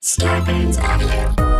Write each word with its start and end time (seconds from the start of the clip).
Starburns 0.00 0.78
Audio. 0.78 1.57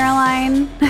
Caroline. 0.00 0.66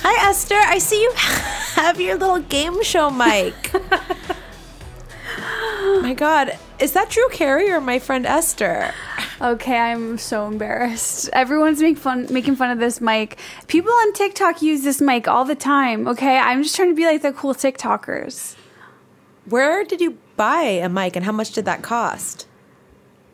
Hi, 0.00 0.30
Esther. 0.30 0.54
I 0.56 0.78
see 0.78 1.02
you 1.02 1.12
have 1.16 2.00
your 2.00 2.16
little 2.16 2.38
game 2.38 2.82
show 2.82 3.10
mic. 3.10 3.54
my 6.00 6.14
God. 6.16 6.58
Is 6.78 6.92
that 6.92 7.10
Drew 7.10 7.28
Carey 7.28 7.70
or 7.70 7.82
my 7.82 7.98
friend 7.98 8.24
Esther? 8.24 8.94
Okay, 9.42 9.76
I'm 9.76 10.16
so 10.16 10.46
embarrassed. 10.46 11.28
Everyone's 11.34 11.82
making 11.82 11.96
fun 11.96 12.28
making 12.30 12.56
fun 12.56 12.70
of 12.70 12.78
this 12.78 12.98
mic. 12.98 13.38
People 13.66 13.92
on 13.92 14.14
TikTok 14.14 14.62
use 14.62 14.82
this 14.82 15.02
mic 15.02 15.28
all 15.28 15.44
the 15.44 15.54
time. 15.54 16.08
Okay, 16.08 16.38
I'm 16.38 16.62
just 16.62 16.74
trying 16.74 16.88
to 16.88 16.94
be 16.94 17.04
like 17.04 17.20
the 17.20 17.34
cool 17.34 17.52
TikTokers. 17.52 18.56
Where 19.44 19.84
did 19.84 20.00
you 20.00 20.16
buy 20.38 20.62
a 20.62 20.88
mic 20.88 21.14
and 21.16 21.26
how 21.26 21.32
much 21.32 21.52
did 21.52 21.66
that 21.66 21.82
cost? 21.82 22.46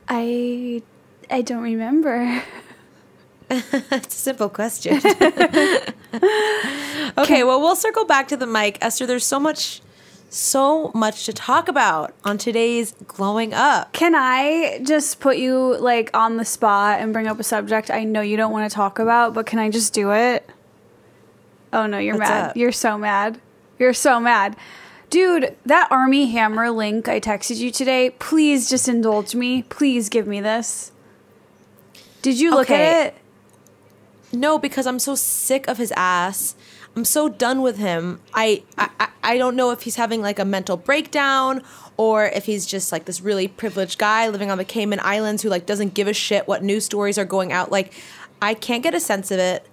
I 0.08 0.82
I 1.30 1.42
don't 1.42 1.62
remember. 1.62 2.42
It's 3.50 4.14
a 4.14 4.18
simple 4.18 4.48
question. 4.48 4.96
okay, 7.18 7.44
well, 7.44 7.60
we'll 7.60 7.76
circle 7.76 8.04
back 8.04 8.28
to 8.28 8.36
the 8.36 8.46
mic. 8.46 8.78
Esther, 8.80 9.06
there's 9.06 9.24
so 9.24 9.40
much, 9.40 9.80
so 10.28 10.90
much 10.94 11.24
to 11.26 11.32
talk 11.32 11.68
about 11.68 12.14
on 12.24 12.36
today's 12.38 12.92
Glowing 13.06 13.54
Up. 13.54 13.92
Can 13.92 14.14
I 14.14 14.80
just 14.82 15.20
put 15.20 15.38
you 15.38 15.76
like 15.78 16.10
on 16.14 16.36
the 16.36 16.44
spot 16.44 17.00
and 17.00 17.12
bring 17.12 17.26
up 17.26 17.40
a 17.40 17.44
subject 17.44 17.90
I 17.90 18.04
know 18.04 18.20
you 18.20 18.36
don't 18.36 18.52
want 18.52 18.70
to 18.70 18.74
talk 18.74 18.98
about, 18.98 19.34
but 19.34 19.46
can 19.46 19.58
I 19.58 19.70
just 19.70 19.92
do 19.94 20.12
it? 20.12 20.48
Oh 21.72 21.86
no, 21.86 21.98
you're 21.98 22.16
What's 22.16 22.28
mad. 22.30 22.50
up? 22.50 22.56
You're 22.56 22.72
so 22.72 22.98
mad. 22.98 23.40
You're 23.78 23.94
so 23.94 24.20
mad. 24.20 24.56
Dude, 25.10 25.56
that 25.64 25.88
Armie 25.90 26.26
Hammer 26.32 26.70
link 26.70 27.08
I 27.08 27.18
texted 27.20 27.56
you 27.56 27.70
today, 27.70 28.10
please 28.18 28.68
just 28.68 28.88
indulge 28.88 29.34
me. 29.34 29.62
Please 29.62 30.08
give 30.10 30.26
me 30.26 30.40
this. 30.40 30.92
Did 32.20 32.38
you 32.38 32.50
look 32.50 32.70
Okay. 32.70 32.86
at 32.90 33.06
it? 33.06 33.14
No, 34.32 34.58
because 34.58 34.86
I'm 34.86 34.98
so 34.98 35.14
sick 35.14 35.66
of 35.68 35.78
his 35.78 35.92
ass. 35.96 36.54
I'm 36.96 37.04
so 37.04 37.28
done 37.28 37.62
with 37.62 37.78
him. 37.78 38.20
I, 38.34 38.62
I 38.76 38.90
I- 39.22 39.38
don't 39.38 39.56
know 39.56 39.70
if 39.70 39.82
he's 39.82 39.96
having 39.96 40.22
like 40.22 40.38
a 40.38 40.44
mental 40.44 40.76
breakdown 40.76 41.62
or 41.96 42.26
if 42.26 42.46
he's 42.46 42.64
just 42.66 42.90
like 42.92 43.04
this 43.04 43.20
really 43.20 43.46
privileged 43.46 43.98
guy 43.98 44.28
living 44.28 44.50
on 44.50 44.56
the 44.58 44.64
Cayman 44.64 45.00
Islands 45.02 45.42
who 45.42 45.48
like 45.50 45.66
doesn't 45.66 45.92
give 45.94 46.08
a 46.08 46.12
shit 46.14 46.48
what 46.48 46.62
news 46.62 46.84
stories 46.86 47.18
are 47.18 47.24
going 47.26 47.52
out. 47.52 47.70
Like 47.70 47.92
I 48.40 48.54
can't 48.54 48.82
get 48.82 48.94
a 48.94 49.00
sense 49.00 49.30
of 49.30 49.38
it. 49.38 49.66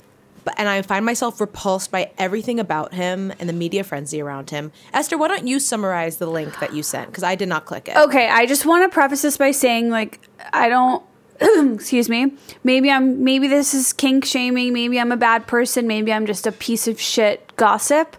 But 0.44 0.54
and 0.60 0.70
I 0.70 0.82
find 0.84 1.04
myself 1.06 1.42
repulsed 1.42 1.90
by 1.90 2.12
everything 2.20 2.60
about 2.60 2.94
him 2.94 3.34
and 3.40 3.50
the 3.50 3.54
media 3.54 3.84
frenzy 3.84 4.22
around 4.22 4.52
him. 4.52 4.72
Esther, 4.94 5.18
why 5.18 5.28
don't 5.30 5.48
you 5.48 5.60
summarize 5.60 6.18
the 6.18 6.28
link 6.28 6.60
that 6.60 6.72
you 6.74 6.84
sent? 6.84 7.08
Because 7.08 7.24
I 7.24 7.34
did 7.34 7.48
not 7.50 7.66
click 7.66 7.88
it. 7.88 7.98
Okay, 7.98 8.28
I 8.30 8.46
just 8.46 8.64
want 8.66 8.84
to 8.90 8.94
preface 8.94 9.24
this 9.24 9.38
by 9.38 9.50
saying 9.50 9.90
like 9.90 10.20
I 10.54 10.70
don't 10.70 11.02
excuse 11.42 12.10
me. 12.10 12.34
Maybe 12.64 12.90
I'm 12.90 13.24
maybe 13.24 13.48
this 13.48 13.74
is 13.74 13.94
kink 13.94 14.26
shaming, 14.26 14.74
maybe 14.74 15.00
I'm 15.00 15.12
a 15.12 15.18
bad 15.18 15.48
person, 15.48 15.88
maybe 15.88 16.14
I'm 16.14 16.26
just 16.26 16.48
a 16.48 16.52
piece 16.52 16.88
of 16.88 17.00
shit 17.00 17.56
gossip. 17.56 18.16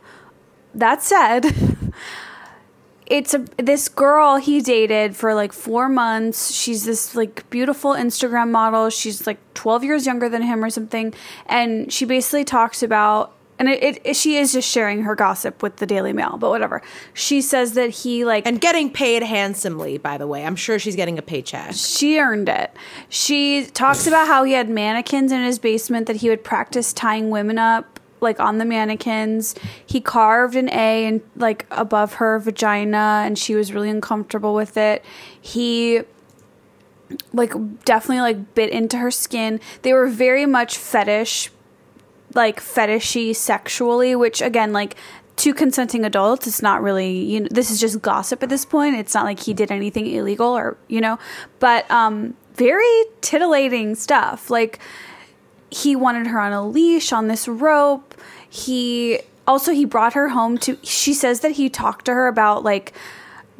That 0.75 1.03
said, 1.03 1.47
it's 3.06 3.32
a 3.32 3.38
this 3.56 3.88
girl 3.88 4.37
he 4.37 4.60
dated 4.60 5.16
for 5.16 5.34
like 5.34 5.53
4 5.53 5.88
months. 5.88 6.53
She's 6.53 6.84
this 6.84 7.15
like 7.15 7.49
beautiful 7.49 7.93
Instagram 7.93 8.50
model. 8.50 8.91
She's 8.91 9.27
like 9.27 9.38
12 9.54 9.84
years 9.84 10.06
younger 10.06 10.28
than 10.28 10.43
him 10.43 10.62
or 10.62 10.71
something 10.71 11.15
and 11.47 11.93
she 11.93 12.04
basically 12.04 12.44
talks 12.44 12.83
about 12.83 13.35
and 13.58 13.68
it, 13.68 14.00
it 14.04 14.16
she 14.16 14.36
is 14.36 14.52
just 14.52 14.68
sharing 14.68 15.02
her 15.02 15.14
gossip 15.14 15.62
with 15.62 15.76
the 15.76 15.86
Daily 15.86 16.12
Mail, 16.12 16.36
but 16.38 16.50
whatever. 16.50 16.82
She 17.14 17.40
says 17.40 17.72
that 17.72 17.90
he 17.90 18.24
like 18.24 18.46
And 18.46 18.60
getting 18.60 18.90
paid 18.90 19.22
handsomely, 19.22 19.98
by 19.98 20.18
the 20.18 20.26
way. 20.26 20.44
I'm 20.44 20.56
sure 20.56 20.78
she's 20.78 20.96
getting 20.96 21.18
a 21.18 21.22
paycheck. 21.22 21.74
She 21.74 22.18
earned 22.18 22.48
it. 22.48 22.72
She 23.08 23.66
talks 23.66 24.06
about 24.06 24.26
how 24.26 24.44
he 24.44 24.52
had 24.52 24.68
mannequins 24.68 25.32
in 25.32 25.42
his 25.42 25.58
basement 25.58 26.06
that 26.06 26.16
he 26.16 26.28
would 26.28 26.44
practice 26.44 26.92
tying 26.92 27.30
women 27.30 27.58
up 27.58 28.00
like 28.20 28.40
on 28.40 28.58
the 28.58 28.64
mannequins. 28.64 29.54
He 29.84 30.00
carved 30.00 30.56
an 30.56 30.68
A 30.70 31.06
and 31.06 31.20
like 31.36 31.66
above 31.70 32.14
her 32.14 32.38
vagina 32.38 33.22
and 33.24 33.38
she 33.38 33.54
was 33.54 33.72
really 33.72 33.90
uncomfortable 33.90 34.54
with 34.54 34.76
it. 34.76 35.04
He 35.40 36.02
like 37.32 37.52
definitely 37.84 38.20
like 38.20 38.54
bit 38.54 38.70
into 38.70 38.98
her 38.98 39.10
skin. 39.10 39.60
They 39.82 39.92
were 39.92 40.08
very 40.08 40.46
much 40.46 40.76
fetish 40.76 41.50
like 42.34 42.60
fetishy 42.60 43.34
sexually, 43.34 44.14
which 44.14 44.41
again, 44.41 44.72
like 44.72 44.97
to 45.37 45.53
consenting 45.53 46.04
adults, 46.04 46.47
it's 46.47 46.62
not 46.62 46.82
really 46.82 47.19
you 47.19 47.41
know 47.41 47.48
this 47.50 47.70
is 47.70 47.81
just 47.81 48.03
gossip 48.03 48.42
at 48.42 48.48
this 48.48 48.64
point. 48.64 48.97
It's 48.97 49.14
not 49.14 49.25
like 49.25 49.41
he 49.41 49.54
did 49.54 49.70
anything 49.70 50.06
illegal 50.06 50.56
or 50.56 50.76
you 50.88 51.00
know, 51.00 51.19
but 51.59 51.91
um 51.91 52.34
very 52.54 53.04
titillating 53.20 53.94
stuff. 53.94 54.50
Like 54.50 54.78
he 55.70 55.94
wanted 55.94 56.26
her 56.28 56.41
on 56.41 56.53
a 56.53 56.66
leash 56.66 57.12
on 57.12 57.28
this 57.28 57.47
rope. 57.47 58.15
He 58.48 59.20
also 59.47 59.72
he 59.72 59.84
brought 59.84 60.15
her 60.15 60.31
home 60.31 60.59
to 60.59 60.78
she 60.82 61.12
says 61.15 61.41
that 61.41 61.53
he 61.53 61.69
talked 61.69 62.06
to 62.06 62.15
her 62.15 62.26
about 62.28 62.65
like 62.65 62.92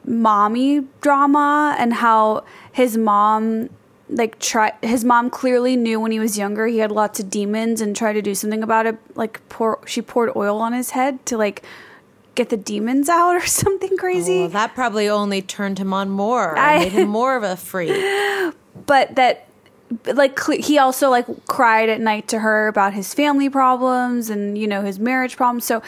mommy 0.05 0.81
drama 1.01 1.77
and 1.79 1.93
how 1.93 2.45
his 2.73 2.97
mom 2.97 3.69
like 4.09 4.39
try 4.39 4.73
his 4.83 5.05
mom 5.05 5.29
clearly 5.31 5.75
knew 5.77 5.99
when 5.99 6.13
he 6.13 6.21
was 6.21 6.39
younger 6.39 6.67
he 6.69 6.79
had 6.79 6.93
lots 6.93 7.19
of 7.19 7.29
demons 7.29 7.81
and 7.81 7.97
tried 7.97 8.13
to 8.13 8.23
do 8.23 8.35
something 8.35 8.63
about 8.63 8.87
it 8.87 8.97
like 9.17 9.41
pour 9.49 9.81
she 9.87 10.01
poured 10.01 10.31
oil 10.37 10.59
on 10.61 10.73
his 10.73 10.91
head 10.91 11.25
to 11.27 11.37
like 11.37 11.63
get 12.37 12.49
the 12.51 12.57
demons 12.57 13.09
out 13.09 13.35
or 13.35 13.45
something 13.47 13.97
crazy 13.97 14.41
Well, 14.41 14.49
that 14.51 14.75
probably 14.75 15.09
only 15.09 15.43
turned 15.43 15.79
him 15.79 15.93
on 15.93 16.11
more. 16.11 16.57
I- 16.57 16.79
made 16.81 16.93
him 16.93 17.09
more 17.09 17.35
of 17.37 17.43
a 17.43 17.57
freak. 17.57 17.91
but 18.87 19.15
that 19.17 19.49
like 20.15 20.39
he 20.53 20.79
also 20.79 21.11
like 21.11 21.27
cried 21.47 21.89
at 21.89 22.01
night 22.01 22.29
to 22.29 22.41
her 22.41 22.69
about 22.69 22.93
his 22.93 23.15
family 23.15 23.49
problems 23.49 24.31
and 24.31 24.59
you 24.59 24.67
know 24.67 24.83
his 24.83 24.99
marriage 24.99 25.37
problems 25.37 25.65
so 25.65 25.81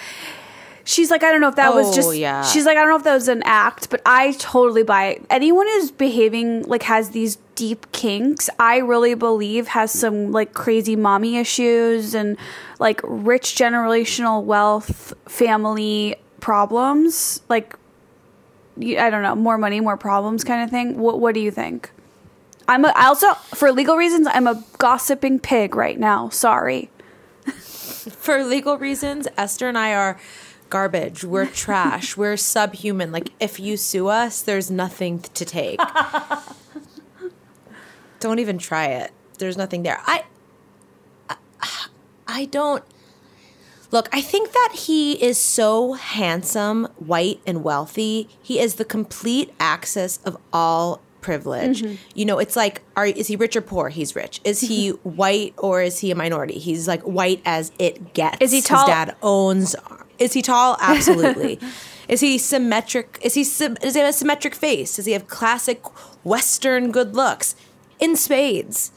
she's 0.89 1.11
like 1.11 1.23
i 1.23 1.31
don't 1.31 1.43
know 1.43 1.49
if 1.49 1.57
that 1.57 1.75
was 1.75 1.89
Oh, 1.89 1.95
just 1.95 2.17
yeah. 2.17 2.43
she's 2.43 2.65
like 2.65 2.79
i 2.79 2.81
don't 2.81 2.89
know 2.89 2.97
if 2.97 3.05
that 3.05 3.13
was 3.15 3.29
an 3.29 3.43
act 3.45 3.91
but 3.91 4.01
i 4.07 4.33
totally 4.39 4.83
buy 4.83 5.05
it 5.09 5.25
anyone 5.29 5.67
who's 5.67 5.91
behaving 5.91 6.63
like 6.63 6.83
has 6.85 7.11
these 7.11 7.37
deep 7.57 7.91
kinks 7.93 8.49
i 8.59 8.79
really 8.79 9.13
believe 9.15 9.69
has 9.69 9.93
some 9.93 10.33
like 10.33 10.55
crazy 10.55 10.97
mommy 10.97 11.37
issues 11.37 12.15
and 12.15 12.39
like 12.79 13.01
rich 13.05 13.55
generational 13.55 14.43
wealth 14.45 15.13
family 15.27 16.17
problems 16.41 17.43
like 17.51 17.77
i 18.81 19.11
don't 19.11 19.23
know 19.23 19.35
more 19.35 19.59
money 19.59 19.81
more 19.81 19.97
problems 19.99 20.43
kind 20.43 20.63
of 20.65 20.71
thing 20.71 20.99
what, 20.99 21.21
what 21.21 21.35
do 21.35 21.41
you 21.41 21.51
think 21.51 21.91
I'm 22.71 22.85
a, 22.85 22.89
I 22.95 23.07
also, 23.07 23.33
for 23.55 23.73
legal 23.73 23.97
reasons, 23.97 24.27
I'm 24.31 24.47
a 24.47 24.63
gossiping 24.77 25.39
pig 25.39 25.75
right 25.75 25.99
now. 25.99 26.29
Sorry. 26.29 26.91
For 27.47 28.45
legal 28.45 28.77
reasons, 28.77 29.27
Esther 29.39 29.69
and 29.71 29.79
I 29.79 29.95
are 29.95 30.21
garbage. 30.71 31.25
We're 31.25 31.47
trash. 31.65 32.17
We're 32.17 32.37
subhuman. 32.37 33.13
Like, 33.13 33.31
if 33.41 33.59
you 33.61 33.77
sue 33.77 34.09
us, 34.09 34.43
there's 34.43 34.71
nothing 34.71 35.21
to 35.21 35.45
take. 35.45 35.81
don't 38.21 38.39
even 38.39 38.59
try 38.59 38.87
it. 38.87 39.13
There's 39.39 39.57
nothing 39.57 39.83
there. 39.83 40.01
I, 40.07 40.25
I, 41.29 41.87
I 42.27 42.45
don't. 42.47 42.85
Look, 43.91 44.09
I 44.13 44.21
think 44.21 44.53
that 44.53 44.73
he 44.75 45.13
is 45.23 45.39
so 45.39 45.95
handsome, 45.95 46.89
white, 46.97 47.41
and 47.47 47.65
wealthy. 47.65 48.29
He 48.43 48.61
is 48.61 48.75
the 48.75 48.85
complete 48.85 49.55
access 49.59 50.19
of 50.25 50.37
all 50.53 51.01
privilege. 51.23 51.83
Mm-hmm. 51.83 51.95
You 52.15 52.25
know, 52.27 52.39
it's 52.39 52.55
like, 52.55 52.83
are 52.97 53.07
is 53.07 53.29
he 53.29 53.37
rich 53.37 53.57
or 53.57 53.61
poor? 53.63 53.89
He's 53.89 54.15
rich. 54.15 54.41
Is 54.45 54.61
he 54.61 54.93
mm-hmm. 54.93 55.09
white 55.11 55.55
or 55.57 55.81
is 55.83 56.01
he 56.01 56.11
a 56.11 56.15
minority? 56.15 56.59
He's 56.59 56.87
like 56.87 57.03
white 57.03 57.41
as 57.45 57.73
it 57.79 58.15
gets. 58.15 58.39
Is 58.41 58.53
he 58.53 58.61
tall? 58.61 58.87
His 58.87 58.95
dad 58.95 59.17
owns. 59.23 59.75
Is 60.19 60.33
he 60.33 60.43
tall? 60.43 60.77
Absolutely. 60.81 61.59
is 62.09 62.21
he 62.21 62.39
symmetric? 62.39 63.19
Is 63.23 63.35
he 63.35 63.43
does 63.43 63.95
he 63.95 64.01
have 64.01 64.11
a 64.11 64.13
symmetric 64.13 64.55
face? 64.55 64.97
Does 64.97 65.07
he 65.07 65.13
have 65.13 65.27
classic 65.27 65.83
Western 66.25 66.91
good 66.91 67.15
looks? 67.15 67.55
In 68.01 68.17
spades. 68.17 68.93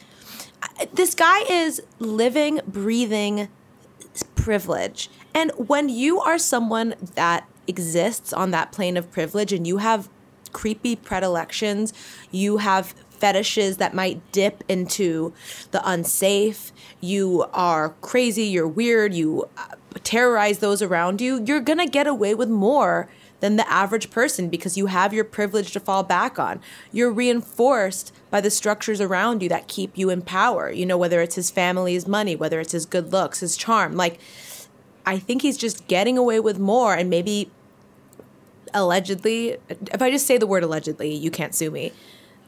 this 0.94 1.16
guy 1.16 1.42
is 1.50 1.82
living, 2.00 2.62
breathing 2.68 3.50
privilege. 4.36 5.10
And 5.34 5.52
when 5.56 5.90
you 5.90 6.20
are 6.20 6.38
someone 6.38 6.96
that 7.16 7.48
exists 7.68 8.34
on 8.34 8.52
that 8.52 8.72
plane 8.72 8.98
of 8.98 9.12
privilege 9.12 9.54
and 9.54 9.66
you 9.66 9.78
have 9.78 10.10
creepy 10.52 10.96
predilections, 10.96 11.94
you 12.32 12.58
have 12.58 12.94
fetishes 13.10 13.78
that 13.78 13.94
might 13.94 14.20
dip 14.32 14.64
into 14.68 15.34
the 15.72 15.88
unsafe, 15.90 16.72
you 17.00 17.46
are 17.54 17.90
crazy, 18.02 18.44
you're 18.44 18.68
weird, 18.68 19.14
you 19.14 19.48
uh, 19.58 19.76
terrorize 20.00 20.60
those 20.60 20.82
around 20.82 21.22
you, 21.22 21.44
you're 21.46 21.60
gonna 21.60 21.88
get 21.88 22.08
away 22.08 22.34
with 22.34 22.50
more 22.50 23.10
than 23.42 23.56
the 23.56 23.70
average 23.70 24.10
person 24.10 24.50
because 24.50 24.78
you 24.78 24.86
have 24.86 25.14
your 25.14 25.24
privilege 25.24 25.72
to 25.72 25.80
fall 25.80 26.04
back 26.04 26.40
on. 26.40 26.62
You're 26.92 27.12
reinforced 27.12 28.14
by 28.30 28.40
the 28.40 28.52
structures 28.52 29.02
around 29.02 29.44
you 29.44 29.50
that 29.50 29.68
keep 29.68 29.98
you 29.98 30.10
in 30.10 30.22
power. 30.22 30.72
You 30.72 30.86
know, 30.86 30.98
whether 30.98 31.22
it's 31.22 31.36
his 31.36 31.52
family, 31.52 31.94
his 31.94 32.08
money, 32.08 32.36
whether 32.36 32.60
it's 32.60 32.72
his 32.72 32.86
good 32.86 33.12
looks, 33.12 33.40
his 33.40 33.58
charm. 33.58 33.96
Like, 33.98 34.20
I 35.06 35.18
think 35.18 35.42
he's 35.42 35.58
just 35.58 35.88
getting 35.88 36.18
away 36.18 36.40
with 36.40 36.60
more 36.60 36.94
and 36.94 37.10
maybe 37.10 37.50
allegedly, 38.74 39.58
if 39.70 40.02
I 40.02 40.12
just 40.12 40.28
say 40.28 40.38
the 40.38 40.48
word 40.48 40.64
allegedly, 40.64 41.14
you 41.14 41.32
can't 41.32 41.56
sue 41.56 41.72
me. 41.72 41.92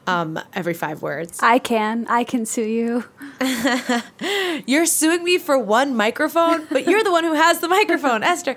Um, 0.06 0.38
every 0.52 0.74
five 0.74 1.00
words. 1.02 1.38
I 1.42 1.58
can. 1.58 2.06
I 2.08 2.24
can 2.24 2.44
sue 2.44 2.62
you. 2.62 3.04
You're 4.66 4.86
suing 4.86 5.24
me 5.24 5.38
for 5.38 5.58
one 5.58 5.94
microphone, 5.94 6.66
but 6.70 6.86
you're 6.86 7.02
the 7.02 7.10
one 7.10 7.24
who 7.24 7.32
has 7.32 7.60
the 7.60 7.68
microphone, 7.68 8.22
Esther. 8.34 8.56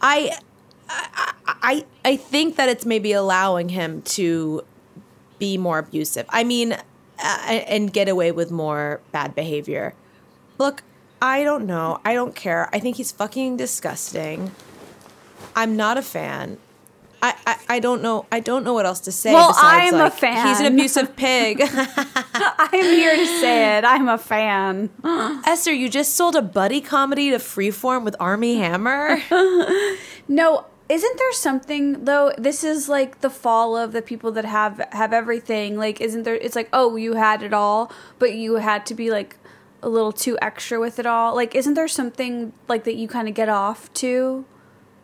I, 0.00 0.36
I, 0.88 1.32
I, 1.46 1.86
I 2.04 2.16
think 2.16 2.56
that 2.56 2.68
it's 2.68 2.86
maybe 2.86 3.12
allowing 3.12 3.68
him 3.68 4.02
to 4.02 4.64
be 5.38 5.58
more 5.58 5.78
abusive. 5.78 6.26
I 6.30 6.44
mean, 6.44 6.72
uh, 6.72 7.38
and 7.48 7.92
get 7.92 8.08
away 8.08 8.32
with 8.32 8.50
more 8.50 9.00
bad 9.12 9.34
behavior. 9.34 9.94
Look, 10.58 10.82
I 11.20 11.44
don't 11.44 11.66
know. 11.66 12.00
I 12.04 12.14
don't 12.14 12.34
care. 12.34 12.68
I 12.72 12.78
think 12.78 12.96
he's 12.96 13.12
fucking 13.12 13.56
disgusting. 13.56 14.52
I'm 15.54 15.76
not 15.76 15.98
a 15.98 16.02
fan. 16.02 16.58
I, 17.22 17.34
I, 17.46 17.56
I 17.68 17.78
don't 17.80 18.02
know. 18.02 18.26
I 18.32 18.40
don't 18.40 18.64
know 18.64 18.72
what 18.72 18.86
else 18.86 19.00
to 19.00 19.12
say. 19.12 19.32
Well, 19.32 19.48
besides, 19.48 19.92
I'm 19.92 20.00
a 20.00 20.10
fan. 20.10 20.46
He's 20.46 20.60
an 20.60 20.66
abusive 20.66 21.16
pig. 21.16 21.60
I'm 21.72 22.70
here 22.72 23.16
to 23.16 23.26
say 23.40 23.78
it. 23.78 23.84
I'm 23.84 24.08
a 24.08 24.18
fan. 24.18 24.90
Esther, 25.04 25.72
you 25.72 25.88
just 25.88 26.14
sold 26.14 26.36
a 26.36 26.42
buddy 26.42 26.80
comedy 26.80 27.30
to 27.30 27.36
Freeform 27.36 28.04
with 28.04 28.16
Armie 28.18 28.56
Hammer. 28.56 29.18
No, 30.28 30.66
isn't 30.88 31.18
there 31.18 31.32
something 31.32 32.04
though? 32.04 32.32
This 32.38 32.62
is 32.62 32.88
like 32.88 33.20
the 33.20 33.30
fall 33.30 33.76
of 33.76 33.90
the 33.90 34.00
people 34.00 34.30
that 34.30 34.44
have 34.44 34.80
have 34.92 35.12
everything. 35.12 35.76
Like, 35.76 36.00
isn't 36.00 36.22
there? 36.22 36.36
It's 36.36 36.54
like, 36.54 36.68
oh, 36.72 36.94
you 36.94 37.14
had 37.14 37.42
it 37.42 37.52
all, 37.52 37.90
but 38.20 38.34
you 38.34 38.54
had 38.56 38.86
to 38.86 38.94
be 38.94 39.10
like 39.10 39.36
a 39.82 39.88
little 39.88 40.12
too 40.12 40.38
extra 40.40 40.78
with 40.78 41.00
it 41.00 41.06
all. 41.06 41.34
Like, 41.34 41.56
isn't 41.56 41.74
there 41.74 41.88
something 41.88 42.52
like 42.68 42.84
that 42.84 42.94
you 42.94 43.08
kind 43.08 43.26
of 43.26 43.34
get 43.34 43.48
off 43.48 43.92
to 43.94 44.44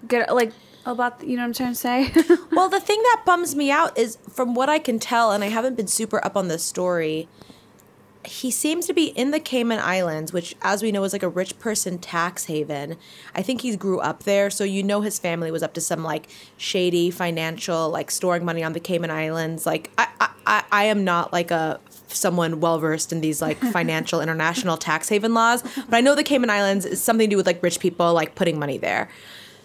get 0.07 0.33
like 0.33 0.53
about? 0.93 1.23
You 1.23 1.37
know 1.37 1.43
what 1.43 1.47
I'm 1.47 1.53
trying 1.53 1.73
to 1.73 1.75
say? 1.75 2.13
well, 2.53 2.69
the 2.69 2.81
thing 2.81 3.03
that 3.03 3.23
bums 3.25 3.55
me 3.55 3.71
out 3.71 3.97
is, 3.99 4.17
from 4.31 4.55
what 4.55 4.69
I 4.69 4.79
can 4.79 4.99
tell, 4.99 5.33
and 5.33 5.43
I 5.43 5.49
haven't 5.49 5.77
been 5.77 5.87
super 5.87 6.25
up 6.25 6.37
on 6.37 6.49
this 6.49 6.63
story, 6.63 7.29
he 8.27 8.51
seems 8.51 8.87
to 8.87 8.93
be 8.93 9.07
in 9.07 9.31
the 9.31 9.39
Cayman 9.41 9.79
Islands, 9.79 10.33
which, 10.33 10.57
as 10.63 10.83
we 10.83 10.91
know, 10.91 11.05
is 11.05 11.13
like 11.13 11.23
a 11.23 11.29
rich 11.29 11.59
person 11.59 11.99
tax 11.99 12.47
haven. 12.47 12.97
I 13.35 13.43
think 13.43 13.61
he 13.61 13.77
grew 13.77 14.01
up 14.01 14.25
there, 14.25 14.51
so 14.51 14.65
you 14.65 14.83
know 14.83 15.01
his 15.01 15.19
family 15.19 15.51
was 15.51 15.63
up 15.63 15.75
to 15.75 15.81
some 15.81 16.03
like 16.03 16.29
shady 16.57 17.11
financial, 17.11 17.89
like 17.89 18.11
storing 18.11 18.45
money 18.45 18.63
on 18.65 18.73
the 18.73 18.81
Cayman 18.81 19.11
Islands. 19.11 19.67
Like, 19.67 19.91
I, 19.97 20.09
I, 20.21 20.31
I, 20.47 20.65
I 20.73 20.85
am 20.85 21.05
not 21.05 21.33
like 21.33 21.51
a 21.51 21.81
someone 22.09 22.61
well 22.61 22.79
versed 22.79 23.13
in 23.13 23.21
these 23.21 23.43
like 23.43 23.59
financial 23.73 24.21
international 24.21 24.77
tax 24.77 25.09
haven 25.09 25.35
laws, 25.35 25.63
but 25.63 25.95
I 25.95 26.01
know 26.01 26.15
the 26.15 26.25
Cayman 26.25 26.51
Islands 26.51 26.85
is 26.85 27.01
something 27.03 27.29
to 27.29 27.35
do 27.35 27.37
with 27.37 27.47
like 27.47 27.63
rich 27.63 27.81
people 27.81 28.13
like 28.13 28.35
putting 28.35 28.59
money 28.59 28.79
there. 28.79 29.09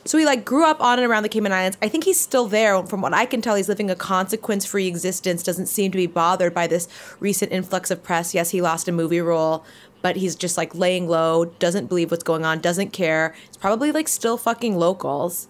So 0.03 0.18
he 0.18 0.25
like 0.25 0.45
grew 0.45 0.65
up 0.65 0.81
on 0.81 1.00
and 1.00 1.09
around 1.09 1.24
the 1.24 1.30
Cayman 1.30 1.51
Islands. 1.51 1.77
I 1.81 1.88
think 1.88 2.03
he's 2.03 2.19
still 2.19 2.48
there. 2.48 2.81
From 2.86 3.01
what 3.01 3.13
I 3.13 3.25
can 3.25 3.42
tell, 3.42 3.56
he's 3.56 3.69
living 3.69 3.89
a 3.89 3.95
consequence-free 3.95 4.88
existence. 4.88 5.44
Doesn't 5.44 5.68
seem 5.68 5.92
to 5.92 5.98
be 5.98 6.07
bothered 6.07 6.53
by 6.53 6.68
this 6.68 6.88
recent 7.19 7.51
influx 7.51 7.92
of 7.92 8.03
press. 8.03 8.33
Yes, 8.33 8.50
he 8.50 8.62
lost 8.62 8.88
a 8.88 8.92
movie 8.92 9.21
role, 9.21 9.63
but 10.01 10.15
he's 10.15 10.36
just 10.36 10.57
like 10.57 10.74
laying 10.74 11.07
low. 11.07 11.45
Doesn't 11.45 11.88
believe 11.88 12.09
what's 12.12 12.24
going 12.24 12.45
on. 12.45 12.59
Doesn't 12.59 12.92
care. 12.92 13.36
It's 13.48 13.57
probably 13.57 13.92
like 13.92 14.07
still 14.07 14.38
fucking 14.38 14.75
locals 14.75 15.48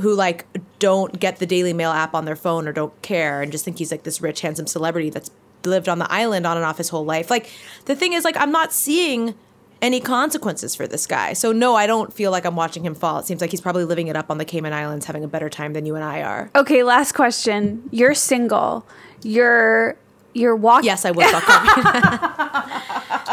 who 0.00 0.14
like 0.14 0.46
don't 0.78 1.18
get 1.18 1.38
the 1.38 1.46
Daily 1.46 1.72
Mail 1.72 1.90
app 1.90 2.14
on 2.14 2.26
their 2.26 2.36
phone 2.36 2.68
or 2.68 2.72
don't 2.72 3.00
care 3.00 3.40
and 3.40 3.50
just 3.50 3.64
think 3.64 3.78
he's 3.78 3.90
like 3.90 4.02
this 4.02 4.20
rich, 4.20 4.42
handsome 4.42 4.66
celebrity 4.66 5.08
that's 5.08 5.30
lived 5.64 5.88
on 5.88 5.98
the 5.98 6.12
island 6.12 6.46
on 6.46 6.56
and 6.56 6.66
off 6.66 6.76
his 6.76 6.90
whole 6.90 7.04
life. 7.04 7.30
Like 7.30 7.50
the 7.86 7.96
thing 7.96 8.12
is, 8.12 8.24
like 8.24 8.36
I'm 8.36 8.52
not 8.52 8.72
seeing 8.72 9.34
any 9.82 10.00
consequences 10.00 10.74
for 10.74 10.86
this 10.86 11.06
guy. 11.06 11.32
So 11.32 11.52
no, 11.52 11.74
I 11.74 11.86
don't 11.86 12.12
feel 12.12 12.30
like 12.30 12.44
I'm 12.44 12.56
watching 12.56 12.84
him 12.84 12.94
fall. 12.94 13.18
It 13.18 13.26
seems 13.26 13.40
like 13.40 13.50
he's 13.50 13.60
probably 13.60 13.84
living 13.84 14.08
it 14.08 14.16
up 14.16 14.30
on 14.30 14.38
the 14.38 14.44
Cayman 14.44 14.72
Islands, 14.72 15.06
having 15.06 15.24
a 15.24 15.28
better 15.28 15.50
time 15.50 15.72
than 15.72 15.86
you 15.86 15.94
and 15.94 16.04
I 16.04 16.22
are. 16.22 16.50
okay, 16.54 16.82
last 16.82 17.12
question. 17.12 17.88
You're 17.90 18.14
single. 18.14 18.86
You're 19.22 19.96
you're 20.32 20.56
walking. 20.56 20.86
Yes, 20.86 21.04
I 21.04 21.12
copying. 21.12 21.84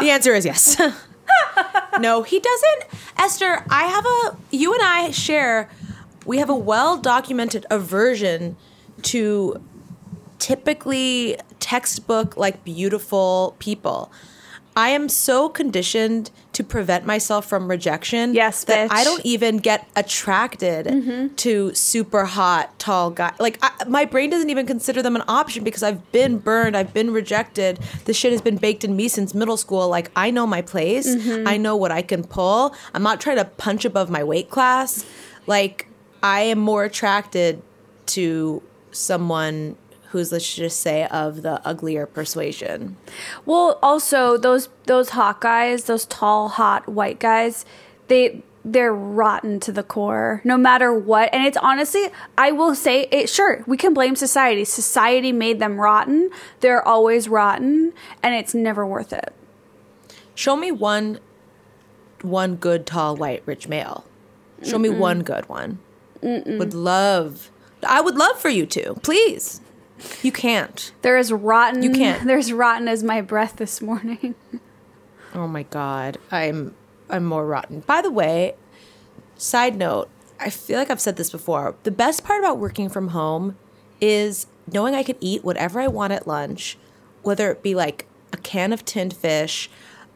the 0.00 0.10
answer 0.10 0.32
is 0.32 0.44
yes. 0.44 0.80
no, 2.00 2.22
he 2.22 2.40
doesn't. 2.40 2.84
Esther, 3.18 3.64
I 3.70 3.84
have 3.84 4.06
a. 4.06 4.36
You 4.50 4.72
and 4.72 4.82
I 4.82 5.10
share. 5.10 5.68
We 6.24 6.38
have 6.38 6.48
a 6.48 6.54
well 6.54 6.96
documented 6.96 7.66
aversion 7.70 8.56
to 9.02 9.62
typically 10.38 11.36
textbook 11.60 12.36
like 12.36 12.64
beautiful 12.64 13.54
people. 13.58 14.10
I 14.76 14.90
am 14.90 15.08
so 15.08 15.48
conditioned 15.48 16.30
to 16.52 16.64
prevent 16.64 17.06
myself 17.06 17.46
from 17.46 17.68
rejection. 17.68 18.34
Yes, 18.34 18.64
that 18.64 18.90
bitch. 18.90 18.94
I 18.94 19.04
don't 19.04 19.24
even 19.24 19.58
get 19.58 19.88
attracted 19.94 20.86
mm-hmm. 20.86 21.34
to 21.36 21.74
super 21.74 22.24
hot, 22.24 22.76
tall 22.78 23.10
guy. 23.10 23.32
Like 23.38 23.58
I, 23.62 23.84
my 23.86 24.04
brain 24.04 24.30
doesn't 24.30 24.50
even 24.50 24.66
consider 24.66 25.02
them 25.02 25.14
an 25.14 25.22
option 25.28 25.62
because 25.62 25.82
I've 25.82 26.10
been 26.12 26.40
mm. 26.40 26.44
burned, 26.44 26.76
I've 26.76 26.92
been 26.92 27.12
rejected. 27.12 27.78
This 28.04 28.16
shit 28.16 28.32
has 28.32 28.40
been 28.40 28.56
baked 28.56 28.84
in 28.84 28.96
me 28.96 29.08
since 29.08 29.34
middle 29.34 29.56
school. 29.56 29.88
Like 29.88 30.10
I 30.16 30.30
know 30.30 30.46
my 30.46 30.62
place, 30.62 31.08
mm-hmm. 31.08 31.46
I 31.46 31.56
know 31.56 31.76
what 31.76 31.92
I 31.92 32.02
can 32.02 32.24
pull. 32.24 32.74
I'm 32.94 33.02
not 33.02 33.20
trying 33.20 33.36
to 33.36 33.44
punch 33.44 33.84
above 33.84 34.10
my 34.10 34.24
weight 34.24 34.50
class. 34.50 35.04
Like 35.46 35.88
I 36.22 36.42
am 36.42 36.58
more 36.58 36.84
attracted 36.84 37.62
to 38.06 38.62
someone 38.90 39.76
who's 40.14 40.30
let's 40.30 40.54
just 40.54 40.78
say 40.78 41.08
of 41.08 41.42
the 41.42 41.60
uglier 41.66 42.06
persuasion. 42.06 42.96
Well, 43.44 43.80
also 43.82 44.38
those 44.38 44.68
those 44.86 45.10
hot 45.10 45.40
guys, 45.40 45.84
those 45.84 46.06
tall, 46.06 46.48
hot 46.50 46.88
white 46.88 47.18
guys, 47.18 47.66
they 48.06 48.44
they're 48.64 48.94
rotten 48.94 49.58
to 49.60 49.72
the 49.72 49.82
core, 49.82 50.40
no 50.44 50.56
matter 50.56 50.94
what. 50.94 51.34
And 51.34 51.44
it's 51.44 51.56
honestly, 51.56 52.10
I 52.38 52.52
will 52.52 52.76
say 52.76 53.08
it. 53.10 53.28
Sure, 53.28 53.64
we 53.66 53.76
can 53.76 53.92
blame 53.92 54.14
society. 54.14 54.64
Society 54.64 55.32
made 55.32 55.58
them 55.58 55.80
rotten. 55.80 56.30
They're 56.60 56.86
always 56.86 57.28
rotten, 57.28 57.92
and 58.22 58.36
it's 58.36 58.54
never 58.54 58.86
worth 58.86 59.12
it. 59.12 59.34
Show 60.36 60.54
me 60.54 60.70
one 60.70 61.18
one 62.22 62.54
good 62.54 62.86
tall 62.86 63.16
white 63.16 63.42
rich 63.46 63.66
male. 63.66 64.04
Show 64.62 64.78
me 64.78 64.90
one 64.90 65.24
good 65.24 65.48
one. 65.48 65.80
Would 66.22 66.72
love 66.72 67.50
I 67.82 68.00
would 68.00 68.16
love 68.16 68.38
for 68.38 68.48
you 68.48 68.64
to. 68.66 68.94
Please. 69.02 69.60
You 70.22 70.32
can't. 70.32 70.92
They're 71.02 71.16
as 71.16 71.32
rotten. 71.32 71.82
You 71.82 71.90
can't. 71.92 72.24
They're 72.26 72.38
as 72.38 72.52
rotten 72.52 72.88
as 72.88 73.02
my 73.02 73.20
breath 73.20 73.56
this 73.56 73.80
morning. 73.80 74.34
Oh 75.36 75.48
my 75.48 75.64
god. 75.64 76.18
I'm 76.30 76.76
I'm 77.10 77.24
more 77.24 77.44
rotten. 77.44 77.80
By 77.80 78.00
the 78.02 78.10
way, 78.10 78.54
side 79.36 79.74
note, 79.76 80.08
I 80.38 80.48
feel 80.48 80.78
like 80.78 80.90
I've 80.90 81.00
said 81.00 81.16
this 81.16 81.30
before. 81.30 81.74
The 81.82 81.90
best 81.90 82.22
part 82.22 82.38
about 82.38 82.58
working 82.58 82.88
from 82.88 83.08
home 83.08 83.56
is 84.00 84.46
knowing 84.72 84.94
I 84.94 85.02
can 85.02 85.16
eat 85.20 85.44
whatever 85.44 85.80
I 85.80 85.88
want 85.88 86.12
at 86.12 86.28
lunch, 86.28 86.78
whether 87.22 87.50
it 87.50 87.64
be 87.64 87.74
like 87.74 88.06
a 88.32 88.36
can 88.36 88.72
of 88.72 88.84
tinned 88.84 89.14
fish, 89.16 89.68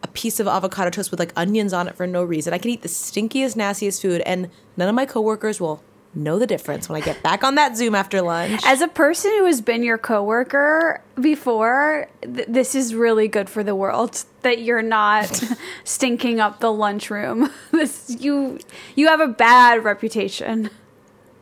a 0.02 0.08
piece 0.08 0.38
of 0.38 0.46
avocado 0.46 0.90
toast 0.90 1.10
with 1.10 1.18
like 1.18 1.32
onions 1.34 1.72
on 1.72 1.88
it 1.88 1.96
for 1.96 2.06
no 2.06 2.22
reason. 2.22 2.54
I 2.54 2.58
can 2.58 2.70
eat 2.70 2.82
the 2.82 2.88
stinkiest, 2.88 3.56
nastiest 3.56 4.00
food, 4.00 4.20
and 4.22 4.50
none 4.76 4.88
of 4.88 4.94
my 4.94 5.04
coworkers 5.06 5.60
will 5.60 5.82
know 6.18 6.38
the 6.38 6.46
difference 6.46 6.88
when 6.88 7.00
I 7.00 7.04
get 7.04 7.22
back 7.22 7.42
on 7.44 7.54
that 7.54 7.76
Zoom 7.76 7.94
after 7.94 8.20
lunch. 8.20 8.60
As 8.66 8.80
a 8.80 8.88
person 8.88 9.30
who 9.38 9.44
has 9.46 9.60
been 9.60 9.82
your 9.82 9.96
coworker 9.98 11.00
before, 11.20 12.08
th- 12.22 12.48
this 12.48 12.74
is 12.74 12.94
really 12.94 13.28
good 13.28 13.48
for 13.48 13.62
the 13.62 13.74
world 13.74 14.24
that 14.42 14.60
you're 14.60 14.82
not 14.82 15.42
stinking 15.84 16.40
up 16.40 16.60
the 16.60 16.72
lunchroom. 16.72 17.50
This 17.70 18.16
you 18.18 18.58
you 18.96 19.06
have 19.06 19.20
a 19.20 19.28
bad 19.28 19.84
reputation. 19.84 20.70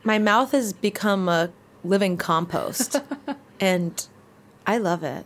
my 0.05 0.19
mouth 0.19 0.53
has 0.53 0.73
become 0.75 1.29
a 1.29 1.51
living 1.83 2.17
compost, 2.19 3.01
and 3.61 4.07
I 4.67 4.77
love 4.79 5.03
it. 5.03 5.25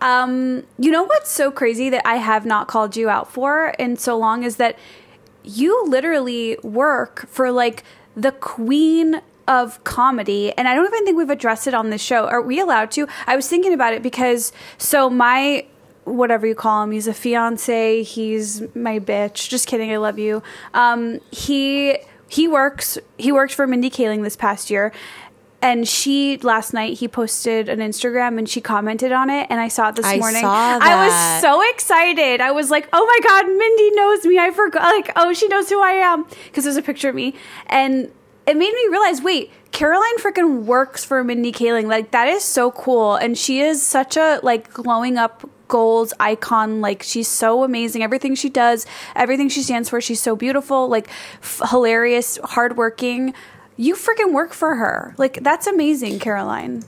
Um, 0.00 0.64
you 0.78 0.90
know 0.90 1.04
what's 1.04 1.30
so 1.30 1.50
crazy 1.50 1.88
that 1.90 2.06
I 2.06 2.16
have 2.16 2.44
not 2.44 2.66
called 2.66 2.96
you 2.96 3.08
out 3.08 3.30
for 3.32 3.68
in 3.78 3.96
so 3.96 4.18
long 4.18 4.42
is 4.42 4.56
that 4.56 4.76
you 5.44 5.86
literally 5.86 6.58
work 6.62 7.26
for 7.28 7.50
like 7.52 7.84
the 8.16 8.32
queen 8.32 9.20
of 9.46 9.82
comedy 9.84 10.52
and 10.58 10.66
I 10.66 10.74
don't 10.74 10.86
even 10.86 11.04
think 11.04 11.16
we've 11.16 11.30
addressed 11.30 11.68
it 11.68 11.74
on 11.74 11.90
this 11.90 12.02
show. 12.02 12.26
Are 12.26 12.42
we 12.42 12.58
allowed 12.58 12.90
to? 12.92 13.06
I 13.28 13.36
was 13.36 13.48
thinking 13.48 13.72
about 13.72 13.92
it 13.92 14.02
because 14.02 14.52
so 14.78 15.08
my 15.08 15.66
whatever 16.06 16.46
you 16.46 16.54
call 16.54 16.84
him. 16.84 16.92
He's 16.92 17.06
a 17.06 17.14
fiance. 17.14 18.02
He's 18.02 18.62
my 18.74 18.98
bitch. 18.98 19.48
Just 19.48 19.66
kidding. 19.66 19.92
I 19.92 19.96
love 19.98 20.18
you. 20.18 20.42
Um, 20.72 21.20
he 21.30 21.98
he 22.28 22.48
works. 22.48 22.98
He 23.18 23.30
worked 23.30 23.54
for 23.54 23.66
Mindy 23.66 23.90
Kaling 23.90 24.22
this 24.22 24.36
past 24.36 24.70
year. 24.70 24.92
And 25.66 25.88
she 25.88 26.36
last 26.38 26.72
night 26.72 26.96
he 26.98 27.08
posted 27.08 27.68
an 27.68 27.80
Instagram 27.80 28.38
and 28.38 28.48
she 28.48 28.60
commented 28.60 29.10
on 29.10 29.30
it 29.30 29.48
and 29.50 29.58
I 29.58 29.66
saw 29.66 29.88
it 29.88 29.96
this 29.96 30.06
I 30.06 30.16
morning. 30.16 30.44
I 30.44 31.08
was 31.08 31.42
so 31.42 31.60
excited. 31.70 32.40
I 32.40 32.52
was 32.52 32.70
like, 32.70 32.88
"Oh 32.92 33.04
my 33.04 33.28
god, 33.28 33.46
Mindy 33.48 33.90
knows 33.90 34.24
me." 34.24 34.38
I 34.38 34.52
forgot 34.52 34.82
like, 34.82 35.10
"Oh, 35.16 35.34
she 35.34 35.48
knows 35.48 35.68
who 35.68 35.82
I 35.82 35.94
am" 35.94 36.24
because 36.44 36.62
there's 36.62 36.76
a 36.76 36.82
picture 36.82 37.08
of 37.08 37.16
me 37.16 37.34
and 37.66 38.12
it 38.46 38.56
made 38.56 38.72
me 38.72 38.86
realize, 38.90 39.20
wait, 39.20 39.50
Caroline 39.72 40.18
freaking 40.18 40.66
works 40.66 41.04
for 41.04 41.24
Mindy 41.24 41.50
Kaling. 41.50 41.86
Like 41.86 42.12
that 42.12 42.28
is 42.28 42.44
so 42.44 42.70
cool 42.70 43.16
and 43.16 43.36
she 43.36 43.60
is 43.60 43.84
such 43.84 44.16
a 44.16 44.38
like 44.44 44.72
glowing 44.72 45.18
up 45.18 45.50
goals 45.66 46.14
icon 46.20 46.80
like 46.80 47.02
she's 47.02 47.26
so 47.26 47.64
amazing 47.64 48.00
everything 48.00 48.36
she 48.36 48.48
does 48.48 48.86
everything 49.16 49.48
she 49.48 49.60
stands 49.60 49.88
for 49.88 50.00
she's 50.00 50.20
so 50.20 50.36
beautiful 50.36 50.86
like 50.86 51.08
f- 51.42 51.60
hilarious 51.70 52.38
hardworking 52.44 53.34
you 53.76 53.94
freaking 53.94 54.32
work 54.32 54.52
for 54.52 54.76
her 54.76 55.14
like 55.18 55.42
that's 55.42 55.66
amazing 55.66 56.18
caroline 56.18 56.82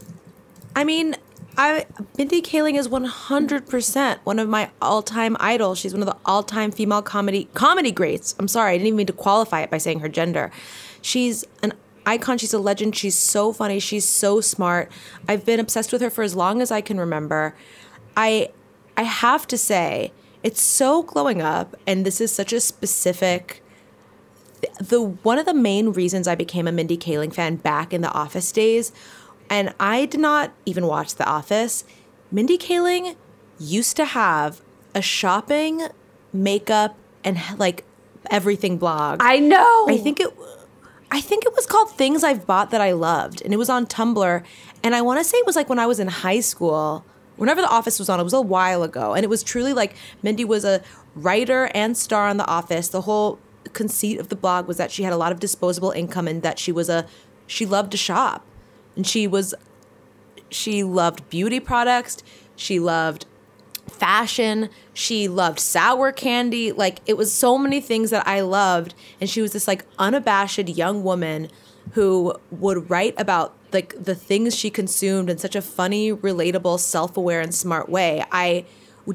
I 0.78 0.84
mean, 0.84 1.16
I 1.56 1.86
Mindy 2.16 2.40
Kaling 2.40 2.78
is 2.78 2.86
100% 2.86 4.18
one 4.22 4.38
of 4.38 4.48
my 4.48 4.70
all-time 4.80 5.36
idols. 5.40 5.80
She's 5.80 5.92
one 5.92 6.02
of 6.02 6.06
the 6.06 6.16
all-time 6.24 6.70
female 6.70 7.02
comedy 7.02 7.48
comedy 7.52 7.90
greats. 7.90 8.36
I'm 8.38 8.46
sorry, 8.46 8.74
I 8.74 8.74
didn't 8.76 8.86
even 8.86 8.96
mean 8.98 9.06
to 9.08 9.12
qualify 9.12 9.62
it 9.62 9.70
by 9.72 9.78
saying 9.78 9.98
her 9.98 10.08
gender. 10.08 10.52
She's 11.02 11.44
an 11.64 11.72
icon, 12.06 12.38
she's 12.38 12.54
a 12.54 12.60
legend. 12.60 12.94
She's 12.94 13.16
so 13.16 13.52
funny, 13.52 13.80
she's 13.80 14.06
so 14.06 14.40
smart. 14.40 14.88
I've 15.28 15.44
been 15.44 15.58
obsessed 15.58 15.90
with 15.90 16.00
her 16.00 16.10
for 16.10 16.22
as 16.22 16.36
long 16.36 16.62
as 16.62 16.70
I 16.70 16.80
can 16.80 17.00
remember. 17.00 17.56
I 18.16 18.50
I 18.96 19.02
have 19.02 19.48
to 19.48 19.58
say, 19.58 20.12
it's 20.44 20.62
so 20.62 21.02
glowing 21.02 21.42
up 21.42 21.74
and 21.88 22.06
this 22.06 22.20
is 22.20 22.30
such 22.30 22.52
a 22.52 22.60
specific 22.60 23.64
the 24.78 25.02
one 25.02 25.38
of 25.38 25.46
the 25.46 25.54
main 25.54 25.92
reasons 25.92 26.26
I 26.28 26.34
became 26.34 26.66
a 26.66 26.72
Mindy 26.72 26.96
Kaling 26.96 27.32
fan 27.32 27.56
back 27.56 27.92
in 27.92 28.00
the 28.00 28.12
Office 28.12 28.50
days, 28.52 28.92
and 29.50 29.74
I 29.78 30.06
did 30.06 30.20
not 30.20 30.52
even 30.66 30.86
watch 30.86 31.14
The 31.14 31.26
Office. 31.26 31.84
Mindy 32.30 32.58
Kaling 32.58 33.16
used 33.58 33.96
to 33.96 34.04
have 34.04 34.60
a 34.94 35.02
shopping, 35.02 35.88
makeup, 36.32 36.96
and 37.24 37.38
like 37.58 37.84
everything 38.30 38.76
blog. 38.78 39.20
i 39.22 39.38
know 39.38 39.86
I 39.88 39.96
think 39.96 40.20
it 40.20 40.28
I 41.10 41.20
think 41.20 41.46
it 41.46 41.54
was 41.54 41.66
called 41.66 41.90
Things 41.90 42.22
I've 42.22 42.46
Bought 42.46 42.70
That 42.70 42.80
I 42.82 42.92
Loved 42.92 43.40
and 43.42 43.54
it 43.54 43.56
was 43.56 43.70
on 43.70 43.86
Tumblr 43.86 44.42
and 44.82 44.94
I 44.94 45.00
want 45.00 45.18
to 45.20 45.24
say 45.24 45.38
it 45.38 45.46
was 45.46 45.56
like 45.56 45.68
when 45.68 45.78
I 45.78 45.86
was 45.86 45.98
in 45.98 46.08
high 46.08 46.40
school. 46.40 47.04
Whenever 47.36 47.62
The 47.62 47.68
Office 47.68 47.98
was 47.98 48.08
on, 48.08 48.20
it 48.20 48.24
was 48.24 48.34
a 48.34 48.42
while 48.42 48.82
ago 48.82 49.14
and 49.14 49.24
it 49.24 49.28
was 49.28 49.42
truly 49.42 49.72
like 49.72 49.94
Mindy 50.22 50.44
was 50.44 50.64
a 50.64 50.82
writer 51.14 51.70
and 51.74 51.96
star 51.96 52.28
on 52.28 52.36
The 52.36 52.46
Office. 52.46 52.88
The 52.88 53.02
whole 53.02 53.38
conceit 53.68 54.18
of 54.18 54.28
the 54.28 54.36
blog 54.36 54.66
was 54.66 54.76
that 54.76 54.90
she 54.90 55.02
had 55.02 55.12
a 55.12 55.16
lot 55.16 55.32
of 55.32 55.40
disposable 55.40 55.90
income 55.90 56.28
and 56.28 56.42
that 56.42 56.58
she 56.58 56.72
was 56.72 56.88
a 56.88 57.06
she 57.46 57.64
loved 57.66 57.92
to 57.92 57.96
shop. 57.96 58.44
And 58.96 59.06
she 59.06 59.26
was 59.26 59.54
she 60.50 60.82
loved 60.82 61.28
beauty 61.28 61.60
products, 61.60 62.22
she 62.56 62.78
loved 62.78 63.26
fashion. 63.88 64.68
She 64.94 65.28
loved 65.28 65.58
sour 65.58 66.12
candy. 66.12 66.72
Like 66.72 67.00
it 67.06 67.16
was 67.16 67.32
so 67.32 67.58
many 67.58 67.80
things 67.80 68.10
that 68.10 68.26
I 68.26 68.40
loved. 68.40 68.94
And 69.20 69.28
she 69.28 69.42
was 69.42 69.52
this 69.52 69.66
like 69.66 69.84
unabashed 69.98 70.68
young 70.68 71.02
woman 71.02 71.48
who 71.92 72.34
would 72.50 72.90
write 72.90 73.14
about 73.18 73.54
like 73.72 73.94
the 74.02 74.14
things 74.14 74.54
she 74.54 74.70
consumed 74.70 75.30
in 75.30 75.38
such 75.38 75.56
a 75.56 75.62
funny, 75.62 76.12
relatable, 76.12 76.78
self-aware 76.80 77.40
and 77.40 77.54
smart 77.54 77.88
way. 77.88 78.24
I 78.30 78.64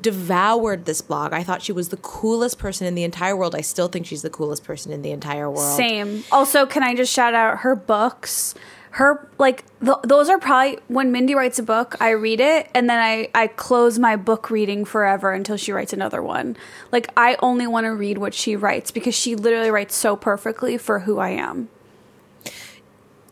devoured 0.01 0.85
this 0.85 1.01
blog. 1.01 1.33
I 1.33 1.43
thought 1.43 1.61
she 1.61 1.71
was 1.71 1.89
the 1.89 1.97
coolest 1.97 2.57
person 2.57 2.87
in 2.87 2.95
the 2.95 3.03
entire 3.03 3.35
world. 3.35 3.55
I 3.55 3.61
still 3.61 3.87
think 3.87 4.05
she's 4.05 4.21
the 4.21 4.29
coolest 4.29 4.63
person 4.63 4.91
in 4.91 5.01
the 5.01 5.11
entire 5.11 5.49
world. 5.49 5.77
Same. 5.77 6.23
Also, 6.31 6.65
can 6.65 6.83
I 6.83 6.95
just 6.95 7.11
shout 7.13 7.33
out 7.33 7.59
her 7.59 7.75
books? 7.75 8.55
Her 8.91 9.27
like 9.39 9.63
th- 9.83 9.97
those 10.03 10.29
are 10.29 10.37
probably 10.37 10.77
when 10.87 11.11
Mindy 11.11 11.33
writes 11.33 11.57
a 11.57 11.63
book, 11.63 11.95
I 11.99 12.11
read 12.11 12.39
it 12.39 12.69
and 12.75 12.87
then 12.87 12.99
I 12.99 13.29
I 13.33 13.47
close 13.47 13.97
my 13.97 14.15
book 14.15 14.51
reading 14.51 14.85
forever 14.85 15.31
until 15.31 15.57
she 15.57 15.71
writes 15.71 15.93
another 15.93 16.21
one. 16.21 16.55
Like 16.91 17.09
I 17.17 17.35
only 17.39 17.65
want 17.65 17.85
to 17.85 17.89
read 17.89 18.19
what 18.19 18.35
she 18.35 18.55
writes 18.55 18.91
because 18.91 19.15
she 19.15 19.35
literally 19.35 19.71
writes 19.71 19.95
so 19.95 20.15
perfectly 20.15 20.77
for 20.77 20.99
who 20.99 21.17
I 21.17 21.29
am. 21.29 21.69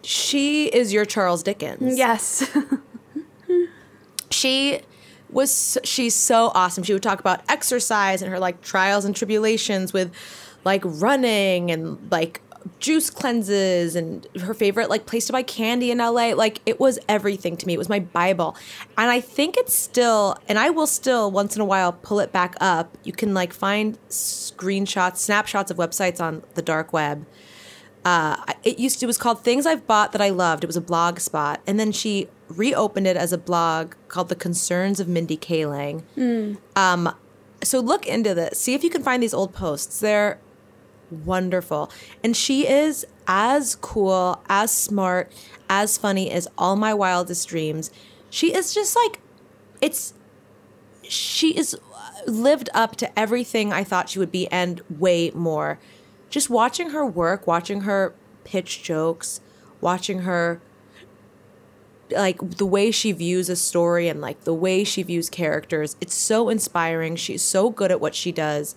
She 0.04 0.66
is 0.66 0.94
your 0.94 1.06
Charles 1.06 1.44
Dickens. 1.44 1.96
Yes. 1.96 2.50
she 4.32 4.82
was 5.32 5.78
she's 5.84 6.16
so 6.16 6.52
awesome. 6.54 6.84
She 6.84 6.94
would 6.94 7.04
talk 7.04 7.20
about 7.20 7.42
exercise 7.50 8.22
and 8.22 8.32
her 8.32 8.40
like 8.40 8.62
trials 8.62 9.06
and 9.06 9.16
tribulations 9.16 9.94
with 9.94 10.12
like 10.64 10.82
running 10.86 11.72
and 11.72 12.12
like 12.12 12.42
juice 12.80 13.10
cleanses 13.10 13.96
and 13.96 14.28
her 14.40 14.54
favorite 14.54 14.88
like 14.88 15.08
place 15.08 15.26
to 15.26 15.34
buy 15.34 15.44
candy 15.44 15.92
in 15.92 15.98
LA. 15.98 16.34
Like 16.34 16.62
it 16.66 16.80
was 16.80 17.00
everything 17.10 17.58
to 17.58 17.68
me. 17.68 17.74
It 17.74 17.80
was 17.80 17.90
my 17.90 18.00
bible. 18.00 18.56
And 18.98 19.10
I 19.10 19.20
think 19.22 19.58
it's 19.58 19.76
still 19.76 20.38
and 20.48 20.60
I 20.60 20.70
will 20.70 20.88
still 20.88 21.32
once 21.32 21.56
in 21.56 21.62
a 21.62 21.66
while 21.66 21.94
pull 21.94 22.20
it 22.20 22.32
back 22.32 22.56
up. 22.62 22.98
You 23.04 23.14
can 23.14 23.34
like 23.34 23.54
find 23.54 23.98
screenshots, 24.10 25.18
snapshots 25.18 25.72
of 25.72 25.78
websites 25.78 26.22
on 26.22 26.44
the 26.54 26.62
dark 26.62 26.94
web 26.94 27.26
uh, 28.04 28.36
it 28.64 28.80
used 28.80 29.00
to, 29.00 29.06
it 29.06 29.08
was 29.08 29.18
called 29.18 29.44
Things 29.44 29.66
I've 29.66 29.86
Bought 29.86 30.12
That 30.12 30.22
I 30.22 30.30
Loved. 30.30 30.64
It 30.64 30.68
was 30.68 30.78
a 30.78 30.82
blog 30.82 31.20
spot. 31.20 31.62
And 31.68 31.80
then 31.80 31.92
she 31.92 32.30
reopened 32.52 33.08
it 33.08 33.18
as 33.18 33.34
a 33.34 33.38
blog 33.38 33.96
called 34.08 34.30
The 34.30 34.36
Concerns 34.36 35.00
of 35.00 35.08
Mindy 35.08 35.38
Kaling. 35.38 36.04
Um, 36.76 37.16
so 37.64 37.80
look 37.80 38.06
into 38.08 38.34
this. 38.34 38.60
See 38.60 38.74
if 38.74 38.84
you 38.84 38.90
can 38.90 39.04
find 39.04 39.22
these 39.22 39.34
old 39.34 39.54
posts. 39.54 40.00
They're 40.00 40.40
wonderful. 41.10 41.92
And 42.24 42.36
she 42.36 42.68
is 42.68 43.06
as 43.28 43.76
cool, 43.76 44.42
as 44.50 44.72
smart, 44.72 45.32
as 45.70 45.98
funny 45.98 46.32
as 46.32 46.48
all 46.58 46.76
my 46.76 46.94
wildest 46.94 47.48
dreams. 47.48 47.92
She 48.30 48.54
is 48.54 48.74
just 48.74 48.96
like, 48.96 49.20
it's, 49.82 50.14
she 51.04 51.56
is 51.58 51.78
lived 52.28 52.70
up 52.74 52.96
to 52.98 53.20
everything 53.20 53.74
I 53.74 53.84
thought 53.84 54.10
she 54.10 54.20
would 54.20 54.32
be 54.32 54.48
and 54.48 54.82
way 54.90 55.32
more. 55.32 55.80
Just 56.30 56.50
watching 56.50 56.92
her 56.92 57.06
work, 57.06 57.46
watching 57.46 57.82
her 57.82 58.14
pitch 58.44 58.84
jokes, 58.84 59.42
watching 59.82 60.20
her 60.20 60.62
like 62.12 62.58
the 62.58 62.66
way 62.66 62.92
she 62.92 63.12
views 63.12 63.50
a 63.50 63.56
story 63.56 64.08
and 64.08 64.22
like 64.22 64.44
the 64.44 64.54
way 64.54 64.84
she 64.84 65.04
views 65.04 65.30
characters, 65.30 65.96
it's 66.02 66.16
so 66.16 66.50
inspiring. 66.50 67.16
She's 67.16 67.42
so 67.42 67.70
good 67.70 67.92
at 67.92 68.00
what 68.02 68.16
she 68.16 68.32
does. 68.32 68.76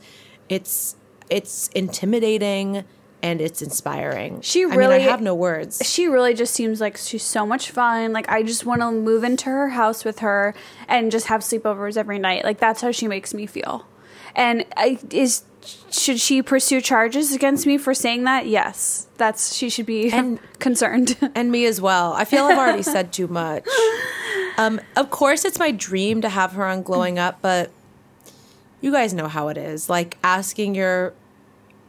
It's 0.49 0.97
it's 1.31 1.69
intimidating 1.69 2.85
and 3.23 3.41
it's 3.41 3.63
inspiring. 3.63 4.41
She 4.43 4.65
I 4.65 4.67
mean, 4.67 4.79
really- 4.79 4.97
I 4.97 4.99
have 4.99 5.23
no 5.23 5.35
words. 5.35 5.81
she 5.85 6.07
really 6.07 6.35
just 6.35 6.53
seems 6.53 6.81
like 6.81 6.97
she's 6.99 7.23
so 7.23 7.47
much 7.47 7.71
fun. 7.71 8.13
Like 8.13 8.29
I 8.29 8.43
just 8.43 8.67
want 8.67 8.83
to 8.83 8.91
move 8.93 9.25
into 9.25 9.47
her 9.47 9.71
house 9.71 10.05
with 10.05 10.19
her 10.19 10.55
and 10.89 11.11
just 11.11 11.29
have 11.29 11.41
sleepovers 11.41 11.97
every 11.97 12.19
night. 12.19 12.45
Like 12.45 12.59
that's 12.61 12.83
how 12.83 12.91
she 12.91 13.09
makes 13.09 13.33
me 13.33 13.47
feel. 13.47 13.87
And 14.37 14.67
I 14.77 14.99
is 15.11 15.45
should 15.91 16.19
she 16.21 16.43
pursue 16.43 16.81
charges 16.81 17.33
against 17.33 17.67
me 17.67 17.79
for 17.79 17.95
saying 17.95 18.25
that? 18.25 18.47
Yes. 18.47 19.07
That's 19.17 19.55
she 19.55 19.69
should 19.71 19.87
be 19.87 20.11
And- 20.13 20.39
concerned. 20.59 21.17
and 21.35 21.51
me 21.53 21.65
as 21.67 21.81
well. 21.81 22.13
I 22.15 22.25
feel 22.25 22.45
I've 22.45 22.59
already 22.59 22.83
said 22.83 23.13
too 23.13 23.27
much. 23.29 23.65
Um, 24.57 24.81
of 24.95 25.11
course, 25.11 25.45
it's 25.45 25.59
my 25.59 25.73
dream 25.73 26.21
to 26.21 26.29
have 26.29 26.53
her 26.53 26.65
on 26.65 26.83
Glowing 26.85 27.19
Up, 27.19 27.39
but 27.43 27.73
you 28.81 28.93
guys 28.93 29.13
know 29.13 29.27
how 29.27 29.49
it 29.49 29.57
is. 29.59 29.91
Like 29.91 30.17
asking 30.23 30.77
your 30.77 31.13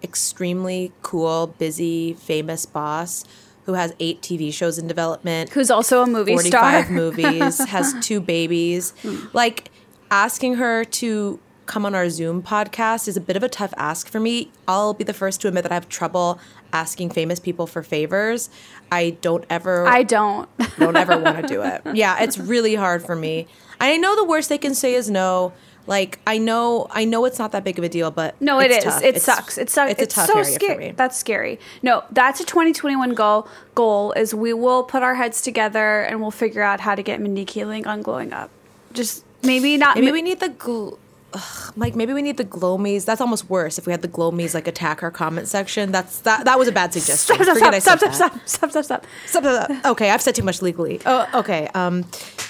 extremely 0.01 0.91
cool, 1.03 1.47
busy, 1.59 2.13
famous 2.15 2.65
boss 2.65 3.23
who 3.65 3.73
has 3.73 3.93
eight 3.99 4.21
TV 4.21 4.51
shows 4.51 4.79
in 4.79 4.87
development, 4.87 5.51
Who's 5.51 5.69
also 5.69 6.01
a 6.01 6.07
movie 6.07 6.31
45 6.33 6.85
star. 6.85 6.91
movies, 6.95 7.57
has 7.65 7.93
two 8.01 8.19
babies. 8.19 8.93
Like 9.33 9.69
asking 10.09 10.55
her 10.55 10.85
to 10.85 11.39
come 11.65 11.85
on 11.85 11.95
our 11.95 12.09
Zoom 12.09 12.41
podcast 12.43 13.07
is 13.07 13.17
a 13.17 13.21
bit 13.21 13.35
of 13.35 13.43
a 13.43 13.49
tough 13.49 13.73
ask 13.77 14.07
for 14.09 14.19
me. 14.19 14.51
I'll 14.67 14.93
be 14.93 15.03
the 15.03 15.13
first 15.13 15.41
to 15.41 15.47
admit 15.47 15.63
that 15.63 15.71
I 15.71 15.75
have 15.75 15.89
trouble 15.89 16.39
asking 16.73 17.09
famous 17.11 17.39
people 17.39 17.67
for 17.67 17.81
favors. 17.83 18.49
I 18.91 19.11
don't 19.21 19.45
ever 19.49 19.87
I 19.87 20.03
don't. 20.03 20.47
don't 20.79 20.95
ever 20.95 21.17
want 21.17 21.37
to 21.41 21.47
do 21.47 21.61
it. 21.61 21.81
Yeah, 21.95 22.21
it's 22.21 22.37
really 22.37 22.75
hard 22.75 23.03
for 23.03 23.15
me. 23.15 23.47
I 23.79 23.97
know 23.97 24.15
the 24.15 24.23
worst 24.25 24.49
they 24.49 24.57
can 24.57 24.75
say 24.75 24.93
is 24.93 25.09
no. 25.09 25.53
Like 25.87 26.19
I 26.25 26.39
know 26.39 26.87
I 26.89 27.05
know 27.05 27.25
it's 27.25 27.37
not 27.37 27.51
that 27.51 27.63
big 27.63 27.77
of 27.77 27.83
a 27.85 27.89
deal, 27.89 28.09
but 28.09 28.39
No, 28.41 28.57
it's 28.59 28.73
it 28.73 28.77
is. 28.79 28.83
tough. 28.85 29.03
It 29.03 29.07
It's- 29.07 29.23
sucks. 29.23 29.57
It 29.57 29.69
sucks. 29.69 29.91
It's, 29.91 30.01
It's, 30.01 30.13
a 30.13 30.15
tough 30.17 30.27
so 30.27 30.33
area 30.39 30.45
for 30.45 30.51
scary. 30.53 30.85
me. 30.87 30.91
That's 30.95 31.15
scary. 31.17 31.59
No, 31.83 32.03
that's 32.11 32.39
a 32.39 32.43
2021 32.45 33.13
goal. 33.13 33.47
Goal 33.75 34.11
is 34.13 34.33
we 34.33 34.51
will 34.53 34.83
put 34.83 35.03
our 35.03 35.13
heads 35.15 35.41
together 35.41 36.01
and 36.01 36.21
we'll 36.21 36.31
figure 36.31 36.63
out 36.63 36.79
how 36.79 36.95
to 36.95 37.03
get 37.03 37.21
Mindy 37.21 37.45
Kaling 37.45 37.85
on 37.85 38.01
Glowing 38.01 38.33
Up. 38.33 38.49
Just 38.93 39.23
maybe 39.43 39.77
not. 39.77 39.95
Maybe 39.95 40.11
we 40.11 40.23
need 40.23 40.39
the 40.39 40.49
gl- 40.49 40.97
ugh, 41.35 41.73
like 41.75 41.95
maybe 41.95 42.13
we 42.13 42.21
need 42.21 42.37
the 42.37 42.45
glomies. 42.45 43.05
That's 43.05 43.21
almost 43.21 43.49
worse. 43.49 43.77
If 43.77 43.85
we 43.85 43.91
had 43.91 44.01
the 44.01 44.07
glomies 44.07 44.53
like 44.53 44.67
attack 44.67 45.03
our 45.03 45.11
comment 45.11 45.47
section, 45.47 45.91
that's 45.91 46.19
that. 46.21 46.45
That 46.45 46.57
was 46.57 46.67
a 46.67 46.71
bad 46.71 46.93
suggestion. 46.93 47.35
Stop! 47.35 47.57
Stop! 47.57 47.57
Stop! 47.57 47.73
said 47.73 47.81
Stop! 47.81 47.99
that. 47.99 48.49
Stop! 48.49 48.71
Stop! 48.71 48.71
Stop! 48.71 48.83
Stop! 48.85 49.05
Stop, 49.25 49.43
stop, 49.43 49.67
stop. 49.69 49.85
Okay, 49.91 50.09
I've 50.09 50.21
said 50.21 50.35
too 50.35 50.43
much 50.43 50.61
legally. 50.61 50.99
Oh, 51.05 51.27
okay. 51.35 51.67
Um, 51.73 52.05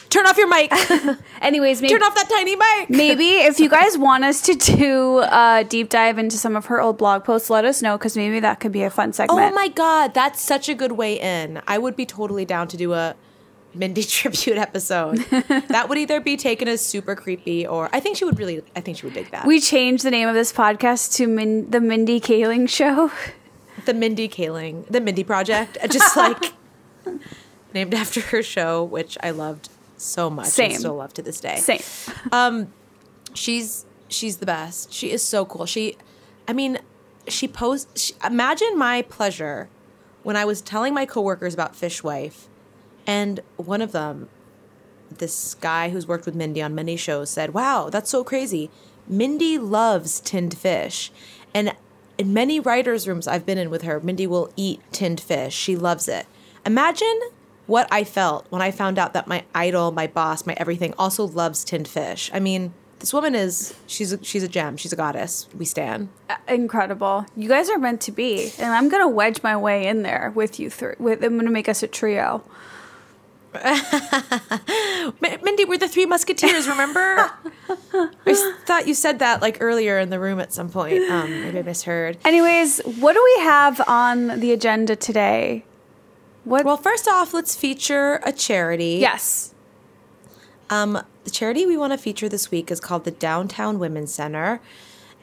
Turn 0.09 0.27
off 0.27 0.37
your 0.37 0.47
mic. 0.47 0.71
Anyways, 1.41 1.81
maybe 1.81 1.93
Turn 1.93 2.01
off 2.01 2.15
that 2.15 2.29
tiny 2.29 2.55
mic. 2.55 2.89
maybe 2.89 3.31
if 3.39 3.59
you 3.59 3.67
guys 3.67 3.97
want 3.97 4.23
us 4.23 4.39
to 4.43 4.53
do 4.53 5.19
a 5.19 5.65
deep 5.67 5.89
dive 5.89 6.17
into 6.17 6.37
some 6.37 6.55
of 6.55 6.67
her 6.67 6.79
old 6.79 6.97
blog 6.97 7.25
posts, 7.25 7.49
let 7.49 7.65
us 7.65 7.81
know 7.81 7.97
because 7.97 8.15
maybe 8.15 8.39
that 8.39 8.61
could 8.61 8.71
be 8.71 8.83
a 8.83 8.89
fun 8.89 9.11
segment. 9.11 9.51
Oh 9.51 9.53
my 9.53 9.67
god, 9.67 10.13
that's 10.13 10.39
such 10.41 10.69
a 10.69 10.73
good 10.73 10.93
way 10.93 11.19
in. 11.19 11.61
I 11.67 11.77
would 11.79 11.97
be 11.97 12.05
totally 12.05 12.45
down 12.45 12.69
to 12.69 12.77
do 12.77 12.93
a 12.93 13.13
Mindy 13.75 14.03
tribute 14.17 14.57
episode. 14.57 15.17
that 15.69 15.87
would 15.89 15.97
either 15.97 16.19
be 16.19 16.37
taken 16.37 16.67
as 16.67 16.85
super 16.85 17.15
creepy 17.15 17.65
or 17.67 17.89
I 17.93 17.99
think 17.99 18.17
she 18.17 18.25
would 18.25 18.39
really 18.39 18.61
I 18.75 18.81
think 18.81 18.97
she 18.97 19.05
would 19.05 19.13
dig 19.13 19.31
that. 19.31 19.45
We 19.45 19.59
changed 19.59 20.03
the 20.03 20.11
name 20.11 20.27
of 20.27 20.33
this 20.35 20.51
podcast 20.53 21.15
to 21.17 21.27
Min- 21.27 21.69
the 21.69 21.81
Mindy 21.81 22.19
Kaling 22.19 22.67
Show. 22.69 23.11
the 23.85 23.93
Mindy 23.93 24.27
Kaling, 24.29 24.87
the 24.87 25.01
Mindy 25.01 25.23
Project, 25.23 25.77
just 25.91 26.15
like 26.17 26.53
named 27.73 27.93
after 27.93 28.21
her 28.21 28.41
show, 28.41 28.83
which 28.83 29.17
I 29.21 29.31
loved 29.31 29.69
so 29.97 30.29
much 30.29 30.47
Same. 30.47 30.71
and 30.71 30.79
still 30.79 30.95
love 30.95 31.13
to 31.15 31.21
this 31.21 31.39
day. 31.39 31.57
Same. 31.57 31.81
Um 32.31 32.73
She's 33.33 33.85
she's 34.07 34.37
the 34.37 34.45
best. 34.45 34.93
She 34.93 35.11
is 35.11 35.21
so 35.21 35.45
cool. 35.45 35.65
She, 35.65 35.97
I 36.47 36.53
mean, 36.53 36.79
she 37.27 37.47
posts. 37.49 38.01
She, 38.01 38.13
imagine 38.25 38.77
my 38.77 39.01
pleasure 39.01 39.67
when 40.23 40.37
I 40.37 40.45
was 40.45 40.61
telling 40.61 40.93
my 40.93 41.05
coworkers 41.05 41.53
about 41.53 41.73
Fishwife, 41.73 42.45
and 43.07 43.39
one 43.57 43.81
of 43.81 43.91
them, 43.91 44.29
this 45.09 45.53
guy 45.55 45.89
who's 45.89 46.07
worked 46.07 46.25
with 46.25 46.35
Mindy 46.35 46.61
on 46.61 46.75
many 46.75 46.97
shows, 46.97 47.29
said, 47.29 47.53
"Wow, 47.53 47.89
that's 47.89 48.09
so 48.09 48.23
crazy. 48.23 48.69
Mindy 49.07 49.57
loves 49.57 50.19
tinned 50.19 50.57
fish," 50.57 51.11
and 51.53 51.75
in 52.17 52.33
many 52.33 52.59
writers' 52.59 53.07
rooms 53.07 53.27
I've 53.27 53.45
been 53.45 53.57
in 53.57 53.69
with 53.69 53.83
her, 53.83 53.99
Mindy 53.99 54.27
will 54.27 54.51
eat 54.55 54.81
tinned 54.91 55.19
fish. 55.19 55.53
She 55.53 55.75
loves 55.75 56.07
it. 56.07 56.25
Imagine 56.65 57.19
what 57.67 57.87
I 57.91 58.03
felt 58.03 58.45
when 58.49 58.61
I 58.61 58.71
found 58.71 58.99
out 58.99 59.13
that 59.13 59.27
my 59.27 59.43
idol, 59.53 59.91
my 59.91 60.07
boss, 60.07 60.45
my 60.45 60.53
everything 60.57 60.93
also 60.97 61.25
loves 61.25 61.63
tinned 61.63 61.87
fish. 61.87 62.29
I 62.33 62.39
mean, 62.39 62.73
this 62.99 63.13
woman 63.13 63.35
is 63.35 63.75
she's 63.87 64.13
a, 64.13 64.23
she's 64.23 64.43
a 64.43 64.47
gem. 64.47 64.77
She's 64.77 64.93
a 64.93 64.95
goddess. 64.95 65.47
We 65.55 65.65
stand. 65.65 66.09
Uh, 66.29 66.37
incredible. 66.47 67.25
You 67.35 67.49
guys 67.49 67.69
are 67.69 67.77
meant 67.77 68.01
to 68.01 68.11
be. 68.11 68.51
And 68.57 68.73
I'm 68.73 68.89
going 68.89 69.03
to 69.03 69.07
wedge 69.07 69.43
my 69.43 69.57
way 69.57 69.87
in 69.87 70.03
there 70.03 70.31
with 70.35 70.59
you 70.59 70.69
three. 70.69 70.95
I'm 70.99 71.17
going 71.17 71.45
to 71.45 71.51
make 71.51 71.69
us 71.69 71.83
a 71.83 71.87
trio. 71.87 72.43
M- 75.23 75.39
Mindy, 75.43 75.65
we're 75.65 75.77
the 75.77 75.87
three 75.87 76.05
musketeers. 76.05 76.67
Remember? 76.67 77.31
I 77.93 78.53
thought 78.65 78.87
you 78.87 78.93
said 78.93 79.19
that 79.19 79.41
like 79.41 79.57
earlier 79.61 79.99
in 79.99 80.09
the 80.09 80.19
room 80.19 80.39
at 80.39 80.53
some 80.53 80.69
point. 80.69 81.03
Um, 81.09 81.29
maybe 81.41 81.59
I 81.59 81.61
misheard. 81.61 82.17
Anyways, 82.25 82.79
what 82.99 83.13
do 83.13 83.23
we 83.37 83.43
have 83.43 83.81
on 83.87 84.39
the 84.39 84.51
agenda 84.51 84.95
today? 84.95 85.63
What? 86.43 86.65
Well, 86.65 86.77
first 86.77 87.07
off, 87.07 87.33
let's 87.33 87.55
feature 87.55 88.19
a 88.23 88.31
charity. 88.31 88.97
yes. 89.01 89.53
Um, 90.69 91.01
the 91.23 91.29
charity 91.31 91.65
we 91.67 91.77
want 91.77 91.93
to 91.93 91.97
feature 91.97 92.27
this 92.27 92.49
week 92.49 92.71
is 92.71 92.79
called 92.79 93.03
the 93.03 93.11
Downtown 93.11 93.77
Women's 93.77 94.11
Center, 94.13 94.59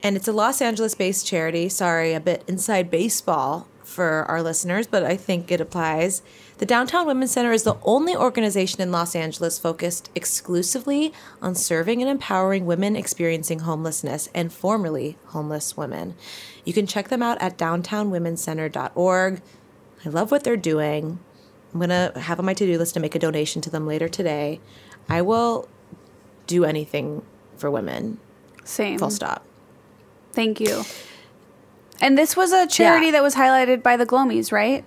and 0.02 0.14
it's 0.16 0.28
a 0.28 0.32
Los 0.32 0.60
Angeles-based 0.62 1.26
charity. 1.26 1.68
Sorry, 1.68 2.12
a 2.12 2.20
bit 2.20 2.44
inside 2.46 2.90
baseball 2.92 3.66
for 3.82 4.24
our 4.28 4.40
listeners, 4.40 4.86
but 4.86 5.02
I 5.02 5.16
think 5.16 5.50
it 5.50 5.60
applies. 5.60 6.22
The 6.62 6.66
Downtown 6.66 7.08
Women's 7.08 7.32
Center 7.32 7.50
is 7.50 7.64
the 7.64 7.74
only 7.82 8.14
organization 8.14 8.80
in 8.80 8.92
Los 8.92 9.16
Angeles 9.16 9.58
focused 9.58 10.10
exclusively 10.14 11.12
on 11.42 11.56
serving 11.56 12.00
and 12.00 12.08
empowering 12.08 12.66
women 12.66 12.94
experiencing 12.94 13.58
homelessness 13.58 14.28
and 14.32 14.52
formerly 14.52 15.18
homeless 15.24 15.76
women. 15.76 16.14
You 16.64 16.72
can 16.72 16.86
check 16.86 17.08
them 17.08 17.20
out 17.20 17.42
at 17.42 17.58
downtownwomencenter.org. 17.58 19.42
I 20.04 20.08
love 20.08 20.30
what 20.30 20.44
they're 20.44 20.56
doing. 20.56 21.18
I'm 21.74 21.80
going 21.80 21.90
to 21.90 22.12
have 22.20 22.38
on 22.38 22.44
my 22.46 22.54
to 22.54 22.64
do 22.64 22.78
list 22.78 22.94
to 22.94 23.00
make 23.00 23.16
a 23.16 23.18
donation 23.18 23.60
to 23.62 23.68
them 23.70 23.84
later 23.84 24.08
today. 24.08 24.60
I 25.08 25.20
will 25.20 25.68
do 26.46 26.64
anything 26.64 27.22
for 27.56 27.72
women. 27.72 28.18
Same. 28.62 29.00
Full 29.00 29.10
stop. 29.10 29.44
Thank 30.32 30.60
you. 30.60 30.84
And 32.00 32.16
this 32.16 32.36
was 32.36 32.52
a 32.52 32.68
charity 32.68 33.06
Yeah. 33.06 33.12
that 33.12 33.22
was 33.24 33.34
highlighted 33.34 33.82
by 33.82 33.96
the 33.96 34.06
Glomies, 34.06 34.52
right? 34.52 34.84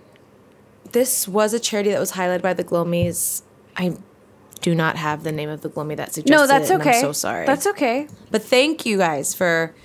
This 0.95 1.27
was 1.27 1.53
a 1.53 1.59
charity 1.59 1.89
that 1.89 1.99
was 1.99 2.13
highlighted 2.13 2.41
by 2.41 2.53
the 2.53 2.63
Glomies. 2.63 3.41
I 3.75 3.97
do 4.61 4.73
not 4.73 4.95
have 4.95 5.25
the 5.25 5.31
name 5.33 5.49
of 5.49 5.59
the 5.59 5.69
Glomie 5.69 5.97
that 5.97 6.13
suggested 6.13 6.31
No, 6.31 6.47
that's 6.47 6.69
it, 6.69 6.79
okay. 6.79 6.95
I'm 6.95 7.01
so 7.01 7.11
sorry. 7.11 7.45
That's 7.45 7.67
okay. 7.67 8.07
But 8.31 8.43
thank 8.43 8.85
you 8.85 8.97
guys 8.97 9.33
for 9.33 9.75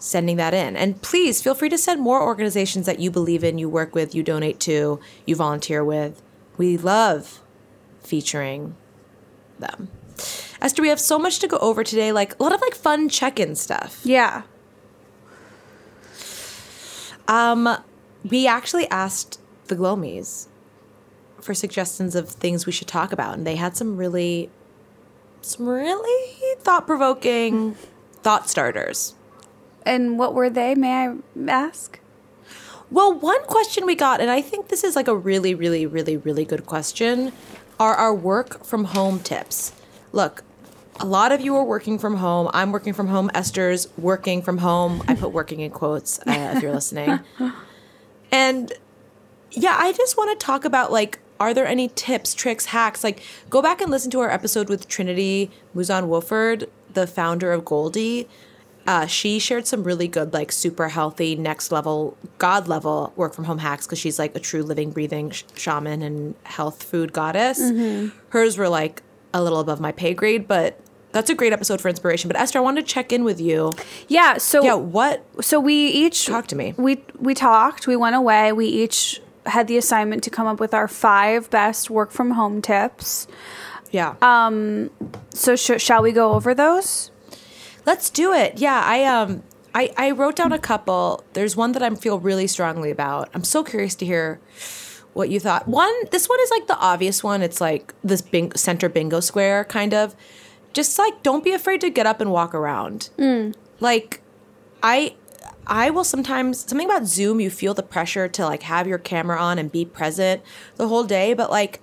sending 0.00 0.36
that 0.38 0.54
in. 0.54 0.74
And 0.74 1.00
please 1.00 1.40
feel 1.40 1.54
free 1.54 1.68
to 1.68 1.78
send 1.78 2.00
more 2.00 2.20
organizations 2.20 2.86
that 2.86 2.98
you 2.98 3.08
believe 3.08 3.44
in, 3.44 3.58
you 3.58 3.68
work 3.68 3.94
with, 3.94 4.16
you 4.16 4.24
donate 4.24 4.58
to, 4.62 4.98
you 5.26 5.36
volunteer 5.36 5.84
with. 5.84 6.20
We 6.56 6.76
love 6.76 7.40
featuring 8.00 8.74
them. 9.60 9.90
Esther, 10.60 10.82
we 10.82 10.88
have 10.88 10.98
so 10.98 11.20
much 11.20 11.38
to 11.38 11.46
go 11.46 11.58
over 11.58 11.84
today, 11.84 12.10
like 12.10 12.36
a 12.40 12.42
lot 12.42 12.52
of 12.52 12.60
like 12.60 12.74
fun 12.74 13.08
check-in 13.08 13.54
stuff. 13.54 14.00
Yeah. 14.02 14.42
Um, 17.28 17.78
we 18.28 18.48
actually 18.48 18.90
asked 18.90 19.37
the 19.68 19.76
Glomies 19.76 20.48
for 21.40 21.54
suggestions 21.54 22.14
of 22.14 22.28
things 22.28 22.66
we 22.66 22.72
should 22.72 22.88
talk 22.88 23.12
about, 23.12 23.34
and 23.36 23.46
they 23.46 23.56
had 23.56 23.76
some 23.76 23.96
really, 23.96 24.50
some 25.40 25.68
really 25.68 26.56
thought-provoking 26.60 27.74
thought 28.22 28.48
starters. 28.50 29.14
And 29.86 30.18
what 30.18 30.34
were 30.34 30.50
they, 30.50 30.74
may 30.74 31.06
I 31.06 31.14
ask? 31.46 32.00
Well, 32.90 33.12
one 33.12 33.42
question 33.44 33.86
we 33.86 33.94
got, 33.94 34.20
and 34.20 34.30
I 34.30 34.40
think 34.40 34.68
this 34.68 34.82
is 34.82 34.96
like 34.96 35.08
a 35.08 35.16
really, 35.16 35.54
really, 35.54 35.86
really, 35.86 36.16
really 36.16 36.44
good 36.44 36.66
question, 36.66 37.32
are 37.78 37.94
our 37.94 38.14
work 38.14 38.64
from 38.64 38.84
home 38.84 39.20
tips. 39.20 39.72
Look, 40.12 40.42
a 40.98 41.06
lot 41.06 41.30
of 41.30 41.40
you 41.40 41.54
are 41.54 41.64
working 41.64 41.98
from 41.98 42.16
home. 42.16 42.50
I'm 42.52 42.72
working 42.72 42.92
from 42.92 43.06
home. 43.06 43.30
Esther's 43.34 43.86
working 43.96 44.42
from 44.42 44.58
home. 44.58 45.02
I 45.06 45.14
put 45.14 45.32
working 45.32 45.60
in 45.60 45.70
quotes 45.70 46.18
uh, 46.20 46.54
if 46.56 46.62
you're 46.62 46.74
listening. 46.74 47.20
And 48.30 48.72
yeah, 49.52 49.76
I 49.78 49.92
just 49.92 50.16
want 50.16 50.38
to 50.38 50.44
talk 50.44 50.64
about 50.64 50.92
like, 50.92 51.18
are 51.40 51.54
there 51.54 51.66
any 51.66 51.88
tips, 51.94 52.34
tricks, 52.34 52.66
hacks? 52.66 53.04
Like, 53.04 53.22
go 53.48 53.62
back 53.62 53.80
and 53.80 53.90
listen 53.90 54.10
to 54.12 54.20
our 54.20 54.30
episode 54.30 54.68
with 54.68 54.88
Trinity 54.88 55.50
Mouzon 55.74 56.08
Wofford, 56.08 56.68
the 56.94 57.06
founder 57.06 57.52
of 57.52 57.64
Golde. 57.64 58.26
Uh, 58.86 59.06
she 59.06 59.38
shared 59.38 59.66
some 59.66 59.84
really 59.84 60.08
good, 60.08 60.32
like, 60.32 60.50
super 60.50 60.88
healthy, 60.88 61.36
next 61.36 61.70
level, 61.70 62.16
God 62.38 62.66
level 62.68 63.12
work 63.16 63.34
from 63.34 63.44
home 63.44 63.58
hacks 63.58 63.86
because 63.86 63.98
she's 63.98 64.18
like 64.18 64.34
a 64.34 64.40
true 64.40 64.62
living, 64.62 64.90
breathing 64.92 65.30
sh- 65.30 65.44
shaman 65.54 66.00
and 66.02 66.34
health 66.44 66.82
food 66.82 67.12
goddess. 67.12 67.60
Hers 68.30 68.56
were 68.56 68.68
like 68.68 69.02
a 69.34 69.42
little 69.42 69.60
above 69.60 69.78
my 69.78 69.92
pay 69.92 70.14
grade, 70.14 70.48
but 70.48 70.80
that's 71.12 71.28
a 71.28 71.34
great 71.34 71.52
episode 71.52 71.80
for 71.82 71.88
inspiration. 71.90 72.28
But 72.28 72.36
Esther, 72.38 72.58
I 72.58 72.62
wanted 72.62 72.86
to 72.86 72.92
check 72.92 73.12
in 73.12 73.24
with 73.24 73.40
you. 73.40 73.72
Yeah, 74.08 74.38
so 74.38 74.64
Yeah, 74.64 74.74
what? 74.74 75.22
so 75.42 75.60
we 75.60 75.74
each 75.88 76.24
Talk 76.26 76.46
to 76.48 76.56
me. 76.56 76.74
We 76.78 77.02
we 77.18 77.34
talked. 77.34 77.86
We 77.86 77.94
went 77.96 78.16
away. 78.16 78.52
We 78.52 78.66
each 78.66 79.20
had 79.48 79.66
the 79.68 79.76
assignment 79.76 80.22
to 80.24 80.30
come 80.30 80.46
up 80.46 80.60
with 80.60 80.74
our 80.74 80.88
five 80.88 81.50
best 81.50 81.90
work 81.90 82.10
from 82.10 82.32
home 82.32 82.62
tips. 82.62 83.26
Yeah. 83.90 84.14
Um. 84.22 84.90
So 85.30 85.56
sh- 85.56 85.80
shall 85.82 86.02
we 86.02 86.12
go 86.12 86.32
over 86.32 86.54
those? 86.54 87.10
Let's 87.86 88.10
do 88.10 88.32
it. 88.32 88.58
Yeah, 88.58 88.82
I 88.84 89.04
um 89.04 89.42
I, 89.74 89.90
I 89.96 90.10
wrote 90.10 90.36
down 90.36 90.52
a 90.52 90.58
couple. 90.58 91.24
There's 91.32 91.56
one 91.56 91.72
that 91.72 91.82
I 91.82 91.94
feel 91.94 92.18
really 92.18 92.46
strongly 92.46 92.90
about. 92.90 93.28
I'm 93.34 93.44
so 93.44 93.62
curious 93.64 93.94
to 93.96 94.06
hear 94.06 94.40
what 95.14 95.30
you 95.30 95.40
thought. 95.40 95.66
One, 95.66 95.94
this 96.10 96.28
one 96.28 96.38
is 96.40 96.50
like 96.50 96.66
the 96.66 96.76
obvious 96.78 97.24
one. 97.24 97.42
It's 97.42 97.60
like 97.60 97.94
this 98.04 98.20
bing- 98.20 98.52
center 98.54 98.88
bingo 98.88 99.20
square 99.20 99.64
kind 99.64 99.94
of. 99.94 100.14
Just 100.74 100.98
like 100.98 101.22
don't 101.22 101.42
be 101.42 101.52
afraid 101.52 101.80
to 101.80 101.90
get 101.90 102.06
up 102.06 102.20
and 102.20 102.30
walk 102.30 102.54
around. 102.54 103.08
Like 103.80 104.20
I 104.82 105.14
I 105.68 105.90
will 105.90 106.04
sometimes 106.04 106.60
something 106.60 106.88
about 106.88 107.06
Zoom 107.06 107.40
you 107.40 107.50
feel 107.50 107.74
the 107.74 107.82
pressure 107.82 108.26
to 108.26 108.44
like 108.44 108.62
have 108.62 108.86
your 108.86 108.98
camera 108.98 109.38
on 109.38 109.58
and 109.58 109.70
be 109.70 109.84
present 109.84 110.42
the 110.76 110.88
whole 110.88 111.04
day, 111.04 111.34
but 111.34 111.50
like 111.50 111.80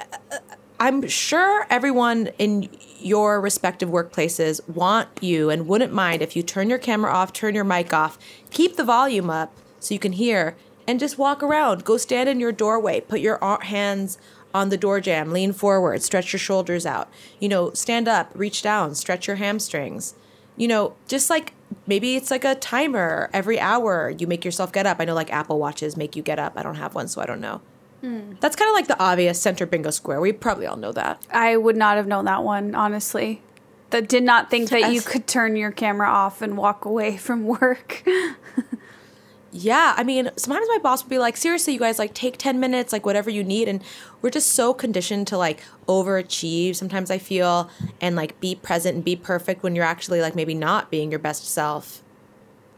uh, 0.00 0.16
uh, 0.32 0.38
I'm 0.80 1.06
sure 1.08 1.66
everyone 1.68 2.28
in 2.38 2.70
your 2.98 3.40
respective 3.40 3.90
workplaces 3.90 4.66
want 4.68 5.08
you 5.20 5.50
and 5.50 5.66
wouldn't 5.66 5.92
mind 5.92 6.22
if 6.22 6.34
you 6.34 6.42
turn 6.42 6.70
your 6.70 6.78
camera 6.78 7.12
off, 7.12 7.32
turn 7.32 7.54
your 7.54 7.64
mic 7.64 7.92
off, 7.92 8.18
keep 8.50 8.76
the 8.76 8.84
volume 8.84 9.28
up 9.28 9.52
so 9.78 9.94
you 9.94 10.00
can 10.00 10.12
hear, 10.12 10.56
and 10.88 10.98
just 10.98 11.18
walk 11.18 11.42
around. 11.42 11.84
Go 11.84 11.98
stand 11.98 12.28
in 12.28 12.40
your 12.40 12.52
doorway, 12.52 13.00
put 13.00 13.20
your 13.20 13.38
hands 13.62 14.18
on 14.54 14.70
the 14.70 14.76
door 14.78 15.00
jamb, 15.00 15.32
lean 15.32 15.52
forward, 15.52 16.02
stretch 16.02 16.32
your 16.32 16.40
shoulders 16.40 16.86
out. 16.86 17.10
You 17.38 17.48
know, 17.48 17.72
stand 17.72 18.08
up, 18.08 18.30
reach 18.34 18.62
down, 18.62 18.94
stretch 18.94 19.26
your 19.26 19.36
hamstrings. 19.36 20.14
You 20.56 20.68
know, 20.68 20.94
just 21.08 21.30
like 21.30 21.52
maybe 21.86 22.16
it's 22.16 22.30
like 22.30 22.44
a 22.44 22.54
timer 22.54 23.30
every 23.32 23.58
hour 23.60 24.10
you 24.10 24.26
make 24.26 24.44
yourself 24.44 24.72
get 24.72 24.86
up. 24.86 24.98
I 25.00 25.04
know 25.04 25.14
like 25.14 25.32
Apple 25.32 25.58
Watches 25.58 25.96
make 25.96 26.16
you 26.16 26.22
get 26.22 26.38
up. 26.38 26.54
I 26.56 26.62
don't 26.62 26.76
have 26.76 26.94
one, 26.94 27.08
so 27.08 27.20
I 27.20 27.26
don't 27.26 27.40
know. 27.40 27.60
Hmm. 28.00 28.34
That's 28.40 28.56
kind 28.56 28.68
of 28.68 28.74
like 28.74 28.88
the 28.88 28.98
obvious 29.02 29.40
center 29.40 29.66
bingo 29.66 29.90
square. 29.90 30.20
We 30.20 30.32
probably 30.32 30.66
all 30.66 30.76
know 30.76 30.92
that. 30.92 31.26
I 31.30 31.56
would 31.56 31.76
not 31.76 31.96
have 31.96 32.06
known 32.06 32.26
that 32.26 32.42
one, 32.42 32.74
honestly. 32.74 33.42
That 33.90 34.08
did 34.08 34.24
not 34.24 34.50
think 34.50 34.70
that 34.70 34.92
you 34.92 35.00
could 35.00 35.26
turn 35.26 35.56
your 35.56 35.70
camera 35.70 36.08
off 36.08 36.42
and 36.42 36.56
walk 36.56 36.84
away 36.84 37.16
from 37.16 37.44
work. 37.44 38.02
yeah, 39.56 39.94
I 39.96 40.04
mean, 40.04 40.30
sometimes 40.36 40.66
my 40.68 40.78
boss 40.78 41.02
would 41.02 41.10
be 41.10 41.18
like, 41.18 41.36
seriously, 41.36 41.72
you 41.72 41.78
guys, 41.78 41.98
like, 41.98 42.14
take 42.14 42.36
10 42.38 42.60
minutes, 42.60 42.92
like, 42.92 43.06
whatever 43.06 43.30
you 43.30 43.42
need. 43.42 43.68
And 43.68 43.82
we're 44.22 44.30
just 44.30 44.52
so 44.52 44.74
conditioned 44.74 45.26
to, 45.28 45.38
like, 45.38 45.62
overachieve 45.88 46.76
sometimes 46.76 47.10
I 47.10 47.18
feel 47.18 47.70
and, 48.00 48.16
like, 48.16 48.38
be 48.40 48.54
present 48.54 48.96
and 48.96 49.04
be 49.04 49.16
perfect 49.16 49.62
when 49.62 49.74
you're 49.74 49.84
actually, 49.84 50.20
like, 50.20 50.34
maybe 50.34 50.54
not 50.54 50.90
being 50.90 51.10
your 51.10 51.20
best 51.20 51.48
self 51.48 52.02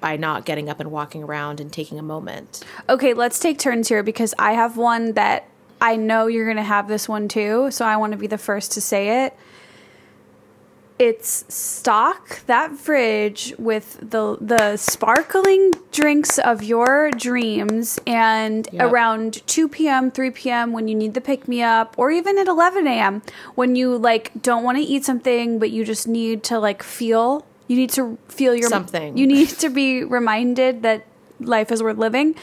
by 0.01 0.17
not 0.17 0.45
getting 0.45 0.69
up 0.69 0.79
and 0.79 0.91
walking 0.91 1.25
around 1.25 1.61
and 1.61 1.73
taking 1.73 1.99
a 1.99 2.03
moment. 2.03 2.65
Okay, 2.89 3.15
let's 3.15 3.39
take 3.39 3.59
turns 3.59 3.89
here 3.89 4.03
because 4.03 4.35
I 4.39 4.53
have 4.53 4.77
one 4.77 5.15
that 5.15 5.49
I 5.81 5.97
know 5.97 6.27
you're 6.27 6.47
going 6.47 6.57
to 6.57 6.63
have 6.63 6.89
this 6.89 7.09
one 7.09 7.29
too. 7.29 7.71
So 7.71 7.85
I 7.85 7.97
want 7.97 8.13
to 8.13 8.19
be 8.19 8.27
the 8.27 8.39
first 8.39 8.73
to 8.73 8.81
say 8.81 9.25
it. 9.25 9.37
It's 10.99 11.45
stock 11.49 12.45
that 12.47 12.73
fridge 12.73 13.55
with 13.59 13.99
the 14.03 14.37
the 14.41 14.77
sparkling 14.77 15.71
drinks 15.93 16.39
of 16.39 16.63
your 16.63 17.11
dreams 17.13 17.99
and 18.07 18.69
Yep. 18.73 18.83
around 18.91 19.47
2 19.47 19.69
p.m 19.69 20.11
3 20.11 20.31
p.m 20.31 20.73
when 20.73 20.89
you 20.89 20.95
need 20.97 21.15
the 21.15 21.21
pick 21.21 21.47
me 21.47 21.63
up 21.63 21.95
or 21.97 22.11
even 22.11 22.37
at 22.39 22.49
11 22.49 22.87
a.m 22.89 23.23
when 23.55 23.77
you 23.77 23.97
like 23.97 24.33
don't 24.43 24.65
want 24.65 24.77
to 24.79 24.83
eat 24.85 25.05
something 25.05 25.59
but 25.61 25.71
you 25.71 25.85
just 25.85 26.09
need 26.09 26.43
to 26.45 26.59
like 26.59 26.83
feel 26.83 27.47
you 27.69 27.77
need 27.77 27.91
to 27.91 28.19
feel 28.29 28.55
your 28.55 28.69
Something. 28.69 29.17
you 29.17 29.27
need 29.27 29.51
to 29.51 29.69
be 29.69 30.03
reminded 30.03 30.83
that 30.83 31.05
life 31.41 31.71
is 31.71 31.81
worth 31.83 31.99
living. 31.99 32.35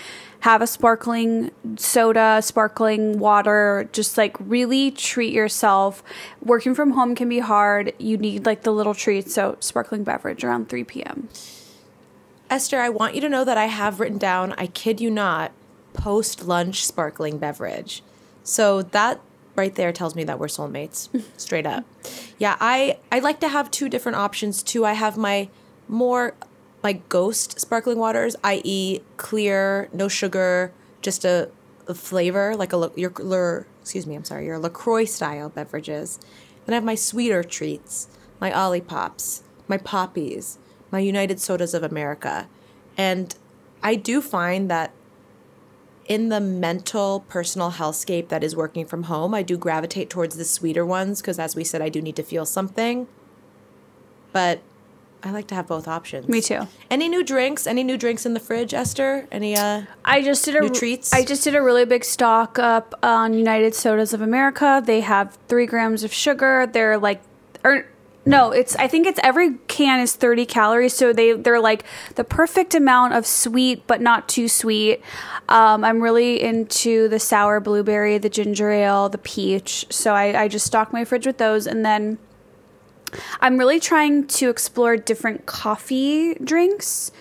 Have 0.45 0.61
a 0.61 0.67
sparkling 0.67 1.49
soda, 1.75 2.39
sparkling 2.39 3.17
water. 3.17 3.89
Just 3.91 4.15
like 4.15 4.37
really 4.39 4.91
treat 4.91 5.33
yourself. 5.33 6.03
Working 6.39 6.75
from 6.75 6.91
home 6.91 7.15
can 7.15 7.27
be 7.27 7.39
hard. 7.39 7.93
You 7.97 8.15
need 8.15 8.45
like 8.45 8.61
the 8.61 8.69
little 8.69 8.93
treats. 8.93 9.33
So, 9.33 9.57
sparkling 9.59 10.03
beverage 10.03 10.43
around 10.43 10.69
3 10.69 10.83
p.m. 10.83 11.29
Esther, 12.47 12.79
I 12.79 12.89
want 12.89 13.15
you 13.15 13.21
to 13.21 13.27
know 13.27 13.43
that 13.43 13.57
I 13.57 13.65
have 13.65 13.99
written 13.99 14.19
down, 14.19 14.53
I 14.53 14.67
kid 14.67 15.01
you 15.01 15.09
not, 15.09 15.51
post 15.93 16.45
lunch 16.45 16.85
sparkling 16.85 17.39
beverage. 17.39 18.03
So 18.43 18.83
that 18.83 19.21
right 19.55 19.73
there 19.73 19.91
tells 19.91 20.13
me 20.13 20.25
that 20.25 20.37
we're 20.37 20.45
soulmates, 20.45 21.09
straight 21.37 21.65
up. 21.65 21.85
Yeah, 22.37 22.55
I, 22.59 22.99
I 23.11 23.17
like 23.17 23.39
to 23.39 23.47
have 23.47 23.71
two 23.71 23.89
different 23.89 24.17
options 24.17 24.61
too. 24.61 24.85
I 24.85 24.93
have 24.93 25.17
my 25.17 25.49
more 25.87 26.35
my 26.85 26.93
ghost 27.09 27.59
sparkling 27.59 27.97
waters, 27.97 28.35
i.e., 28.43 28.99
clear, 29.17 29.89
no 29.91 30.07
sugar, 30.07 30.71
just 31.01 31.25
a, 31.25 31.49
a 31.87 31.95
flavor 31.95 32.55
like 32.55 32.73
a 32.73 32.91
your, 32.95 33.11
your 33.17 33.65
excuse 33.81 34.05
me, 34.05 34.13
I'm 34.13 34.23
sorry, 34.23 34.45
your 34.45 34.59
Lacroix 34.59 35.05
style 35.05 35.49
beverages. 35.49 36.19
Then 36.63 36.73
I 36.73 36.75
have 36.75 36.83
my 36.83 36.93
sweeter 36.93 37.43
treats, 37.43 38.07
my 38.39 38.51
Olipops, 38.51 39.41
my 39.67 39.79
poppies, 39.79 40.59
my 40.91 40.99
United 40.99 41.41
Sodas 41.41 41.73
of 41.73 41.81
America, 41.81 42.47
and 42.95 43.35
I 43.81 43.95
do 43.95 44.21
find 44.21 44.69
that 44.69 44.91
in 46.05 46.29
the 46.29 46.39
mental 46.39 47.21
personal 47.21 47.71
healthscape 47.71 48.27
that 48.27 48.43
is 48.43 48.55
working 48.55 48.85
from 48.85 49.03
home, 49.03 49.33
I 49.33 49.41
do 49.41 49.57
gravitate 49.57 50.11
towards 50.11 50.37
the 50.37 50.45
sweeter 50.45 50.85
ones 50.85 51.19
because, 51.19 51.39
as 51.39 51.55
we 51.55 51.63
said, 51.63 51.81
I 51.81 51.89
do 51.89 51.99
need 51.99 52.15
to 52.17 52.23
feel 52.23 52.45
something. 52.45 53.07
But 54.31 54.61
I 55.25 55.31
like 55.31 55.47
to 55.47 55.55
have 55.55 55.65
both 55.65 55.87
options. 55.87 56.29
Me 56.29 56.39
too. 56.39 56.67
Any 56.91 57.09
new 57.09 57.23
drinks? 57.23 57.65
Any 57.65 57.83
new 57.83 57.97
drinks 57.97 58.27
in 58.27 58.35
the 58.35 58.39
fridge, 58.39 58.75
Esther? 58.75 59.27
Any 59.31 59.57
uh 59.57 59.81
I 60.05 60.21
just 60.21 60.45
did 60.45 60.55
a 60.55 60.61
New 60.61 60.69
treats? 60.69 61.11
I 61.13 61.25
just 61.25 61.43
did 61.43 61.55
a 61.55 61.63
really 61.63 61.83
big 61.83 62.05
stock 62.05 62.59
up 62.59 62.93
on 63.01 63.33
United 63.33 63.73
Sodas 63.73 64.13
of 64.13 64.21
America. 64.21 64.83
They 64.85 65.01
have 65.01 65.35
three 65.47 65.65
grams 65.65 66.03
of 66.03 66.13
sugar. 66.13 66.67
They're 66.71 66.99
like, 66.99 67.23
or 67.63 67.87
no, 68.23 68.51
it's 68.51 68.75
I 68.75 68.87
think 68.87 69.07
it's 69.07 69.19
every 69.23 69.55
can 69.67 69.99
is 69.99 70.15
thirty 70.15 70.45
calories. 70.45 70.93
So 70.93 71.11
they 71.11 71.31
they're 71.33 71.59
like 71.59 71.85
the 72.13 72.23
perfect 72.23 72.75
amount 72.75 73.13
of 73.13 73.25
sweet 73.25 73.87
but 73.87 74.01
not 74.01 74.29
too 74.29 74.47
sweet. 74.47 75.01
Um, 75.49 75.83
I'm 75.83 76.01
really 76.01 76.39
into 76.39 77.07
the 77.07 77.19
sour 77.19 77.59
blueberry, 77.59 78.19
the 78.19 78.29
ginger 78.29 78.69
ale, 78.69 79.09
the 79.09 79.17
peach. 79.17 79.87
So 79.89 80.13
I, 80.13 80.43
I 80.43 80.47
just 80.47 80.67
stock 80.67 80.93
my 80.93 81.03
fridge 81.03 81.25
with 81.25 81.39
those, 81.39 81.65
and 81.65 81.83
then. 81.83 82.19
I'm 83.39 83.57
really 83.57 83.79
trying 83.79 84.27
to 84.27 84.49
explore 84.49 84.97
different 84.97 85.45
coffee 85.45 86.35
drinks. 86.35 87.11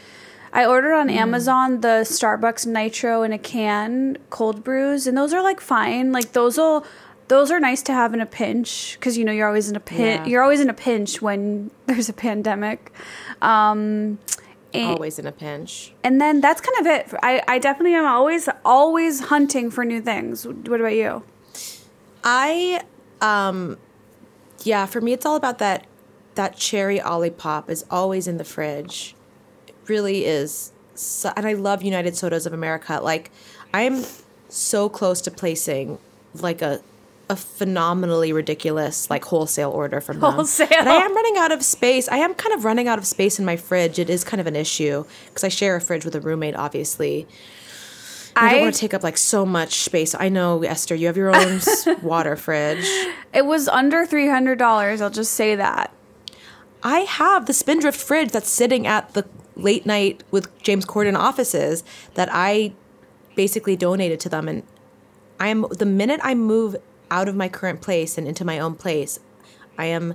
I 0.52 0.64
ordered 0.66 0.94
on 0.94 1.10
Amazon 1.10 1.80
the 1.80 2.04
Starbucks 2.04 2.64
Nitro 2.64 3.22
in 3.22 3.32
a 3.32 3.38
can 3.38 4.18
cold 4.30 4.62
brews, 4.62 5.06
and 5.06 5.18
those 5.18 5.32
are 5.32 5.42
like 5.42 5.60
fine. 5.60 6.12
Like 6.12 6.32
those 6.32 6.56
will, 6.56 6.86
those 7.26 7.50
are 7.50 7.58
nice 7.58 7.82
to 7.82 7.92
have 7.92 8.14
in 8.14 8.20
a 8.20 8.26
pinch 8.26 8.96
because 8.98 9.18
you 9.18 9.24
know 9.24 9.32
you're 9.32 9.48
always 9.48 9.68
in 9.68 9.74
a 9.74 9.80
pin. 9.80 10.22
Yeah. 10.22 10.26
You're 10.26 10.42
always 10.42 10.60
in 10.60 10.70
a 10.70 10.74
pinch 10.74 11.20
when 11.20 11.72
there's 11.86 12.08
a 12.08 12.12
pandemic. 12.12 12.92
Um, 13.42 14.18
and, 14.72 14.90
always 14.90 15.18
in 15.18 15.26
a 15.26 15.32
pinch? 15.32 15.92
and 16.02 16.20
then 16.20 16.40
that's 16.40 16.60
kind 16.60 16.78
of 16.80 16.86
it. 16.86 17.18
I, 17.22 17.42
I 17.46 17.58
definitely 17.58 17.94
am 17.94 18.06
always 18.06 18.48
always 18.64 19.20
hunting 19.20 19.70
for 19.70 19.84
new 19.84 20.00
things. 20.00 20.46
What 20.46 20.80
about 20.80 20.94
you? 20.94 21.24
I 22.22 22.82
um 23.20 23.76
yeah, 24.64 24.86
for 24.86 25.00
me 25.00 25.12
it's 25.12 25.24
all 25.24 25.36
about 25.36 25.58
that 25.58 25.86
that 26.34 26.56
cherry 26.56 26.98
Olipop 26.98 27.70
is 27.70 27.84
always 27.90 28.26
in 28.26 28.38
the 28.38 28.44
fridge. 28.44 29.14
It 29.68 29.74
really 29.86 30.24
is. 30.24 30.72
So, 30.94 31.32
and 31.36 31.46
I 31.46 31.52
love 31.52 31.82
United 31.82 32.16
Sodas 32.16 32.46
of 32.46 32.52
America. 32.52 33.00
Like 33.02 33.30
I'm 33.72 34.04
so 34.48 34.88
close 34.88 35.20
to 35.22 35.30
placing 35.30 35.98
like 36.34 36.62
a 36.62 36.80
a 37.30 37.36
phenomenally 37.36 38.32
ridiculous 38.32 39.08
like 39.08 39.24
wholesale 39.24 39.70
order 39.70 40.00
from 40.00 40.20
them. 40.20 40.32
Wholesale. 40.34 40.68
But 40.68 40.88
I 40.88 40.96
am 40.96 41.14
running 41.14 41.36
out 41.38 41.52
of 41.52 41.64
space. 41.64 42.08
I 42.08 42.18
am 42.18 42.34
kind 42.34 42.54
of 42.54 42.64
running 42.64 42.86
out 42.86 42.98
of 42.98 43.06
space 43.06 43.38
in 43.38 43.44
my 43.44 43.56
fridge. 43.56 43.98
It 43.98 44.10
is 44.10 44.24
kind 44.24 44.40
of 44.40 44.46
an 44.46 44.56
issue 44.56 45.04
because 45.28 45.44
I 45.44 45.48
share 45.48 45.76
a 45.76 45.80
fridge 45.80 46.04
with 46.04 46.14
a 46.14 46.20
roommate 46.20 46.56
obviously. 46.56 47.26
I 48.36 48.52
don't 48.52 48.60
want 48.62 48.74
to 48.74 48.80
take 48.80 48.94
up 48.94 49.02
like 49.02 49.16
so 49.16 49.46
much 49.46 49.80
space. 49.80 50.14
I 50.14 50.28
know, 50.28 50.62
Esther, 50.62 50.94
you 50.94 51.06
have 51.06 51.16
your 51.16 51.34
own 51.34 51.60
water 52.02 52.36
fridge. 52.36 52.84
It 53.32 53.46
was 53.46 53.68
under 53.68 54.06
three 54.06 54.28
hundred 54.28 54.58
dollars. 54.58 55.00
I'll 55.00 55.10
just 55.10 55.32
say 55.34 55.54
that. 55.56 55.92
I 56.82 57.00
have 57.00 57.46
the 57.46 57.52
Spindrift 57.52 57.98
fridge 57.98 58.30
that's 58.30 58.50
sitting 58.50 58.86
at 58.86 59.14
the 59.14 59.26
late 59.56 59.86
night 59.86 60.22
with 60.30 60.56
James 60.62 60.84
Corden 60.84 61.16
offices 61.16 61.82
that 62.14 62.28
I 62.30 62.72
basically 63.34 63.76
donated 63.76 64.20
to 64.20 64.28
them. 64.28 64.48
And 64.48 64.62
I 65.40 65.48
am 65.48 65.66
the 65.70 65.86
minute 65.86 66.20
I 66.22 66.34
move 66.34 66.76
out 67.10 67.28
of 67.28 67.36
my 67.36 67.48
current 67.48 67.80
place 67.80 68.18
and 68.18 68.26
into 68.26 68.44
my 68.44 68.58
own 68.58 68.74
place, 68.74 69.20
I 69.78 69.86
am 69.86 70.14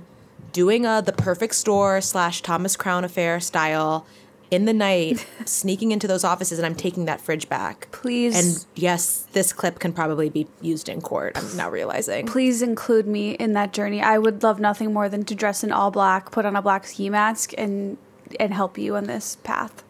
doing 0.52 0.84
a 0.84 1.02
the 1.02 1.12
perfect 1.12 1.54
store 1.54 2.00
slash 2.00 2.42
Thomas 2.42 2.76
Crown 2.76 3.04
affair 3.04 3.40
style 3.40 4.06
in 4.50 4.64
the 4.64 4.72
night, 4.72 5.26
sneaking 5.44 5.92
into 5.92 6.06
those 6.06 6.24
offices, 6.24 6.58
and 6.58 6.66
I'm 6.66 6.74
taking 6.74 7.04
that 7.04 7.20
fridge 7.20 7.48
back. 7.48 7.88
Please. 7.92 8.36
And 8.36 8.66
yes, 8.74 9.26
this 9.32 9.52
clip 9.52 9.78
can 9.78 9.92
probably 9.92 10.28
be 10.28 10.48
used 10.60 10.88
in 10.88 11.00
court. 11.00 11.36
I'm 11.36 11.56
now 11.56 11.70
realizing. 11.70 12.26
please 12.26 12.62
include 12.62 13.06
me 13.06 13.32
in 13.32 13.52
that 13.54 13.72
journey. 13.72 14.02
I 14.02 14.18
would 14.18 14.42
love 14.42 14.60
nothing 14.60 14.92
more 14.92 15.08
than 15.08 15.24
to 15.24 15.34
dress 15.34 15.62
in 15.62 15.72
all 15.72 15.90
black, 15.90 16.30
put 16.30 16.44
on 16.44 16.56
a 16.56 16.62
black 16.62 16.86
ski 16.86 17.10
mask, 17.10 17.52
and 17.56 17.96
and 18.38 18.54
help 18.54 18.78
you 18.78 18.96
on 18.96 19.04
this 19.04 19.36
path. 19.42 19.82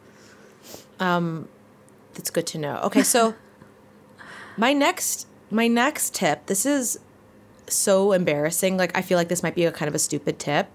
Um, 0.98 1.48
that's 2.14 2.30
good 2.30 2.46
to 2.48 2.58
know. 2.58 2.80
Okay, 2.84 3.02
so 3.02 3.34
my 4.56 4.72
next 4.72 5.26
my 5.50 5.66
next 5.68 6.14
tip, 6.14 6.46
this 6.46 6.64
is 6.66 6.98
so 7.66 8.12
embarrassing. 8.12 8.76
Like 8.76 8.96
I 8.96 9.02
feel 9.02 9.16
like 9.16 9.28
this 9.28 9.42
might 9.42 9.54
be 9.54 9.64
a 9.64 9.72
kind 9.72 9.88
of 9.88 9.94
a 9.94 9.98
stupid 9.98 10.38
tip 10.38 10.68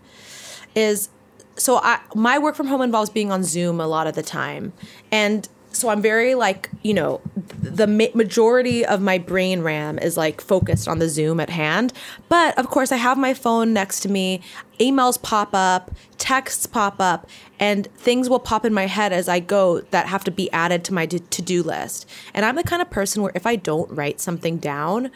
is 0.75 1.09
so 1.57 1.77
I 1.77 1.99
my 2.13 2.37
work 2.37 2.55
from 2.55 2.67
home 2.67 2.81
involves 2.81 3.09
being 3.09 3.31
on 3.31 3.43
Zoom 3.43 3.79
a 3.79 3.87
lot 3.87 4.07
of 4.07 4.15
the 4.15 4.23
time. 4.23 4.73
And 5.11 5.47
so 5.75 5.89
I'm 5.89 6.01
very 6.01 6.35
like, 6.35 6.69
you 6.83 6.93
know, 6.93 7.21
the 7.61 7.85
ma- 7.85 8.05
majority 8.13 8.85
of 8.85 9.01
my 9.01 9.17
brain 9.17 9.61
RAM 9.61 9.99
is 9.99 10.15
like 10.15 10.39
focused 10.39 10.87
on 10.87 10.99
the 10.99 11.09
Zoom 11.09 11.39
at 11.39 11.49
hand. 11.49 11.91
But 12.29 12.57
of 12.57 12.67
course, 12.67 12.91
I 12.91 12.97
have 12.97 13.17
my 13.17 13.33
phone 13.33 13.73
next 13.73 13.99
to 14.01 14.09
me. 14.09 14.41
Emails 14.79 15.21
pop 15.21 15.49
up, 15.53 15.91
texts 16.17 16.65
pop 16.65 16.95
up, 16.99 17.29
and 17.59 17.87
things 17.97 18.29
will 18.29 18.39
pop 18.39 18.63
in 18.63 18.73
my 18.73 18.87
head 18.87 19.11
as 19.11 19.27
I 19.27 19.39
go 19.39 19.81
that 19.81 20.07
have 20.07 20.23
to 20.25 20.31
be 20.31 20.49
added 20.51 20.85
to 20.85 20.93
my 20.93 21.05
to 21.05 21.41
do 21.41 21.61
list. 21.61 22.07
And 22.33 22.45
I'm 22.45 22.55
the 22.55 22.63
kind 22.63 22.81
of 22.81 22.89
person 22.89 23.21
where 23.21 23.33
if 23.35 23.45
I 23.45 23.57
don't 23.57 23.91
write 23.91 24.21
something 24.21 24.57
down, 24.57 25.11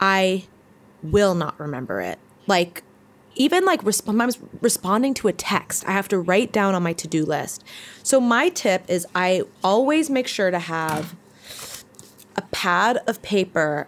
I 0.00 0.46
will 1.02 1.34
not 1.34 1.58
remember 1.60 2.00
it. 2.00 2.18
Like 2.48 2.82
even 3.34 3.64
like 3.64 3.82
resp- 3.82 4.38
responding 4.60 5.14
to 5.14 5.28
a 5.28 5.32
text, 5.32 5.86
I 5.86 5.92
have 5.92 6.08
to 6.08 6.18
write 6.18 6.52
down 6.52 6.74
on 6.74 6.82
my 6.82 6.92
to-do 6.92 7.24
list. 7.24 7.64
So 8.02 8.20
my 8.20 8.48
tip 8.48 8.84
is 8.88 9.06
I 9.14 9.42
always 9.62 10.10
make 10.10 10.28
sure 10.28 10.50
to 10.50 10.58
have 10.58 11.14
a 12.36 12.42
pad 12.50 12.98
of 13.06 13.22
paper 13.22 13.86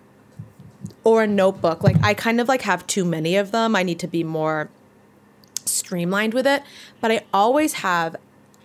or 1.02 1.22
a 1.22 1.26
notebook. 1.26 1.82
Like 1.82 1.96
I 2.02 2.14
kind 2.14 2.40
of 2.40 2.48
like 2.48 2.62
have 2.62 2.86
too 2.86 3.04
many 3.04 3.36
of 3.36 3.52
them. 3.52 3.76
I 3.76 3.82
need 3.82 3.98
to 4.00 4.08
be 4.08 4.24
more 4.24 4.70
streamlined 5.64 6.34
with 6.34 6.46
it, 6.46 6.62
but 7.00 7.10
I 7.10 7.24
always 7.32 7.74
have 7.74 8.16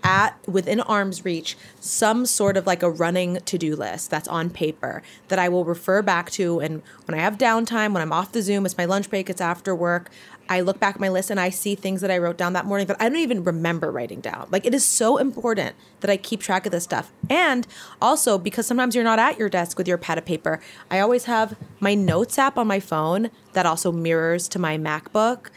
at 0.04 0.36
within 0.48 0.80
arm's 0.82 1.26
reach 1.26 1.58
some 1.80 2.26
sort 2.26 2.58
of 2.58 2.66
like 2.66 2.84
a 2.84 2.90
running 2.90 3.40
to-do 3.46 3.76
list 3.76 4.10
that's 4.10 4.28
on 4.28 4.50
paper 4.50 5.02
that 5.28 5.40
I 5.40 5.50
will 5.50 5.66
refer 5.66 6.02
back 6.02 6.32
to 6.32 6.60
and 6.60 6.82
when 7.06 7.20
I 7.20 7.22
have 7.22 7.38
downtime, 7.38 7.94
when 7.94 8.02
I'm 8.02 8.14
off 8.14 8.32
the 8.32 8.42
Zoom, 8.42 8.66
it's 8.66 8.78
my 8.78 8.86
lunch 8.86 9.10
break, 9.10 9.30
it's 9.30 9.42
after 9.42 9.76
work, 9.76 10.10
I 10.52 10.62
look 10.62 10.80
back 10.80 11.00
my 11.00 11.10
list 11.10 11.30
and 11.30 11.40
I 11.40 11.52
see 11.52 11.76
things 11.76 12.02
that 12.02 12.10
I 12.10 12.18
wrote 12.18 12.36
down 12.36 12.54
that 12.54 12.66
morning 12.66 12.88
that 12.88 12.98
I 13.00 13.08
don't 13.08 13.20
even 13.20 13.44
remember 13.44 13.92
writing 13.92 14.20
down. 14.20 14.48
Like 14.50 14.66
it 14.66 14.74
is 14.74 14.84
so 14.84 15.18
important 15.18 15.76
that 16.00 16.10
I 16.10 16.18
keep 16.18 16.42
track 16.42 16.66
of 16.66 16.72
this 16.72 16.84
stuff. 16.84 17.12
And 17.30 17.68
also 18.02 18.40
because 18.40 18.66
sometimes 18.66 18.96
you're 18.96 19.04
not 19.04 19.20
at 19.20 19.38
your 19.38 19.48
desk 19.48 19.78
with 19.78 19.88
your 19.88 20.00
pad 20.00 20.18
of 20.18 20.26
paper, 20.26 20.60
I 20.90 21.00
always 21.00 21.26
have 21.26 21.56
my 21.80 21.94
notes 21.94 22.40
app 22.40 22.58
on 22.58 22.66
my 22.66 22.80
phone 22.80 23.30
that 23.54 23.68
also 23.68 23.92
mirrors 23.92 24.48
to 24.50 24.60
my 24.60 24.76
MacBook. 24.76 25.50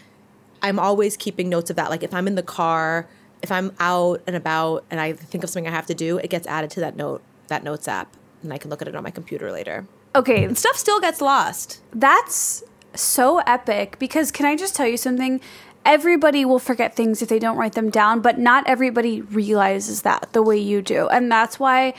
I'm 0.61 0.79
always 0.79 1.17
keeping 1.17 1.49
notes 1.49 1.71
of 1.71 1.77
that. 1.77 1.89
Like 1.89 2.03
if 2.03 2.13
I'm 2.13 2.27
in 2.27 2.35
the 2.35 2.43
car, 2.43 3.09
if 3.43 3.51
I'm 3.53 3.73
out 3.81 4.23
and 4.27 4.37
about 4.37 4.85
and 4.91 5.01
I 5.01 5.13
think 5.13 5.45
of 5.45 5.51
something 5.51 5.67
I 5.69 5.75
have 5.75 5.87
to 5.87 5.95
do, 5.95 6.19
it 6.19 6.31
gets 6.31 6.47
added 6.47 6.71
to 6.73 6.81
that 6.81 6.97
note 6.97 7.23
that 7.49 7.65
notes 7.65 7.89
app 7.89 8.17
and 8.43 8.53
I 8.53 8.59
can 8.59 8.71
look 8.71 8.83
at 8.83 8.89
it 8.89 8.95
on 8.95 9.03
my 9.03 9.11
computer 9.11 9.53
later. 9.53 9.87
Okay, 10.15 10.45
And 10.45 10.57
stuff 10.59 10.77
still 10.77 11.01
gets 11.01 11.21
lost. 11.21 11.81
that's 11.95 12.63
so 12.95 13.39
epic 13.47 13.99
because 13.99 14.31
can 14.31 14.45
I 14.45 14.55
just 14.57 14.77
tell 14.77 14.87
you 14.87 14.97
something? 14.99 15.41
Everybody 15.85 16.45
will 16.45 16.59
forget 16.59 16.95
things 16.95 17.23
if 17.23 17.29
they 17.29 17.39
don't 17.39 17.57
write 17.57 17.73
them 17.73 17.91
down, 17.91 18.21
but 18.21 18.39
not 18.39 18.65
everybody 18.67 19.23
realizes 19.23 20.03
that 20.03 20.29
the 20.33 20.43
way 20.43 20.59
you 20.59 20.83
do. 20.83 21.09
And 21.09 21.33
that's 21.33 21.59
why 21.59 21.95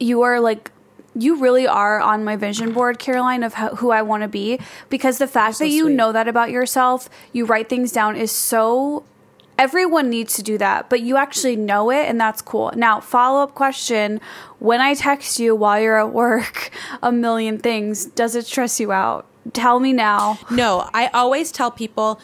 you 0.00 0.22
are 0.22 0.40
like 0.40 0.72
you 1.14 1.36
really 1.36 1.66
are 1.66 2.00
on 2.00 2.24
my 2.24 2.36
vision 2.36 2.72
board, 2.72 2.98
Caroline, 2.98 3.42
of 3.42 3.54
how, 3.54 3.74
who 3.76 3.90
I 3.90 4.00
want 4.02 4.22
to 4.22 4.28
be. 4.28 4.58
Because 4.88 5.18
the 5.18 5.26
fact 5.26 5.58
that 5.58 5.68
you 5.68 5.84
sweet. 5.86 5.94
know 5.96 6.12
that 6.12 6.28
about 6.28 6.50
yourself, 6.50 7.08
you 7.32 7.44
write 7.44 7.68
things 7.68 7.92
down 7.92 8.16
is 8.16 8.30
so. 8.32 9.04
Everyone 9.60 10.08
needs 10.08 10.36
to 10.36 10.42
do 10.42 10.56
that, 10.56 10.88
but 10.88 11.02
you 11.02 11.18
actually 11.18 11.54
know 11.54 11.90
it, 11.90 12.08
and 12.08 12.18
that's 12.18 12.40
cool. 12.40 12.72
Now, 12.74 12.98
follow 12.98 13.42
up 13.42 13.54
question 13.54 14.18
When 14.58 14.80
I 14.80 14.94
text 14.94 15.38
you 15.38 15.54
while 15.54 15.78
you're 15.78 16.00
at 16.00 16.14
work 16.14 16.70
a 17.02 17.12
million 17.12 17.58
things, 17.58 18.06
does 18.06 18.34
it 18.34 18.46
stress 18.46 18.80
you 18.80 18.90
out? 18.90 19.26
Tell 19.52 19.78
me 19.78 19.92
now. 19.92 20.38
No, 20.50 20.88
I 20.94 21.08
always 21.08 21.52
tell 21.52 21.70
people 21.70 22.18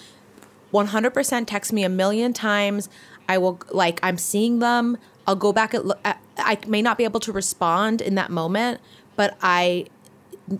100% 0.72 1.46
text 1.46 1.74
me 1.74 1.84
a 1.84 1.90
million 1.90 2.32
times. 2.32 2.88
I 3.28 3.36
will, 3.36 3.60
like, 3.70 4.00
I'm 4.02 4.16
seeing 4.16 4.60
them. 4.60 4.96
I'll 5.26 5.36
go 5.36 5.52
back 5.52 5.74
and. 5.74 5.92
At, 6.06 6.18
I 6.38 6.56
may 6.66 6.80
not 6.80 6.96
be 6.96 7.04
able 7.04 7.20
to 7.20 7.32
respond 7.32 8.00
in 8.00 8.14
that 8.14 8.30
moment, 8.30 8.80
but 9.14 9.36
I 9.42 9.88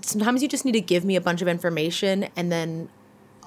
sometimes 0.02 0.42
you 0.42 0.48
just 0.48 0.66
need 0.66 0.72
to 0.72 0.80
give 0.82 1.06
me 1.06 1.16
a 1.16 1.22
bunch 1.22 1.40
of 1.40 1.48
information 1.48 2.28
and 2.36 2.52
then 2.52 2.90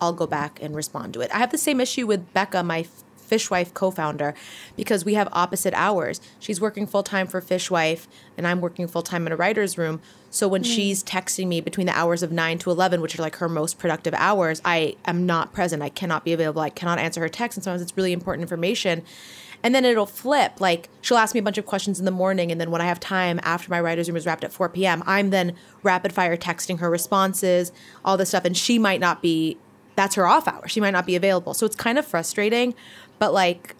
I'll 0.01 0.13
go 0.13 0.25
back 0.25 0.59
and 0.63 0.75
respond 0.75 1.13
to 1.13 1.21
it. 1.21 1.29
I 1.33 1.37
have 1.37 1.51
the 1.51 1.57
same 1.57 1.79
issue 1.81 2.07
with 2.07 2.33
Becca, 2.33 2.63
my 2.63 2.87
Fishwife 3.29 3.73
co-founder, 3.73 4.33
because 4.75 5.05
we 5.05 5.13
have 5.13 5.27
opposite 5.31 5.73
hours. 5.73 6.19
She's 6.39 6.59
working 6.59 6.87
full 6.87 7.03
time 7.03 7.27
for 7.27 7.41
Fishwife, 7.41 8.07
and 8.37 8.47
I'm 8.47 8.61
working 8.61 8.87
full 8.87 9.03
time 9.03 9.27
in 9.27 9.33
a 9.33 9.35
writer's 9.35 9.77
room. 9.77 10.01
So 10.29 10.47
when 10.47 10.63
mm. 10.63 10.75
she's 10.75 11.03
texting 11.03 11.47
me 11.47 11.61
between 11.61 11.87
the 11.87 11.97
hours 11.97 12.23
of 12.23 12.31
nine 12.31 12.57
to 12.59 12.71
eleven, 12.71 13.01
which 13.01 13.17
are 13.17 13.21
like 13.21 13.37
her 13.37 13.49
most 13.49 13.79
productive 13.79 14.13
hours, 14.15 14.61
I 14.63 14.95
am 15.05 15.25
not 15.25 15.53
present. 15.53 15.81
I 15.81 15.89
cannot 15.89 16.23
be 16.23 16.33
available. 16.33 16.61
I 16.61 16.69
cannot 16.69 16.99
answer 16.99 17.21
her 17.21 17.29
text, 17.29 17.57
and 17.57 17.63
sometimes 17.63 17.81
it's 17.81 17.97
really 17.97 18.13
important 18.13 18.43
information. 18.43 19.03
And 19.61 19.75
then 19.75 19.83
it'll 19.83 20.05
flip. 20.05 20.61
Like 20.61 20.89
she'll 21.01 21.17
ask 21.17 21.33
me 21.33 21.39
a 21.39 21.43
bunch 21.43 21.57
of 21.57 21.65
questions 21.65 21.99
in 21.99 22.05
the 22.05 22.11
morning, 22.11 22.51
and 22.51 22.61
then 22.61 22.71
when 22.71 22.81
I 22.81 22.85
have 22.85 22.99
time 22.99 23.39
after 23.43 23.69
my 23.69 23.81
writer's 23.81 24.07
room 24.07 24.15
is 24.15 24.25
wrapped 24.25 24.43
at 24.43 24.53
4 24.53 24.69
p.m., 24.69 25.03
I'm 25.05 25.31
then 25.31 25.55
rapid 25.83 26.13
fire 26.13 26.37
texting 26.37 26.79
her 26.79 26.89
responses, 26.89 27.71
all 28.05 28.15
this 28.17 28.29
stuff, 28.29 28.45
and 28.45 28.55
she 28.55 28.79
might 28.79 28.99
not 28.99 29.21
be. 29.21 29.57
That's 29.95 30.15
her 30.15 30.25
off 30.25 30.47
hour. 30.47 30.65
She 30.69 30.79
might 30.79 30.91
not 30.91 31.05
be 31.05 31.17
available. 31.17 31.53
So 31.53 31.65
it's 31.65 31.75
kind 31.75 31.97
of 31.97 32.05
frustrating, 32.05 32.73
but 33.19 33.34
like, 33.34 33.75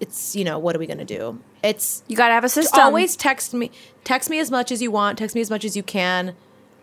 it's 0.00 0.36
you 0.36 0.44
know 0.44 0.58
what 0.58 0.76
are 0.76 0.78
we 0.78 0.86
gonna 0.86 1.04
do? 1.04 1.40
It's 1.62 2.02
You 2.06 2.16
got 2.16 2.28
to 2.28 2.34
have 2.34 2.44
a 2.44 2.48
system. 2.48 2.80
always 2.80 3.16
text 3.16 3.54
me 3.54 3.70
text 4.04 4.30
me 4.30 4.38
as 4.38 4.50
much 4.50 4.70
as 4.70 4.80
you 4.80 4.90
want 4.90 5.18
text 5.18 5.34
me 5.34 5.40
as 5.40 5.50
much 5.50 5.64
as 5.64 5.76
you 5.76 5.82
can 5.82 6.36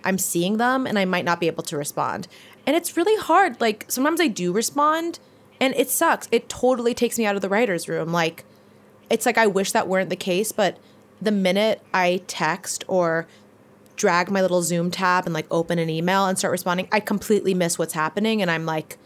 i'm 0.03 0.17
seeing 0.17 0.57
them 0.57 0.85
and 0.85 0.99
i 0.99 1.05
might 1.05 1.23
not 1.23 1.39
be 1.39 1.47
able 1.47 1.63
to 1.63 1.77
respond 1.77 2.27
and 2.67 2.75
it's 2.75 2.97
really 2.97 3.15
hard 3.21 3.61
like 3.61 3.85
sometimes 3.87 4.19
i 4.19 4.27
do 4.27 4.51
respond 4.51 5.19
and 5.61 5.73
it 5.75 5.89
sucks 5.89 6.27
it 6.33 6.49
totally 6.49 6.93
takes 6.93 7.17
me 7.17 7.25
out 7.25 7.35
of 7.37 7.41
the 7.41 7.47
writer's 7.47 7.87
room 7.87 8.11
like 8.11 8.43
it's 9.09 9.25
like 9.25 9.37
i 9.37 9.47
wish 9.47 9.71
that 9.71 9.87
weren't 9.87 10.09
the 10.09 10.17
case 10.17 10.51
but 10.51 10.77
the 11.21 11.31
minute 11.31 11.81
i 11.93 12.21
text 12.27 12.83
or 12.89 13.25
drag 13.95 14.29
my 14.29 14.41
little 14.41 14.61
zoom 14.61 14.91
tab 14.91 15.25
and 15.25 15.33
like 15.33 15.47
open 15.49 15.79
an 15.79 15.89
email 15.89 16.25
and 16.25 16.37
start 16.37 16.51
responding 16.51 16.89
i 16.91 16.99
completely 16.99 17.53
miss 17.53 17.79
what's 17.79 17.93
happening 17.93 18.41
and 18.41 18.51
i'm 18.51 18.65
like 18.65 18.97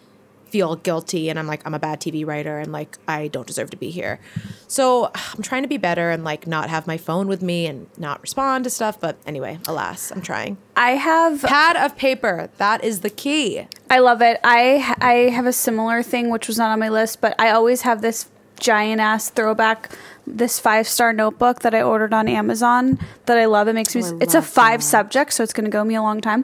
feel 0.49 0.75
guilty 0.75 1.29
and 1.29 1.37
I'm 1.37 1.47
like 1.47 1.61
I'm 1.65 1.73
a 1.73 1.79
bad 1.79 1.99
TV 1.99 2.25
writer 2.25 2.59
and 2.59 2.71
like 2.71 2.97
I 3.07 3.27
don't 3.27 3.47
deserve 3.47 3.69
to 3.71 3.77
be 3.77 3.89
here. 3.89 4.19
So 4.67 5.11
I'm 5.13 5.41
trying 5.41 5.63
to 5.63 5.67
be 5.69 5.77
better 5.77 6.09
and 6.09 6.23
like 6.23 6.47
not 6.47 6.69
have 6.69 6.87
my 6.87 6.97
phone 6.97 7.27
with 7.27 7.41
me 7.41 7.65
and 7.67 7.87
not 7.97 8.21
respond 8.21 8.63
to 8.65 8.69
stuff, 8.69 8.99
but 8.99 9.17
anyway, 9.25 9.59
alas, 9.67 10.11
I'm 10.11 10.21
trying. 10.21 10.57
I 10.75 10.91
have 10.91 11.41
Pad 11.41 11.75
of 11.77 11.97
paper, 11.97 12.49
that 12.57 12.83
is 12.83 13.01
the 13.01 13.09
key. 13.09 13.67
I 13.89 13.99
love 13.99 14.21
it. 14.21 14.39
I 14.43 14.95
I 14.99 15.13
have 15.29 15.45
a 15.45 15.53
similar 15.53 16.03
thing 16.03 16.29
which 16.29 16.47
was 16.47 16.57
not 16.57 16.71
on 16.71 16.79
my 16.79 16.89
list, 16.89 17.21
but 17.21 17.35
I 17.39 17.51
always 17.51 17.81
have 17.83 18.01
this 18.01 18.27
giant 18.59 18.99
ass 18.99 19.29
throwback 19.29 19.89
this 20.25 20.59
five 20.59 20.87
star 20.87 21.13
notebook 21.13 21.61
that 21.61 21.73
I 21.73 21.81
ordered 21.81 22.11
on 22.13 22.27
Amazon 22.27 22.99
that 23.27 23.37
I 23.37 23.45
love. 23.45 23.67
It 23.67 23.73
makes 23.73 23.95
me 23.95 24.01
Oh, 24.03 24.17
it's 24.19 24.35
a 24.35 24.41
five 24.41 24.81
that. 24.81 24.85
subject, 24.85 25.31
so 25.33 25.43
it's 25.43 25.53
going 25.53 25.65
to 25.65 25.71
go 25.71 25.83
me 25.83 25.95
a 25.95 26.01
long 26.01 26.19
time. 26.21 26.43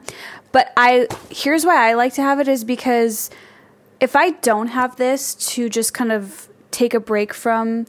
But 0.52 0.72
I 0.76 1.06
here's 1.30 1.66
why 1.66 1.90
I 1.90 1.94
like 1.94 2.14
to 2.14 2.22
have 2.22 2.40
it 2.40 2.48
is 2.48 2.64
because 2.64 3.30
if 4.00 4.16
I 4.16 4.30
don't 4.30 4.68
have 4.68 4.96
this 4.96 5.34
to 5.34 5.68
just 5.68 5.94
kind 5.94 6.12
of 6.12 6.48
take 6.70 6.94
a 6.94 7.00
break 7.00 7.32
from 7.32 7.86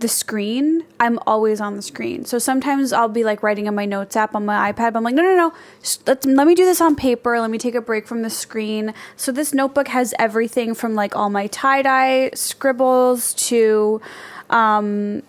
the 0.00 0.08
screen, 0.08 0.84
I'm 0.98 1.18
always 1.26 1.60
on 1.60 1.76
the 1.76 1.82
screen. 1.82 2.24
So 2.24 2.38
sometimes 2.38 2.92
I'll 2.92 3.08
be 3.08 3.22
like 3.22 3.42
writing 3.42 3.66
in 3.66 3.74
my 3.74 3.84
notes 3.84 4.16
app 4.16 4.34
on 4.34 4.46
my 4.46 4.72
iPad. 4.72 4.92
But 4.92 4.96
I'm 4.96 5.04
like, 5.04 5.14
no, 5.14 5.22
no, 5.22 5.36
no. 5.36 5.52
Let, 6.06 6.24
let 6.24 6.46
me 6.46 6.54
do 6.54 6.64
this 6.64 6.80
on 6.80 6.96
paper. 6.96 7.38
Let 7.38 7.50
me 7.50 7.58
take 7.58 7.74
a 7.74 7.80
break 7.82 8.06
from 8.06 8.22
the 8.22 8.30
screen. 8.30 8.94
So 9.16 9.30
this 9.30 9.52
notebook 9.52 9.88
has 9.88 10.14
everything 10.18 10.74
from 10.74 10.94
like 10.94 11.14
all 11.14 11.30
my 11.30 11.46
tie 11.48 11.82
dye 11.82 12.30
scribbles 12.34 13.34
to, 13.34 14.00
um, 14.48 15.22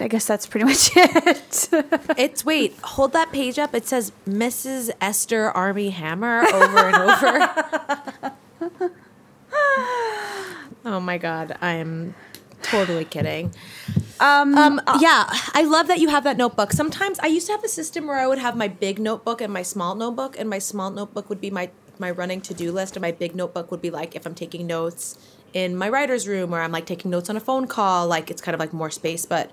I 0.00 0.08
guess 0.08 0.26
that's 0.26 0.46
pretty 0.46 0.64
much 0.70 0.90
it. 0.96 1.68
It's 2.18 2.44
wait, 2.44 2.76
hold 2.82 3.12
that 3.12 3.30
page 3.30 3.60
up. 3.60 3.74
It 3.74 3.86
says 3.86 4.12
Mrs. 4.28 4.90
Esther 5.00 5.50
Armie 5.50 5.90
Hammer 5.90 6.44
over 6.52 6.78
and 6.78 6.96
over. 8.72 8.90
oh 10.84 11.00
my 11.00 11.18
god, 11.18 11.56
I 11.60 11.74
am 11.74 12.14
totally 12.62 13.04
kidding. 13.04 13.52
um, 14.20 14.56
Um, 14.56 14.80
yeah, 15.00 15.26
I 15.52 15.62
love 15.64 15.86
that 15.88 16.00
you 16.00 16.08
have 16.08 16.24
that 16.24 16.36
notebook. 16.36 16.72
Sometimes 16.72 17.18
I 17.20 17.26
used 17.26 17.46
to 17.46 17.52
have 17.52 17.64
a 17.64 17.68
system 17.68 18.06
where 18.06 18.18
I 18.18 18.26
would 18.26 18.38
have 18.38 18.56
my 18.56 18.68
big 18.68 18.98
notebook 18.98 19.40
and 19.40 19.52
my 19.52 19.62
small 19.62 19.94
notebook, 19.94 20.36
and 20.38 20.48
my 20.48 20.58
small 20.58 20.90
notebook 20.90 21.28
would 21.28 21.40
be 21.40 21.50
my 21.50 21.70
my 21.98 22.10
running 22.10 22.40
to 22.40 22.54
do 22.54 22.72
list, 22.72 22.96
and 22.96 23.02
my 23.02 23.12
big 23.12 23.34
notebook 23.36 23.70
would 23.70 23.80
be 23.80 23.90
like 23.90 24.16
if 24.16 24.26
I'm 24.26 24.34
taking 24.34 24.66
notes 24.66 25.16
in 25.52 25.76
my 25.76 25.88
writer's 25.88 26.26
room 26.26 26.52
or 26.52 26.60
I'm 26.60 26.72
like 26.72 26.86
taking 26.86 27.10
notes 27.10 27.30
on 27.30 27.36
a 27.36 27.40
phone 27.40 27.68
call, 27.68 28.08
like 28.08 28.30
it's 28.30 28.42
kind 28.42 28.54
of 28.54 28.60
like 28.60 28.72
more 28.72 28.90
space. 28.90 29.24
But 29.26 29.52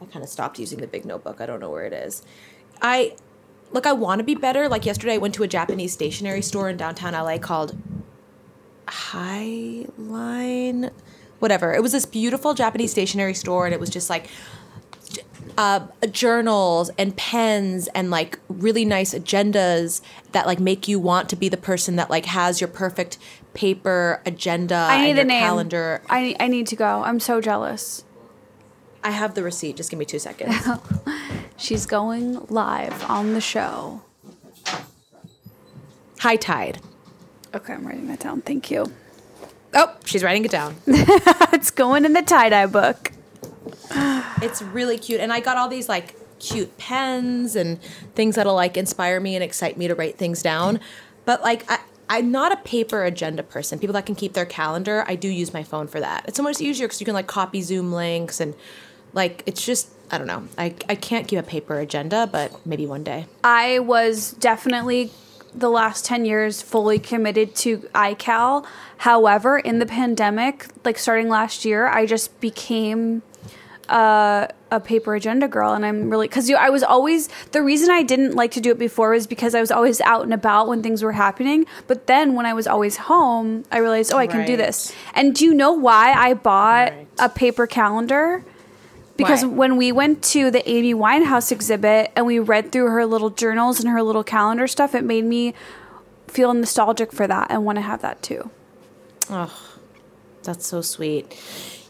I 0.00 0.06
kind 0.06 0.24
of 0.24 0.28
stopped 0.28 0.58
using 0.58 0.80
the 0.80 0.86
big 0.88 1.04
notebook. 1.04 1.40
I 1.40 1.46
don't 1.46 1.60
know 1.60 1.70
where 1.70 1.84
it 1.84 1.92
is. 1.92 2.22
I 2.82 3.14
look. 3.72 3.86
I 3.86 3.92
want 3.92 4.18
to 4.18 4.24
be 4.24 4.34
better. 4.34 4.68
Like 4.68 4.84
yesterday, 4.86 5.14
I 5.14 5.18
went 5.18 5.34
to 5.34 5.42
a 5.42 5.48
Japanese 5.48 5.92
stationery 5.92 6.42
store 6.42 6.68
in 6.68 6.76
downtown 6.76 7.12
LA 7.12 7.38
called 7.38 7.76
Highline, 8.90 10.90
whatever. 11.38 11.72
It 11.74 11.82
was 11.82 11.92
this 11.92 12.06
beautiful 12.06 12.54
Japanese 12.54 12.90
stationery 12.90 13.34
store, 13.34 13.66
and 13.66 13.74
it 13.74 13.80
was 13.80 13.90
just 13.90 14.10
like 14.10 14.28
uh, 15.56 15.86
journals 16.10 16.90
and 16.98 17.16
pens 17.16 17.88
and 17.94 18.10
like 18.10 18.38
really 18.48 18.84
nice 18.84 19.14
agendas 19.14 20.00
that 20.32 20.46
like 20.46 20.60
make 20.60 20.88
you 20.88 20.98
want 20.98 21.28
to 21.28 21.36
be 21.36 21.48
the 21.48 21.56
person 21.56 21.96
that 21.96 22.10
like 22.10 22.26
has 22.26 22.60
your 22.60 22.68
perfect 22.68 23.18
paper 23.54 24.20
agenda 24.24 24.76
I 24.76 25.02
need 25.02 25.10
and 25.10 25.18
a 25.20 25.24
name. 25.24 25.40
calendar. 25.40 26.02
I, 26.08 26.34
I 26.40 26.48
need 26.48 26.66
to 26.68 26.76
go. 26.76 27.02
I'm 27.04 27.20
so 27.20 27.40
jealous. 27.40 28.04
I 29.02 29.10
have 29.12 29.34
the 29.34 29.42
receipt. 29.42 29.76
Just 29.76 29.90
give 29.90 29.98
me 29.98 30.04
two 30.04 30.18
seconds. 30.18 30.54
She's 31.56 31.86
going 31.86 32.46
live 32.48 33.08
on 33.10 33.34
the 33.34 33.40
show. 33.40 34.02
High 36.20 36.36
Tide. 36.36 36.80
Okay, 37.54 37.72
I'm 37.72 37.86
writing 37.86 38.08
that 38.08 38.20
down. 38.20 38.42
Thank 38.42 38.70
you. 38.70 38.92
Oh, 39.74 39.96
she's 40.04 40.22
writing 40.22 40.44
it 40.44 40.50
down. 40.50 40.76
it's 40.86 41.70
going 41.70 42.04
in 42.04 42.12
the 42.12 42.22
tie 42.22 42.48
dye 42.48 42.66
book. 42.66 43.12
It's 44.42 44.62
really 44.62 44.98
cute. 44.98 45.20
And 45.20 45.32
I 45.32 45.40
got 45.40 45.56
all 45.56 45.68
these 45.68 45.88
like 45.88 46.16
cute 46.38 46.76
pens 46.78 47.54
and 47.56 47.80
things 48.14 48.36
that'll 48.36 48.54
like 48.54 48.76
inspire 48.76 49.20
me 49.20 49.34
and 49.34 49.44
excite 49.44 49.76
me 49.76 49.88
to 49.88 49.94
write 49.94 50.16
things 50.18 50.42
down. 50.42 50.80
But 51.24 51.42
like 51.42 51.70
I 51.70 51.78
I'm 52.08 52.32
not 52.32 52.50
a 52.50 52.56
paper 52.56 53.04
agenda 53.04 53.44
person. 53.44 53.78
People 53.78 53.92
that 53.94 54.04
can 54.04 54.16
keep 54.16 54.32
their 54.32 54.46
calendar, 54.46 55.04
I 55.06 55.14
do 55.14 55.28
use 55.28 55.52
my 55.52 55.62
phone 55.62 55.86
for 55.86 56.00
that. 56.00 56.24
It's 56.26 56.36
so 56.36 56.42
much 56.42 56.60
easier 56.60 56.88
because 56.88 57.00
you 57.00 57.04
can 57.04 57.14
like 57.14 57.28
copy 57.28 57.62
Zoom 57.62 57.92
links 57.92 58.40
and 58.40 58.54
like 59.12 59.44
it's 59.46 59.64
just 59.64 59.90
I 60.10 60.18
don't 60.18 60.26
know. 60.26 60.48
I 60.58 60.74
I 60.88 60.94
can't 60.96 61.28
keep 61.28 61.38
a 61.38 61.44
paper 61.44 61.78
agenda, 61.78 62.28
but 62.30 62.66
maybe 62.66 62.86
one 62.86 63.04
day. 63.04 63.26
I 63.44 63.78
was 63.80 64.32
definitely 64.32 65.12
the 65.54 65.68
last 65.70 66.04
10 66.04 66.24
years 66.24 66.62
fully 66.62 66.98
committed 66.98 67.54
to 67.56 67.78
iCal. 67.94 68.64
However, 68.98 69.58
in 69.58 69.78
the 69.78 69.86
pandemic, 69.86 70.66
like 70.84 70.98
starting 70.98 71.28
last 71.28 71.64
year, 71.64 71.86
I 71.88 72.06
just 72.06 72.40
became 72.40 73.22
uh, 73.88 74.46
a 74.70 74.78
paper 74.78 75.16
agenda 75.16 75.48
girl 75.48 75.72
and 75.72 75.84
I'm 75.84 76.10
really 76.10 76.28
cuz 76.28 76.48
I 76.48 76.70
was 76.70 76.84
always 76.84 77.28
the 77.50 77.60
reason 77.60 77.90
I 77.90 78.04
didn't 78.04 78.36
like 78.36 78.52
to 78.52 78.60
do 78.60 78.70
it 78.70 78.78
before 78.78 79.10
was 79.10 79.26
because 79.26 79.52
I 79.56 79.60
was 79.60 79.72
always 79.72 80.00
out 80.02 80.22
and 80.22 80.32
about 80.32 80.68
when 80.68 80.80
things 80.80 81.02
were 81.02 81.10
happening, 81.10 81.66
but 81.88 82.06
then 82.06 82.34
when 82.34 82.46
I 82.46 82.54
was 82.54 82.68
always 82.68 82.96
home, 82.96 83.64
I 83.72 83.78
realized, 83.78 84.12
"Oh, 84.14 84.18
I 84.18 84.28
can 84.28 84.46
do 84.46 84.56
this." 84.56 84.92
And 85.12 85.34
do 85.34 85.44
you 85.44 85.52
know 85.54 85.72
why 85.72 86.12
I 86.12 86.34
bought 86.34 86.92
Right. 86.92 87.06
a 87.18 87.28
paper 87.28 87.66
calendar? 87.66 88.44
Because 89.24 89.44
when 89.44 89.76
we 89.76 89.92
went 89.92 90.22
to 90.24 90.50
the 90.50 90.68
Amy 90.68 90.94
Winehouse 90.94 91.52
exhibit 91.52 92.10
and 92.16 92.26
we 92.26 92.38
read 92.38 92.72
through 92.72 92.86
her 92.90 93.04
little 93.06 93.30
journals 93.30 93.80
and 93.80 93.88
her 93.88 94.02
little 94.02 94.24
calendar 94.24 94.66
stuff, 94.66 94.94
it 94.94 95.04
made 95.04 95.24
me 95.24 95.54
feel 96.28 96.54
nostalgic 96.54 97.12
for 97.12 97.26
that 97.26 97.50
and 97.50 97.64
want 97.64 97.76
to 97.76 97.82
have 97.82 98.02
that 98.02 98.22
too. 98.22 98.50
Oh, 99.28 99.52
that's 100.42 100.66
so 100.66 100.80
sweet. 100.80 101.36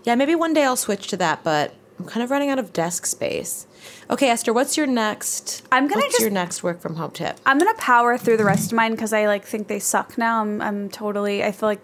Yeah, 0.04 0.14
maybe 0.14 0.34
one 0.34 0.52
day 0.54 0.64
I'll 0.64 0.76
switch 0.76 1.08
to 1.08 1.16
that, 1.18 1.44
but 1.44 1.74
I'm 1.98 2.06
kind 2.06 2.22
of 2.24 2.30
running 2.30 2.50
out 2.50 2.58
of 2.58 2.72
desk 2.72 3.06
space. 3.06 3.66
Okay, 4.08 4.28
Esther, 4.30 4.52
what's 4.52 4.76
your 4.76 4.86
next? 4.86 5.62
I'm 5.70 5.86
gonna 5.88 6.00
what's 6.00 6.14
just- 6.14 6.22
your 6.22 6.30
next 6.30 6.62
work 6.62 6.80
from 6.80 6.96
home 6.96 7.10
tip? 7.10 7.38
I'm 7.46 7.58
gonna 7.58 7.74
power 7.74 8.16
through 8.18 8.38
the 8.38 8.44
rest 8.44 8.72
of 8.72 8.76
mine 8.76 8.92
because 8.92 9.12
I 9.12 9.26
like 9.26 9.44
think 9.44 9.68
they 9.68 9.78
suck 9.78 10.16
now. 10.18 10.40
I'm 10.40 10.60
I'm 10.60 10.88
totally 10.88 11.44
I 11.44 11.52
feel 11.52 11.68
like 11.68 11.80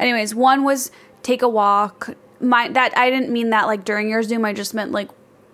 anyways, 0.00 0.34
one 0.34 0.64
was 0.64 0.90
take 1.22 1.42
a 1.42 1.48
walk. 1.48 2.14
My 2.42 2.68
that 2.68 2.92
I 2.98 3.08
didn't 3.08 3.30
mean 3.30 3.50
that 3.50 3.66
like 3.66 3.84
during 3.84 4.10
your 4.10 4.22
Zoom, 4.22 4.44
I 4.44 4.52
just 4.52 4.74
meant 4.74 4.92
like 4.92 5.08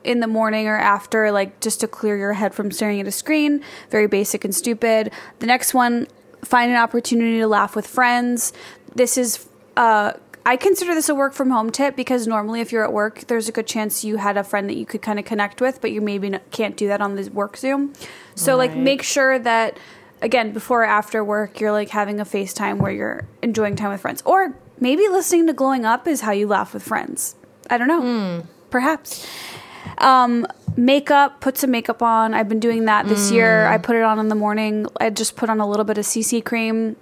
in 0.05 0.20
the 0.20 0.27
morning 0.27 0.66
or 0.66 0.77
after, 0.77 1.31
like 1.31 1.61
just 1.61 1.81
to 1.81 1.88
clear 1.88 2.16
your 2.16 2.33
head 2.33 2.55
from 2.55 2.70
staring 2.70 3.01
at 3.01 3.07
a 3.07 3.12
screen. 3.12 3.62
Very 3.90 4.07
basic 4.07 4.44
and 4.44 4.55
stupid. 4.55 5.12
The 5.40 5.46
next 5.46 5.74
one, 5.74 6.09
find 6.42 6.70
an 6.70 6.79
opportunity 6.79 7.38
to 7.38 7.46
laugh 7.46 7.77
with 7.77 7.87
friends. 7.87 8.53
This 8.94 9.18
is 9.18 9.46
uh 9.77 10.14
I 10.46 10.57
consider 10.57 10.94
this 10.94 11.11
a 11.11 11.14
work 11.14 11.35
from 11.35 11.51
home 11.51 11.68
tip 11.68 11.94
because 11.94 12.27
normally 12.27 12.62
if 12.62 12.72
you're 12.72 12.85
at 12.85 12.92
work, 12.92 13.27
there's 13.27 13.51
a 13.51 13.53
good 13.53 13.66
chance 13.66 14.03
you 14.03 14.16
had 14.16 14.38
a 14.38 14.44
friend 14.44 14.66
that 14.70 14.79
you 14.79 14.87
could 14.87 15.03
kind 15.03 15.18
of 15.18 15.27
connect 15.27 15.61
with, 15.61 15.83
but 15.83 15.90
you 15.90 16.01
maybe 16.01 16.33
can't 16.53 16.74
do 16.74 16.88
that 16.88 17.03
on 17.03 17.16
the 17.16 17.31
work 17.33 17.59
Zoom. 17.59 17.92
So 18.35 18.57
like 18.57 18.74
make 18.74 19.03
sure 19.03 19.38
that 19.38 19.77
again 20.22 20.53
before 20.53 20.85
or 20.85 20.87
after 20.87 21.22
work 21.22 21.61
you're 21.61 21.72
like 21.72 21.90
having 21.90 22.18
a 22.18 22.24
FaceTime 22.24 22.79
where 22.79 22.92
you're 22.92 23.29
enjoying 23.42 23.77
time 23.77 23.90
with 23.90 24.01
friends, 24.01 24.22
or 24.24 24.57
maybe 24.81 25.09
listening 25.09 25.47
to 25.47 25.53
Glowing 25.53 25.85
Up 25.85 26.07
is 26.07 26.23
how 26.23 26.33
you 26.33 26.47
laugh 26.47 26.75
with 26.75 26.83
friends. 26.83 27.37
I 27.71 27.79
don't 27.79 27.88
know, 27.88 28.45
perhaps. 28.71 29.27
Um, 29.99 30.47
makeup, 30.77 31.41
put 31.41 31.59
some 31.59 31.71
makeup 31.71 32.03
on. 32.03 32.35
I've 32.35 32.49
been 32.49 32.61
doing 32.61 32.85
that 32.87 33.07
this 33.07 33.31
year. 33.33 33.67
I 33.67 33.79
put 33.79 33.97
it 33.97 34.03
on 34.03 34.19
in 34.19 34.29
the 34.29 34.35
morning. 34.35 34.87
I 35.01 35.11
just 35.11 35.37
put 35.37 35.51
on 35.51 35.61
a 35.61 35.69
little 35.69 35.85
bit 35.85 35.99
of 35.99 36.05
CC 36.05 36.45
cream 36.45 36.97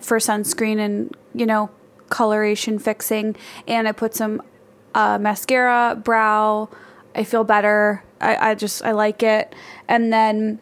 for 0.00 0.18
sunscreen 0.18 0.78
and 0.78 1.14
you 1.34 1.46
know 1.46 1.70
coloration 2.08 2.78
fixing, 2.78 3.36
and 3.66 3.86
I 3.86 3.92
put 3.92 4.14
some 4.14 4.42
uh, 4.94 5.18
mascara, 5.18 6.00
brow. 6.02 6.68
I 7.14 7.24
feel 7.24 7.44
better. 7.44 8.02
I, 8.20 8.50
I 8.50 8.54
just 8.54 8.82
I 8.82 8.92
like 8.92 9.22
it, 9.22 9.54
and 9.88 10.12
then 10.12 10.58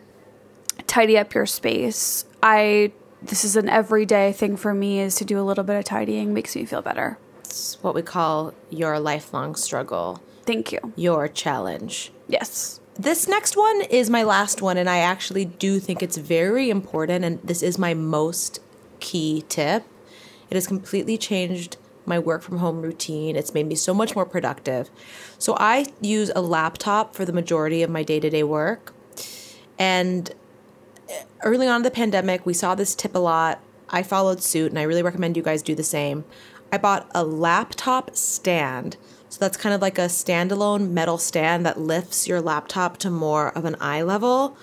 tidy 0.87 1.18
up 1.18 1.35
your 1.35 1.46
space. 1.46 2.24
I 2.42 2.92
this 3.26 3.44
is 3.44 3.56
an 3.56 3.68
everyday 3.68 4.32
thing 4.32 4.56
for 4.56 4.72
me 4.74 5.00
is 5.00 5.14
to 5.16 5.24
do 5.24 5.38
a 5.40 5.42
little 5.42 5.64
bit 5.64 5.76
of 5.76 5.84
tidying 5.84 6.32
makes 6.32 6.54
me 6.56 6.64
feel 6.64 6.82
better. 6.82 7.18
It's 7.40 7.82
what 7.82 7.94
we 7.94 8.02
call 8.02 8.54
your 8.70 8.98
lifelong 8.98 9.54
struggle, 9.54 10.20
Thank 10.44 10.72
you. 10.72 10.92
your 10.96 11.28
challenge. 11.28 12.12
Yes. 12.28 12.80
This 12.98 13.28
next 13.28 13.56
one 13.56 13.82
is 13.82 14.08
my 14.08 14.22
last 14.22 14.62
one, 14.62 14.78
and 14.78 14.88
I 14.88 14.98
actually 14.98 15.44
do 15.44 15.78
think 15.78 16.02
it's 16.02 16.16
very 16.16 16.70
important, 16.70 17.24
and 17.24 17.40
this 17.42 17.62
is 17.62 17.78
my 17.78 17.92
most 17.92 18.58
key 19.00 19.44
tip. 19.48 19.84
It 20.48 20.54
has 20.54 20.66
completely 20.66 21.18
changed 21.18 21.76
my 22.06 22.18
work 22.18 22.42
from 22.42 22.58
home 22.58 22.80
routine. 22.80 23.36
It's 23.36 23.52
made 23.52 23.66
me 23.66 23.74
so 23.74 23.92
much 23.92 24.14
more 24.14 24.24
productive. 24.24 24.88
So 25.38 25.56
I 25.58 25.86
use 26.00 26.30
a 26.34 26.40
laptop 26.40 27.14
for 27.14 27.24
the 27.24 27.32
majority 27.32 27.82
of 27.82 27.90
my 27.90 28.02
day 28.02 28.20
to 28.20 28.30
day 28.30 28.44
work. 28.44 28.94
And 29.78 30.32
early 31.42 31.68
on 31.68 31.76
in 31.76 31.82
the 31.82 31.90
pandemic, 31.90 32.46
we 32.46 32.54
saw 32.54 32.74
this 32.74 32.94
tip 32.94 33.14
a 33.14 33.18
lot. 33.18 33.60
I 33.88 34.02
followed 34.02 34.42
suit, 34.42 34.72
and 34.72 34.78
I 34.78 34.82
really 34.82 35.02
recommend 35.02 35.36
you 35.36 35.42
guys 35.42 35.62
do 35.62 35.74
the 35.74 35.84
same. 35.84 36.24
I 36.72 36.78
bought 36.78 37.08
a 37.14 37.24
laptop 37.24 38.16
stand. 38.16 38.96
So 39.28 39.38
that's 39.40 39.56
kind 39.56 39.74
of 39.74 39.82
like 39.82 39.98
a 39.98 40.06
standalone 40.06 40.90
metal 40.90 41.18
stand 41.18 41.66
that 41.66 41.78
lifts 41.78 42.26
your 42.26 42.40
laptop 42.40 42.96
to 42.98 43.10
more 43.10 43.50
of 43.56 43.64
an 43.64 43.76
eye 43.80 44.02
level. 44.02 44.56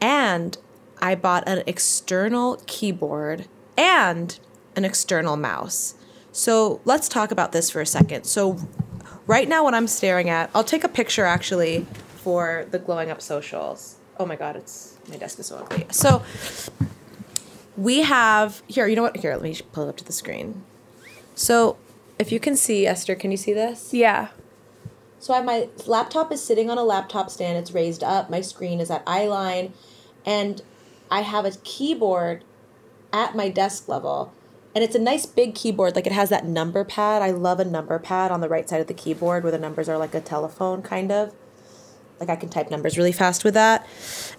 And 0.00 0.56
I 1.00 1.14
bought 1.14 1.44
an 1.46 1.62
external 1.66 2.62
keyboard 2.66 3.46
and 3.76 4.38
an 4.74 4.84
external 4.84 5.36
mouse. 5.36 5.94
So 6.32 6.80
let's 6.84 7.08
talk 7.08 7.30
about 7.30 7.52
this 7.52 7.70
for 7.70 7.80
a 7.80 7.86
second. 7.86 8.24
So, 8.24 8.58
right 9.26 9.48
now, 9.48 9.64
what 9.64 9.74
I'm 9.74 9.86
staring 9.86 10.28
at, 10.28 10.50
I'll 10.54 10.64
take 10.64 10.84
a 10.84 10.88
picture 10.88 11.24
actually 11.24 11.86
for 12.16 12.66
the 12.70 12.78
glowing 12.78 13.10
up 13.10 13.22
socials. 13.22 13.96
Oh 14.18 14.26
my 14.26 14.36
god, 14.36 14.56
it's 14.56 14.95
my 15.08 15.16
desk 15.16 15.38
is 15.38 15.46
so 15.46 15.56
ugly. 15.56 15.86
So, 15.90 16.22
we 17.76 18.02
have 18.02 18.62
here, 18.66 18.86
you 18.86 18.96
know 18.96 19.02
what? 19.02 19.16
Here, 19.16 19.32
let 19.34 19.42
me 19.42 19.58
pull 19.72 19.84
it 19.84 19.88
up 19.88 19.96
to 19.98 20.04
the 20.04 20.12
screen. 20.12 20.64
So, 21.34 21.76
if 22.18 22.32
you 22.32 22.40
can 22.40 22.56
see, 22.56 22.86
Esther, 22.86 23.14
can 23.14 23.30
you 23.30 23.36
see 23.36 23.52
this? 23.52 23.92
Yeah. 23.92 24.28
So 25.18 25.32
I 25.34 25.38
have 25.38 25.46
my 25.46 25.68
laptop 25.86 26.30
is 26.30 26.42
sitting 26.42 26.70
on 26.70 26.78
a 26.78 26.84
laptop 26.84 27.30
stand. 27.30 27.58
It's 27.58 27.72
raised 27.72 28.04
up. 28.04 28.30
My 28.30 28.40
screen 28.40 28.80
is 28.80 28.90
at 28.90 29.02
eye 29.06 29.26
line, 29.26 29.72
and 30.24 30.62
I 31.10 31.22
have 31.22 31.44
a 31.44 31.50
keyboard 31.64 32.44
at 33.12 33.34
my 33.34 33.48
desk 33.48 33.88
level. 33.88 34.32
And 34.74 34.84
it's 34.84 34.94
a 34.94 35.00
nice 35.00 35.24
big 35.24 35.54
keyboard. 35.54 35.96
Like 35.96 36.06
it 36.06 36.12
has 36.12 36.28
that 36.28 36.44
number 36.44 36.84
pad. 36.84 37.22
I 37.22 37.30
love 37.30 37.60
a 37.60 37.64
number 37.64 37.98
pad 37.98 38.30
on 38.30 38.40
the 38.40 38.48
right 38.48 38.68
side 38.68 38.80
of 38.80 38.88
the 38.88 38.94
keyboard 38.94 39.42
where 39.42 39.50
the 39.50 39.58
numbers 39.58 39.88
are 39.88 39.96
like 39.96 40.14
a 40.14 40.20
telephone 40.20 40.82
kind 40.82 41.10
of. 41.10 41.32
Like 42.18 42.30
I 42.30 42.36
can 42.36 42.48
type 42.48 42.70
numbers 42.70 42.96
really 42.96 43.12
fast 43.12 43.44
with 43.44 43.54
that. 43.54 43.86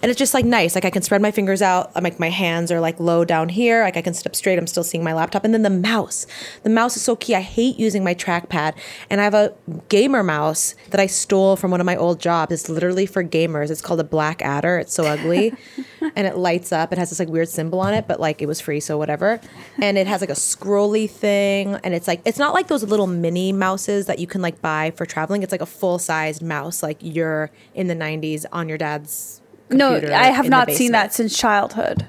And 0.02 0.10
it's 0.10 0.18
just 0.18 0.34
like 0.34 0.44
nice. 0.44 0.74
Like 0.74 0.84
I 0.84 0.90
can 0.90 1.02
spread 1.02 1.22
my 1.22 1.30
fingers 1.30 1.62
out. 1.62 1.92
I'm 1.94 2.02
like 2.02 2.18
my 2.18 2.30
hands 2.30 2.72
are 2.72 2.80
like 2.80 2.98
low 2.98 3.24
down 3.24 3.48
here. 3.48 3.82
Like 3.84 3.96
I 3.96 4.02
can 4.02 4.14
sit 4.14 4.26
up 4.26 4.34
straight. 4.34 4.58
I'm 4.58 4.66
still 4.66 4.82
seeing 4.82 5.04
my 5.04 5.12
laptop. 5.12 5.44
And 5.44 5.54
then 5.54 5.62
the 5.62 5.70
mouse. 5.70 6.26
The 6.64 6.70
mouse 6.70 6.96
is 6.96 7.02
so 7.02 7.14
key. 7.14 7.36
I 7.36 7.40
hate 7.40 7.78
using 7.78 8.02
my 8.02 8.14
trackpad. 8.14 8.74
And 9.08 9.20
I 9.20 9.24
have 9.24 9.34
a 9.34 9.54
gamer 9.88 10.24
mouse 10.24 10.74
that 10.90 10.98
I 10.98 11.06
stole 11.06 11.54
from 11.54 11.70
one 11.70 11.80
of 11.80 11.86
my 11.86 11.96
old 11.96 12.20
jobs. 12.20 12.52
It's 12.52 12.68
literally 12.68 13.06
for 13.06 13.22
gamers. 13.22 13.70
It's 13.70 13.80
called 13.80 14.00
a 14.00 14.04
Black 14.04 14.42
Adder. 14.42 14.78
It's 14.78 14.92
so 14.92 15.04
ugly. 15.04 15.54
and 16.16 16.26
it 16.26 16.36
lights 16.36 16.72
up. 16.72 16.92
It 16.92 16.98
has 16.98 17.10
this 17.10 17.18
like 17.20 17.28
weird 17.28 17.48
symbol 17.48 17.80
on 17.80 17.94
it, 17.94 18.08
but 18.08 18.18
like 18.18 18.42
it 18.42 18.46
was 18.46 18.60
free, 18.60 18.80
so 18.80 18.98
whatever. 18.98 19.40
And 19.80 19.96
it 19.96 20.06
has 20.06 20.20
like 20.20 20.30
a 20.30 20.34
scrolly 20.34 21.08
thing. 21.08 21.76
And 21.84 21.94
it's 21.94 22.08
like 22.08 22.22
it's 22.24 22.38
not 22.38 22.54
like 22.54 22.68
those 22.68 22.82
little 22.82 23.06
mini 23.06 23.52
mouses 23.52 24.06
that 24.06 24.18
you 24.18 24.26
can 24.26 24.42
like 24.42 24.60
buy 24.60 24.92
for 24.96 25.06
traveling. 25.06 25.42
It's 25.42 25.52
like 25.52 25.60
a 25.60 25.66
full 25.66 25.98
sized 25.98 26.42
mouse, 26.42 26.82
like 26.82 26.98
you're 27.00 27.50
in 27.78 27.86
the 27.86 27.94
90s 27.94 28.44
on 28.52 28.68
your 28.68 28.76
dad's 28.76 29.40
No, 29.70 29.94
I 29.94 30.30
have 30.30 30.48
not 30.48 30.70
seen 30.72 30.90
that 30.92 31.14
since 31.14 31.38
childhood. 31.38 32.06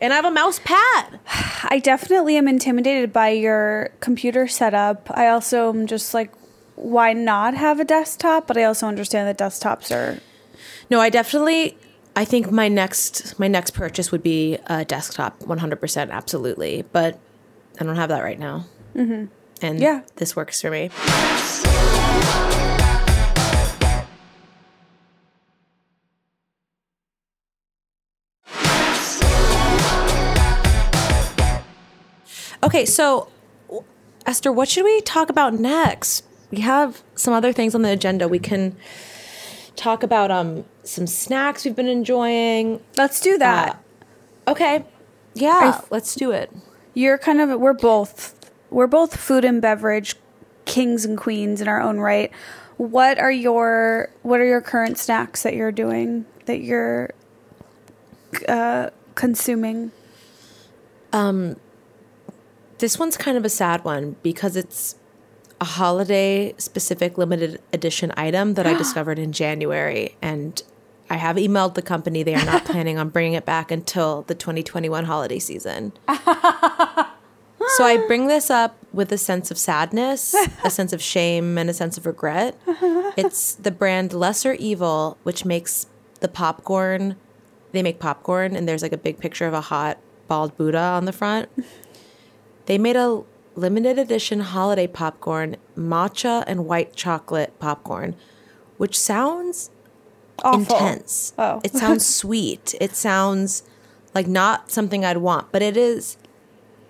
And 0.00 0.12
I 0.12 0.16
have 0.16 0.24
a 0.24 0.30
mouse 0.30 0.60
pad. 0.62 1.18
I 1.64 1.80
definitely 1.82 2.36
am 2.36 2.46
intimidated 2.46 3.12
by 3.12 3.30
your 3.30 3.90
computer 3.98 4.46
setup. 4.46 5.10
I 5.12 5.26
also 5.26 5.68
am 5.68 5.86
just 5.88 6.14
like, 6.14 6.32
why 6.76 7.12
not 7.12 7.54
have 7.54 7.80
a 7.80 7.84
desktop? 7.84 8.46
But 8.46 8.56
I 8.56 8.62
also 8.64 8.86
understand 8.86 9.28
that 9.28 9.36
desktops 9.36 9.90
are. 9.94 10.20
No, 10.88 11.00
I 11.00 11.10
definitely 11.10 11.76
I 12.14 12.24
think 12.24 12.50
my 12.52 12.68
next 12.68 13.38
my 13.38 13.48
next 13.48 13.72
purchase 13.72 14.12
would 14.12 14.22
be 14.22 14.58
a 14.66 14.84
desktop 14.84 15.40
100% 15.40 16.10
absolutely, 16.10 16.84
but 16.92 17.18
I 17.80 17.84
don't 17.84 17.96
have 17.96 18.08
that 18.10 18.22
right 18.22 18.38
now. 18.38 18.66
Mm-hmm. 18.94 19.26
And 19.60 19.80
Yeah. 19.80 20.02
this 20.16 20.36
works 20.36 20.60
for 20.62 20.70
me. 20.70 20.90
Okay, 32.62 32.84
so 32.84 33.28
Esther, 34.26 34.52
what 34.52 34.68
should 34.68 34.84
we 34.84 35.00
talk 35.00 35.30
about 35.30 35.54
next? 35.54 36.24
We 36.50 36.60
have 36.60 37.02
some 37.14 37.32
other 37.32 37.52
things 37.52 37.74
on 37.74 37.82
the 37.82 37.90
agenda. 37.90 38.28
We 38.28 38.38
can 38.38 38.76
talk 39.76 40.02
about 40.02 40.30
um 40.30 40.64
some 40.82 41.06
snacks 41.06 41.64
we've 41.64 41.76
been 41.76 41.88
enjoying. 41.88 42.80
Let's 42.96 43.20
do 43.20 43.38
that. 43.38 43.82
Okay. 44.46 44.84
Yeah, 45.34 45.80
let's 45.90 46.14
do 46.14 46.32
it. 46.32 46.52
You're 46.92 47.18
kind 47.18 47.40
of. 47.40 47.58
We're 47.60 47.72
both. 47.72 48.34
We're 48.68 48.88
both 48.88 49.16
food 49.16 49.44
and 49.44 49.62
beverage 49.62 50.16
kings 50.64 51.04
and 51.04 51.16
queens 51.16 51.60
in 51.60 51.68
our 51.68 51.80
own 51.80 51.98
right. 51.98 52.30
What 52.76 53.18
are 53.18 53.30
your 53.30 54.10
What 54.22 54.40
are 54.40 54.44
your 54.44 54.60
current 54.60 54.98
snacks 54.98 55.42
that 55.44 55.54
you're 55.54 55.72
doing 55.72 56.26
that 56.46 56.60
you're 56.60 57.10
uh, 58.48 58.90
consuming? 59.14 59.92
This 62.80 62.98
one's 62.98 63.18
kind 63.18 63.36
of 63.36 63.44
a 63.44 63.50
sad 63.50 63.84
one 63.84 64.16
because 64.22 64.56
it's 64.56 64.96
a 65.60 65.66
holiday 65.66 66.54
specific 66.56 67.18
limited 67.18 67.60
edition 67.74 68.10
item 68.16 68.54
that 68.54 68.66
I 68.66 68.72
discovered 68.78 69.18
in 69.18 69.32
January 69.32 70.16
and 70.22 70.62
I 71.10 71.16
have 71.16 71.36
emailed 71.36 71.74
the 71.74 71.82
company. 71.82 72.22
They 72.22 72.34
are 72.34 72.44
not 72.44 72.64
planning 72.66 72.96
on 72.96 73.10
bringing 73.10 73.34
it 73.34 73.44
back 73.44 73.70
until 73.70 74.22
the 74.22 74.34
2021 74.34 75.04
holiday 75.04 75.38
season. 75.38 75.92
so 76.08 77.84
I 77.84 78.02
bring 78.06 78.28
this 78.28 78.48
up 78.48 78.78
with 78.94 79.12
a 79.12 79.18
sense 79.18 79.50
of 79.50 79.58
sadness, 79.58 80.34
a 80.64 80.70
sense 80.70 80.94
of 80.94 81.02
shame, 81.02 81.58
and 81.58 81.68
a 81.68 81.74
sense 81.74 81.98
of 81.98 82.06
regret. 82.06 82.56
It's 83.16 83.54
the 83.56 83.70
brand 83.70 84.12
Lesser 84.14 84.54
Evil, 84.54 85.18
which 85.24 85.44
makes 85.44 85.86
the 86.20 86.28
popcorn. 86.28 87.16
They 87.72 87.82
make 87.82 87.98
popcorn, 87.98 88.56
and 88.56 88.66
there's 88.66 88.82
like 88.82 88.92
a 88.92 88.98
big 88.98 89.18
picture 89.18 89.46
of 89.46 89.52
a 89.52 89.60
hot 89.60 89.98
bald 90.28 90.56
Buddha 90.56 90.78
on 90.78 91.04
the 91.04 91.12
front. 91.12 91.48
They 92.70 92.78
made 92.78 92.94
a 92.94 93.24
limited 93.56 93.98
edition 93.98 94.38
holiday 94.38 94.86
popcorn, 94.86 95.56
matcha 95.76 96.44
and 96.46 96.66
white 96.66 96.94
chocolate 96.94 97.58
popcorn, 97.58 98.14
which 98.76 98.96
sounds 98.96 99.72
Awful. 100.44 100.60
intense. 100.60 101.32
Oh. 101.36 101.60
It 101.64 101.72
sounds 101.72 102.06
sweet. 102.20 102.76
It 102.80 102.94
sounds 102.94 103.64
like 104.14 104.28
not 104.28 104.70
something 104.70 105.04
I'd 105.04 105.16
want, 105.16 105.50
but 105.50 105.62
it 105.62 105.76
is 105.76 106.16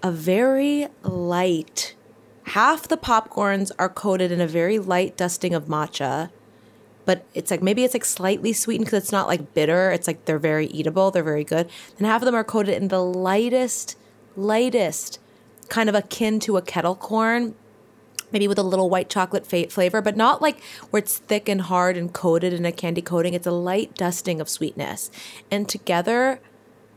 a 0.03 0.13
very 0.13 0.89
light. 1.03 1.95
Half 2.49 2.89
the 2.89 2.99
popcorns 2.99 3.73
are 3.79 3.89
coated 3.89 4.31
in 4.31 4.43
a 4.43 4.47
very 4.47 4.79
light 4.79 5.17
dusting 5.17 5.55
of 5.55 5.65
matcha, 5.65 6.29
but 7.07 7.25
it's 7.33 7.51
like 7.51 7.63
maybe 7.63 7.85
it's 7.85 7.95
like 7.95 8.05
slightly 8.05 8.53
sweetened 8.53 8.85
because 8.85 9.05
it's 9.05 9.13
not 9.13 9.29
like 9.29 9.55
bitter. 9.55 9.91
It's 9.93 10.07
like 10.07 10.27
they're 10.27 10.39
very 10.39 10.67
eatable. 10.67 11.11
They're 11.11 11.23
very 11.23 11.43
good. 11.43 11.71
Then 11.97 12.07
half 12.07 12.21
of 12.21 12.27
them 12.27 12.35
are 12.35 12.45
coated 12.45 12.75
in 12.75 12.89
the 12.89 13.03
lightest, 13.03 13.97
lightest, 14.37 15.19
kind 15.71 15.89
of 15.89 15.95
akin 15.95 16.39
to 16.41 16.59
a 16.59 16.63
kettle 16.63 16.95
corn 16.95 17.55
maybe 18.33 18.49
with 18.49 18.59
a 18.59 18.63
little 18.63 18.89
white 18.89 19.09
chocolate 19.09 19.47
flavor, 19.47 20.01
but 20.01 20.17
not 20.17 20.41
like 20.43 20.63
where 20.91 21.03
it's 21.03 21.19
thick 21.19 21.49
and 21.49 21.63
hard 21.63 21.97
and 21.97 22.13
coated 22.13 22.53
in 22.53 22.65
a 22.65 22.73
candy 22.73 23.03
coating. 23.03 23.35
It's 23.35 23.47
a 23.47 23.53
light 23.53 23.95
dusting 23.95 24.41
of 24.41 24.49
sweetness. 24.49 25.11
And 25.51 25.69
together, 25.69 26.41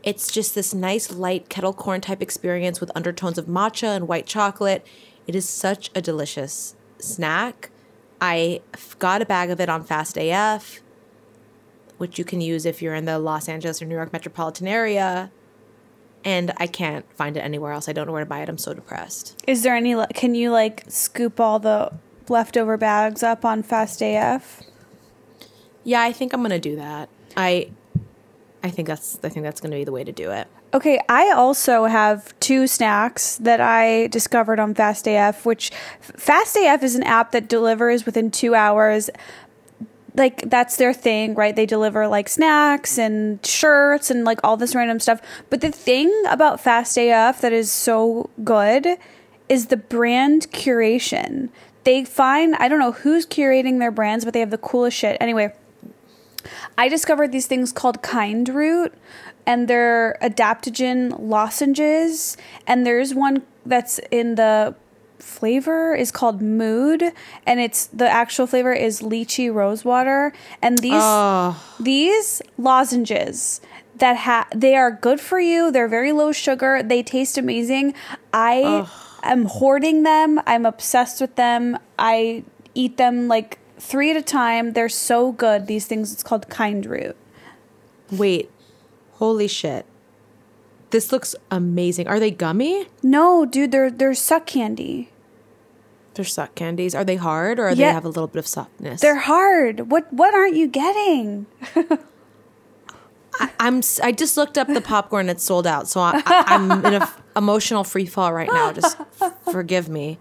it's 0.02 0.30
just 0.30 0.54
this 0.54 0.74
nice 0.74 1.10
light 1.10 1.48
kettle 1.48 1.72
corn 1.72 2.00
type 2.00 2.22
experience 2.22 2.80
with 2.80 2.90
undertones 2.94 3.38
of 3.38 3.46
matcha 3.46 3.96
and 3.96 4.06
white 4.06 4.26
chocolate. 4.26 4.86
It 5.26 5.34
is 5.34 5.48
such 5.48 5.90
a 5.94 6.00
delicious 6.00 6.76
snack. 6.98 7.70
I 8.20 8.60
got 8.98 9.22
a 9.22 9.26
bag 9.26 9.50
of 9.50 9.60
it 9.60 9.68
on 9.68 9.82
Fast 9.82 10.16
AF, 10.16 10.82
which 11.98 12.18
you 12.18 12.24
can 12.24 12.40
use 12.40 12.64
if 12.66 12.80
you're 12.80 12.94
in 12.94 13.06
the 13.06 13.18
Los 13.18 13.48
Angeles 13.48 13.82
or 13.82 13.86
New 13.86 13.94
York 13.94 14.12
metropolitan 14.12 14.68
area. 14.68 15.30
And 16.24 16.52
I 16.56 16.66
can't 16.66 17.04
find 17.12 17.36
it 17.36 17.40
anywhere 17.40 17.72
else. 17.72 17.88
I 17.88 17.92
don't 17.92 18.06
know 18.06 18.12
where 18.12 18.24
to 18.24 18.28
buy 18.28 18.40
it. 18.40 18.48
I'm 18.48 18.58
so 18.58 18.72
depressed. 18.72 19.42
Is 19.46 19.62
there 19.62 19.76
any? 19.76 19.94
Can 20.14 20.34
you 20.34 20.50
like 20.50 20.84
scoop 20.88 21.38
all 21.38 21.58
the 21.58 21.92
leftover 22.28 22.76
bags 22.76 23.22
up 23.22 23.44
on 23.44 23.62
Fast 23.62 24.00
AF? 24.02 24.62
Yeah, 25.84 26.00
I 26.02 26.12
think 26.12 26.32
I'm 26.32 26.42
gonna 26.42 26.58
do 26.58 26.76
that. 26.76 27.10
I, 27.36 27.70
I 28.62 28.70
think 28.70 28.88
that's 28.88 29.18
I 29.22 29.28
think 29.28 29.44
that's 29.44 29.60
gonna 29.60 29.76
be 29.76 29.84
the 29.84 29.92
way 29.92 30.04
to 30.04 30.12
do 30.12 30.30
it. 30.30 30.48
Okay, 30.72 30.98
I 31.08 31.30
also 31.30 31.84
have 31.84 32.38
two 32.40 32.66
snacks 32.66 33.36
that 33.36 33.60
I 33.60 34.08
discovered 34.08 34.58
on 34.58 34.74
Fast 34.74 35.06
AF, 35.06 35.46
which 35.46 35.70
Fast 36.00 36.56
AF 36.56 36.82
is 36.82 36.96
an 36.96 37.04
app 37.04 37.30
that 37.30 37.48
delivers 37.48 38.04
within 38.04 38.28
two 38.32 38.56
hours. 38.56 39.08
Like 40.16 40.48
that's 40.48 40.76
their 40.76 40.92
thing, 40.92 41.34
right? 41.34 41.54
They 41.54 41.66
deliver 41.66 42.06
like 42.06 42.28
snacks 42.28 42.98
and 42.98 43.44
shirts 43.44 44.10
and 44.10 44.24
like 44.24 44.38
all 44.44 44.56
this 44.56 44.74
random 44.74 45.00
stuff. 45.00 45.20
But 45.50 45.60
the 45.60 45.72
thing 45.72 46.12
about 46.28 46.60
Fast 46.60 46.96
AF 46.96 47.40
that 47.40 47.52
is 47.52 47.70
so 47.70 48.30
good 48.44 48.86
is 49.48 49.66
the 49.66 49.76
brand 49.76 50.50
curation. 50.52 51.50
They 51.82 52.04
find 52.04 52.54
I 52.56 52.68
don't 52.68 52.78
know 52.78 52.92
who's 52.92 53.26
curating 53.26 53.78
their 53.80 53.90
brands, 53.90 54.24
but 54.24 54.34
they 54.34 54.40
have 54.40 54.50
the 54.50 54.58
coolest 54.58 54.96
shit. 54.96 55.16
Anyway, 55.20 55.52
I 56.78 56.88
discovered 56.88 57.32
these 57.32 57.46
things 57.46 57.72
called 57.72 58.02
Kind 58.02 58.48
Root, 58.48 58.94
and 59.46 59.68
they're 59.68 60.16
adaptogen 60.22 61.16
lozenges. 61.18 62.36
And 62.66 62.86
there's 62.86 63.14
one 63.14 63.42
that's 63.66 63.98
in 64.10 64.34
the 64.36 64.74
flavor 65.24 65.94
is 65.94 66.10
called 66.10 66.40
Mood, 66.42 67.02
and 67.46 67.58
it's 67.58 67.86
the 67.86 68.08
actual 68.08 68.46
flavor 68.46 68.72
is 68.72 69.00
lychee 69.00 69.52
rosewater. 69.52 70.32
And 70.62 70.78
these 70.78 70.92
these 71.80 72.42
lozenges 72.58 73.60
that 73.96 74.16
ha- 74.18 74.46
they 74.54 74.74
are 74.76 74.90
good 74.90 75.20
for 75.20 75.40
you. 75.40 75.70
They're 75.70 75.88
very 75.88 76.12
low 76.12 76.30
sugar. 76.32 76.82
They 76.82 77.02
taste 77.02 77.38
amazing. 77.38 77.94
I 78.32 78.86
am 79.22 79.46
hoarding 79.46 80.02
them. 80.02 80.40
I'm 80.46 80.66
obsessed 80.66 81.20
with 81.20 81.36
them. 81.36 81.78
I 81.98 82.44
eat 82.74 82.96
them 82.96 83.26
like 83.28 83.58
three 83.78 84.10
at 84.10 84.16
a 84.16 84.22
time. 84.22 84.74
They're 84.74 84.88
so 84.88 85.32
good. 85.32 85.66
These 85.66 85.86
things. 85.86 86.12
It's 86.12 86.22
called 86.22 86.48
Kind 86.48 86.86
Root. 86.86 87.16
Wait, 88.12 88.50
holy 89.14 89.48
shit! 89.48 89.86
This 90.90 91.10
looks 91.10 91.34
amazing. 91.50 92.06
Are 92.06 92.20
they 92.20 92.30
gummy? 92.30 92.86
No, 93.02 93.46
dude, 93.46 93.72
they're 93.72 93.90
they're 93.90 94.14
suck 94.14 94.46
candy. 94.46 95.10
They're 96.14 96.24
suck 96.24 96.54
candies. 96.54 96.94
Are 96.94 97.04
they 97.04 97.16
hard 97.16 97.58
or 97.58 97.70
do 97.74 97.80
Yeah. 97.80 97.88
they 97.88 97.94
have 97.94 98.04
a 98.04 98.08
little 98.08 98.28
bit 98.28 98.38
of 98.38 98.46
softness? 98.46 99.00
They're 99.00 99.16
hard. 99.18 99.90
What 99.90 100.12
what 100.12 100.34
aren't 100.34 100.56
you 100.56 100.68
getting? 100.68 101.46
I, 103.40 103.50
I'm. 103.58 103.78
s- 103.78 103.98
I 104.00 104.12
just 104.12 104.36
looked 104.36 104.56
up 104.58 104.68
the 104.68 104.80
popcorn. 104.80 105.28
It's 105.28 105.42
sold 105.42 105.66
out. 105.66 105.88
So 105.88 106.00
I, 106.00 106.22
I'm 106.24 106.70
in 106.70 106.94
a 106.94 107.00
f- 107.00 107.20
emotional 107.36 107.82
free 107.82 108.06
fall 108.06 108.32
right 108.32 108.48
now. 108.52 108.70
Just 108.72 108.96
f- 109.20 109.34
forgive 109.50 109.88
me. 109.88 110.18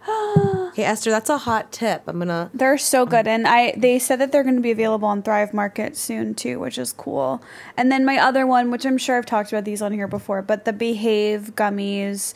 Hey 0.74 0.84
Esther, 0.86 1.12
that's 1.12 1.30
a 1.30 1.38
hot 1.38 1.72
tip. 1.72 2.02
I'm 2.08 2.18
gonna. 2.18 2.50
They're 2.56 2.80
so 2.80 3.04
um, 3.04 3.10
good, 3.10 3.28
and 3.28 3.48
I 3.48 3.76
they 3.78 4.00
said 4.00 4.20
that 4.20 4.32
they're 4.32 4.42
going 4.42 4.56
to 4.56 4.62
be 4.62 4.72
available 4.72 5.08
on 5.08 5.22
Thrive 5.22 5.54
Market 5.54 5.96
soon 5.96 6.34
too, 6.34 6.60
which 6.60 6.80
is 6.80 6.92
cool. 6.92 7.44
And 7.78 7.92
then 7.92 8.04
my 8.04 8.18
other 8.18 8.48
one, 8.48 8.72
which 8.72 8.84
I'm 8.84 8.98
sure 8.98 9.16
I've 9.20 9.28
talked 9.28 9.52
about 9.54 9.64
these 9.66 9.84
on 9.84 9.92
here 9.92 10.08
before, 10.08 10.42
but 10.42 10.66
the 10.66 10.74
Behave 10.74 11.52
gummies 11.54 12.34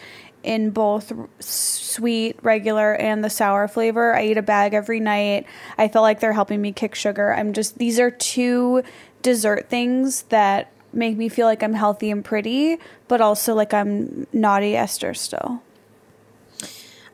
in 0.47 0.69
both 0.69 1.11
sweet, 1.39 2.39
regular, 2.41 2.95
and 2.95 3.21
the 3.21 3.29
sour 3.29 3.67
flavor. 3.67 4.15
I 4.15 4.27
eat 4.27 4.37
a 4.37 4.41
bag 4.41 4.73
every 4.73 5.01
night. 5.01 5.45
I 5.77 5.89
feel 5.89 6.01
like 6.01 6.21
they're 6.21 6.31
helping 6.31 6.61
me 6.61 6.71
kick 6.71 6.95
sugar. 6.95 7.33
I'm 7.33 7.51
just 7.51 7.77
these 7.77 7.99
are 7.99 8.09
two 8.09 8.81
dessert 9.21 9.69
things 9.69 10.23
that 10.23 10.71
make 10.93 11.17
me 11.17 11.27
feel 11.27 11.47
like 11.47 11.61
I'm 11.61 11.73
healthy 11.73 12.09
and 12.09 12.23
pretty, 12.23 12.77
but 13.09 13.19
also 13.19 13.53
like 13.53 13.73
I'm 13.73 14.25
naughty 14.31 14.73
Esther 14.75 15.13
still. 15.13 15.61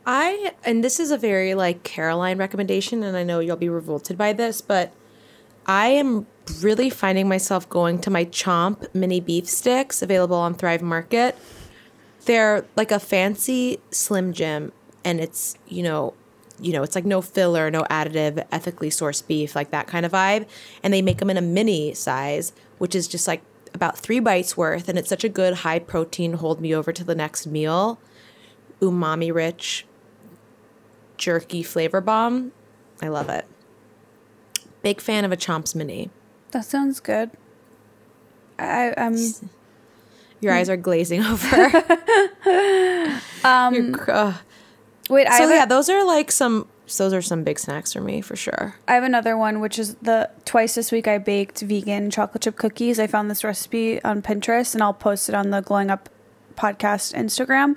I 0.05 0.53
and 0.63 0.83
this 0.83 0.99
is 0.99 1.09
a 1.09 1.17
very 1.17 1.55
like 1.55 1.83
Caroline 1.83 2.37
recommendation, 2.37 3.01
and 3.01 3.17
I 3.17 3.23
know 3.23 3.39
you'll 3.39 3.57
be 3.57 3.69
revolted 3.69 4.15
by 4.15 4.33
this, 4.33 4.61
but 4.61 4.93
I 5.65 5.87
am 5.87 6.27
really 6.61 6.91
finding 6.91 7.27
myself 7.27 7.67
going 7.67 7.97
to 8.01 8.11
my 8.11 8.25
Chomp 8.25 8.93
mini 8.93 9.19
beef 9.19 9.49
sticks 9.49 10.03
available 10.03 10.37
on 10.37 10.53
Thrive 10.53 10.83
Market. 10.83 11.35
They're 12.25 12.65
like 12.75 12.91
a 12.91 12.99
fancy 12.99 13.79
Slim 13.91 14.33
Jim, 14.33 14.71
and 15.03 15.19
it's 15.19 15.57
you 15.67 15.83
know, 15.83 16.13
you 16.59 16.73
know, 16.73 16.83
it's 16.83 16.95
like 16.95 17.05
no 17.05 17.21
filler, 17.21 17.69
no 17.69 17.83
additive, 17.83 18.45
ethically 18.51 18.89
sourced 18.89 19.25
beef, 19.25 19.55
like 19.55 19.71
that 19.71 19.87
kind 19.87 20.05
of 20.05 20.11
vibe. 20.11 20.47
And 20.81 20.93
they 20.93 21.01
make 21.01 21.17
them 21.17 21.29
in 21.29 21.37
a 21.37 21.41
mini 21.41 21.93
size, 21.93 22.53
which 22.77 22.95
is 22.95 23.07
just 23.07 23.27
like 23.27 23.41
about 23.73 23.97
three 23.97 24.19
bites 24.19 24.55
worth, 24.55 24.87
and 24.87 24.97
it's 24.97 25.09
such 25.09 25.23
a 25.23 25.29
good 25.29 25.55
high 25.55 25.79
protein 25.79 26.33
hold 26.33 26.61
me 26.61 26.73
over 26.75 26.91
to 26.91 27.03
the 27.03 27.15
next 27.15 27.47
meal 27.47 27.99
umami 28.81 29.33
rich 29.33 29.85
jerky 31.17 31.63
flavor 31.63 32.01
bomb. 32.01 32.51
I 33.01 33.07
love 33.07 33.29
it. 33.29 33.45
Big 34.81 34.99
fan 34.99 35.23
of 35.23 35.31
a 35.31 35.37
Chomps 35.37 35.73
Mini. 35.73 36.09
That 36.51 36.65
sounds 36.65 36.99
good. 36.99 37.31
I, 38.59 38.93
I'm 38.97 39.17
Your 40.43 40.53
eyes 40.53 40.69
are 40.69 40.77
glazing 40.77 41.21
over. 41.25 41.55
um, 43.43 43.95
wait. 45.09 45.27
I 45.27 45.37
so 45.37 45.49
a- 45.49 45.55
yeah, 45.55 45.65
those 45.65 45.89
are 45.89 46.05
like 46.05 46.31
some. 46.31 46.67
Those 46.97 47.13
are 47.13 47.21
some 47.21 47.43
big 47.43 47.59
snacks 47.59 47.93
for 47.93 48.01
me 48.01 48.21
for 48.21 48.35
sure. 48.35 48.75
I 48.87 48.93
have 48.95 49.03
another 49.03 49.37
one, 49.37 49.61
which 49.61 49.79
is 49.79 49.95
the 49.95 50.29
twice 50.45 50.75
this 50.75 50.91
week 50.91 51.07
I 51.07 51.17
baked 51.17 51.61
vegan 51.61 52.11
chocolate 52.11 52.43
chip 52.43 52.57
cookies. 52.57 52.99
I 52.99 53.07
found 53.07 53.31
this 53.31 53.43
recipe 53.43 54.03
on 54.03 54.21
Pinterest, 54.21 54.73
and 54.73 54.83
I'll 54.83 54.93
post 54.93 55.29
it 55.29 55.33
on 55.35 55.49
the 55.49 55.61
Glowing 55.61 55.89
Up 55.89 56.09
podcast 56.55 57.15
Instagram. 57.15 57.75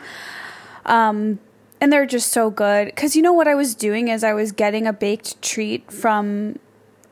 Um, 0.84 1.38
and 1.80 1.92
they're 1.92 2.06
just 2.06 2.32
so 2.32 2.50
good 2.50 2.86
because 2.86 3.14
you 3.16 3.22
know 3.22 3.32
what 3.32 3.46
I 3.48 3.54
was 3.54 3.74
doing 3.74 4.08
is 4.08 4.24
I 4.24 4.32
was 4.34 4.50
getting 4.52 4.86
a 4.86 4.92
baked 4.92 5.40
treat 5.40 5.90
from 5.90 6.58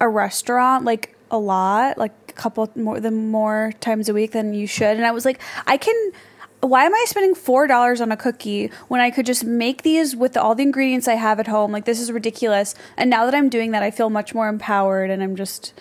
a 0.00 0.08
restaurant 0.08 0.84
like 0.84 1.16
a 1.30 1.38
lot, 1.38 1.96
like 1.96 2.12
couple 2.34 2.70
more 2.74 3.00
than 3.00 3.30
more 3.30 3.72
times 3.80 4.08
a 4.08 4.14
week 4.14 4.32
than 4.32 4.54
you 4.54 4.66
should, 4.66 4.96
and 4.96 5.06
I 5.06 5.10
was 5.10 5.24
like, 5.24 5.40
I 5.66 5.76
can. 5.76 6.12
Why 6.60 6.84
am 6.84 6.94
I 6.94 7.04
spending 7.06 7.34
four 7.34 7.66
dollars 7.66 8.00
on 8.00 8.10
a 8.10 8.16
cookie 8.16 8.70
when 8.88 9.00
I 9.00 9.10
could 9.10 9.26
just 9.26 9.44
make 9.44 9.82
these 9.82 10.16
with 10.16 10.34
all 10.34 10.54
the 10.54 10.62
ingredients 10.62 11.06
I 11.06 11.14
have 11.14 11.38
at 11.38 11.46
home? 11.46 11.72
Like 11.72 11.84
this 11.84 12.00
is 12.00 12.10
ridiculous. 12.10 12.74
And 12.96 13.10
now 13.10 13.26
that 13.26 13.34
I'm 13.34 13.50
doing 13.50 13.72
that, 13.72 13.82
I 13.82 13.90
feel 13.90 14.08
much 14.08 14.34
more 14.34 14.48
empowered, 14.48 15.10
and 15.10 15.22
I'm 15.22 15.36
just. 15.36 15.74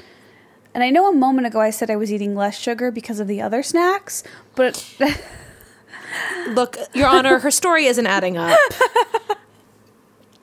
And 0.73 0.83
I 0.83 0.89
know 0.89 1.07
a 1.07 1.13
moment 1.13 1.45
ago 1.47 1.61
I 1.61 1.69
said 1.69 1.91
I 1.91 1.95
was 1.95 2.11
eating 2.11 2.35
less 2.35 2.57
sugar 2.57 2.89
because 2.89 3.19
of 3.19 3.27
the 3.27 3.41
other 3.41 3.61
snacks, 3.61 4.23
but 4.55 4.83
Look, 6.49 6.77
Your 6.93 7.07
Honor, 7.07 7.39
her 7.39 7.51
story 7.51 7.85
isn't 7.85 8.05
adding 8.05 8.37
up. 8.37 8.57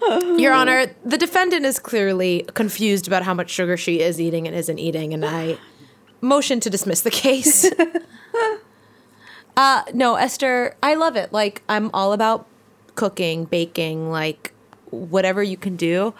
Your 0.39 0.53
Honor, 0.53 0.87
the 1.05 1.19
defendant 1.19 1.65
is 1.65 1.79
clearly 1.79 2.47
confused 2.55 3.07
about 3.07 3.23
how 3.23 3.35
much 3.35 3.51
sugar 3.51 3.77
she 3.77 4.01
is 4.01 4.21
eating 4.21 4.47
and 4.47 4.57
isn't 4.57 4.79
eating, 4.79 5.13
and 5.13 5.25
I, 5.25 5.59
motion 6.21 6.61
to 6.61 6.71
dismiss 6.71 7.03
the 7.03 7.11
case. 7.11 7.71
uh, 9.57 9.83
no, 9.93 10.17
Esther, 10.17 10.77
I 10.83 10.95
love 10.95 11.17
it. 11.17 11.33
Like, 11.33 11.63
I'm 11.69 11.91
all 11.95 12.13
about 12.13 12.47
cooking, 12.95 13.45
baking, 13.45 14.11
like 14.11 14.53
whatever 14.91 15.43
you 15.43 15.57
can 15.57 15.77
do. 15.77 16.15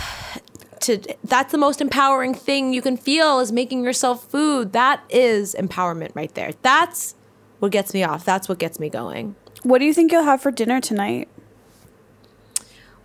To 0.84 0.97
that's 1.25 1.51
the 1.51 1.57
most 1.57 1.82
empowering 1.82 2.34
thing 2.34 2.73
you 2.73 2.82
can 2.82 2.95
feel 2.95 3.41
is 3.41 3.51
making 3.51 3.84
yourself 3.84 4.23
food. 4.32 4.71
That 4.71 5.03
is 5.09 5.53
empowerment 5.59 6.15
right 6.15 6.34
there. 6.36 6.53
That's 6.61 7.15
what 7.59 7.73
gets 7.73 7.93
me 7.93 8.01
off. 8.01 8.23
That's 8.23 8.47
what 8.47 8.59
gets 8.59 8.80
me 8.80 8.88
going. 8.88 9.36
What 9.63 9.80
do 9.80 9.86
you 9.86 9.93
think 9.93 10.13
you'll 10.13 10.23
have 10.23 10.41
for 10.41 10.51
dinner 10.51 10.80
tonight? 10.80 11.27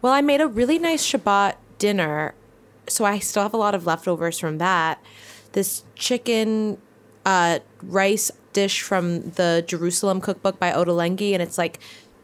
Well, 0.00 0.12
I 0.12 0.20
made 0.20 0.40
a 0.40 0.46
really 0.46 0.78
nice 0.78 1.04
Shabbat 1.04 1.56
dinner, 1.78 2.34
so 2.86 3.04
I 3.04 3.18
still 3.18 3.42
have 3.42 3.54
a 3.54 3.56
lot 3.56 3.74
of 3.74 3.86
leftovers 3.86 4.38
from 4.38 4.58
that. 4.58 5.02
This 5.54 5.84
chicken 5.94 6.78
uh, 7.24 7.60
rice 7.82 8.30
dish 8.52 8.82
from 8.82 9.30
the 9.30 9.64
Jerusalem 9.66 10.20
cookbook 10.20 10.60
by 10.60 10.72
Ottolenghi, 10.72 11.32
and 11.32 11.42
it's 11.42 11.58
like 11.58 11.80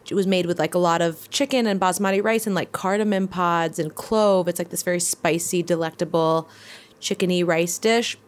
it 0.09 0.15
was 0.15 0.27
made 0.27 0.47
with 0.47 0.59
like 0.59 0.75
a 0.75 0.79
lot 0.79 1.01
of 1.01 1.31
chicken 1.31 1.67
and 1.67 1.81
basmati 1.81 2.23
rice 2.23 2.47
and 2.47 2.55
like 2.55 2.73
cardamom 2.73 3.29
pods 3.29 3.79
and 3.79 3.95
clove. 3.95 4.49
It's 4.49 4.59
like 4.59 4.71
this 4.71 4.83
very 4.83 5.01
spicy, 5.01 5.63
delectable 5.63 6.49
chickeny 7.01 7.47
rice 7.47 7.79
dish. 7.79 8.19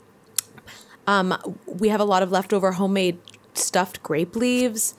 Um, 1.07 1.37
we 1.67 1.89
have 1.89 2.01
a 2.01 2.05
lot 2.05 2.23
of 2.23 2.31
leftover 2.31 2.73
homemade 2.73 3.19
stuffed 3.55 4.03
grape 4.03 4.37
leaves. 4.37 4.95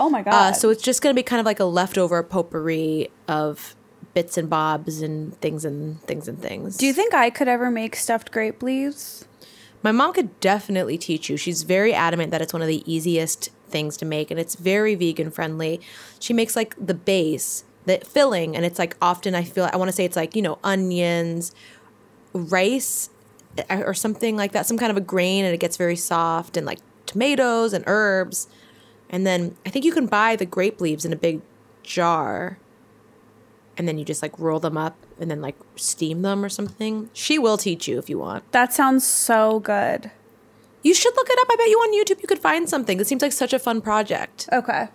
Oh 0.00 0.10
my 0.10 0.22
god! 0.22 0.34
Uh, 0.34 0.52
so 0.52 0.70
it's 0.70 0.82
just 0.82 1.02
going 1.02 1.14
to 1.14 1.18
be 1.18 1.22
kind 1.22 1.40
of 1.40 1.46
like 1.46 1.60
a 1.60 1.64
leftover 1.64 2.22
potpourri 2.22 3.10
of 3.28 3.76
bits 4.14 4.36
and 4.36 4.48
bobs 4.48 5.02
and 5.02 5.36
things 5.40 5.64
and 5.64 6.00
things 6.02 6.28
and 6.28 6.40
things. 6.40 6.76
do 6.76 6.86
you 6.86 6.92
think 6.92 7.14
I 7.14 7.30
could 7.30 7.48
ever 7.48 7.68
make 7.70 7.96
stuffed 7.96 8.30
grape 8.30 8.62
leaves? 8.62 9.26
My 9.84 9.92
mom 9.92 10.14
could 10.14 10.40
definitely 10.40 10.96
teach 10.96 11.28
you. 11.28 11.36
She's 11.36 11.62
very 11.62 11.92
adamant 11.92 12.30
that 12.30 12.40
it's 12.40 12.54
one 12.54 12.62
of 12.62 12.68
the 12.68 12.82
easiest 12.90 13.50
things 13.68 13.98
to 13.98 14.06
make 14.06 14.30
and 14.30 14.40
it's 14.40 14.54
very 14.54 14.94
vegan 14.94 15.30
friendly. 15.30 15.78
She 16.18 16.32
makes 16.32 16.56
like 16.56 16.74
the 16.84 16.94
base, 16.94 17.64
the 17.84 17.98
filling, 17.98 18.56
and 18.56 18.64
it's 18.64 18.78
like 18.78 18.96
often 19.02 19.34
I 19.34 19.44
feel 19.44 19.68
I 19.70 19.76
want 19.76 19.90
to 19.90 19.92
say 19.92 20.06
it's 20.06 20.16
like, 20.16 20.34
you 20.34 20.40
know, 20.40 20.58
onions, 20.64 21.52
rice 22.32 23.10
uh, 23.58 23.82
or 23.84 23.92
something 23.92 24.38
like 24.38 24.52
that, 24.52 24.66
some 24.66 24.78
kind 24.78 24.90
of 24.90 24.96
a 24.96 25.02
grain 25.02 25.44
and 25.44 25.54
it 25.54 25.60
gets 25.60 25.76
very 25.76 25.96
soft 25.96 26.56
and 26.56 26.66
like 26.66 26.78
tomatoes 27.04 27.74
and 27.74 27.84
herbs. 27.86 28.48
And 29.10 29.26
then 29.26 29.54
I 29.66 29.68
think 29.68 29.84
you 29.84 29.92
can 29.92 30.06
buy 30.06 30.34
the 30.34 30.46
grape 30.46 30.80
leaves 30.80 31.04
in 31.04 31.12
a 31.12 31.16
big 31.16 31.42
jar 31.82 32.56
and 33.76 33.88
then 33.88 33.98
you 33.98 34.04
just 34.04 34.22
like 34.22 34.38
roll 34.38 34.60
them 34.60 34.76
up 34.76 34.96
and 35.20 35.30
then 35.30 35.40
like 35.40 35.56
steam 35.76 36.22
them 36.22 36.44
or 36.44 36.48
something. 36.48 37.10
She 37.12 37.38
will 37.38 37.56
teach 37.56 37.88
you 37.88 37.98
if 37.98 38.08
you 38.08 38.18
want. 38.18 38.50
That 38.52 38.72
sounds 38.72 39.06
so 39.06 39.60
good. 39.60 40.10
You 40.82 40.94
should 40.94 41.14
look 41.16 41.28
it 41.30 41.38
up. 41.40 41.46
I 41.50 41.56
bet 41.56 41.68
you 41.68 41.78
on 41.78 41.94
YouTube 41.94 42.20
you 42.20 42.28
could 42.28 42.38
find 42.38 42.68
something. 42.68 43.00
It 43.00 43.06
seems 43.06 43.22
like 43.22 43.32
such 43.32 43.52
a 43.52 43.58
fun 43.58 43.80
project. 43.80 44.48
Okay, 44.52 44.72
I 44.72 44.88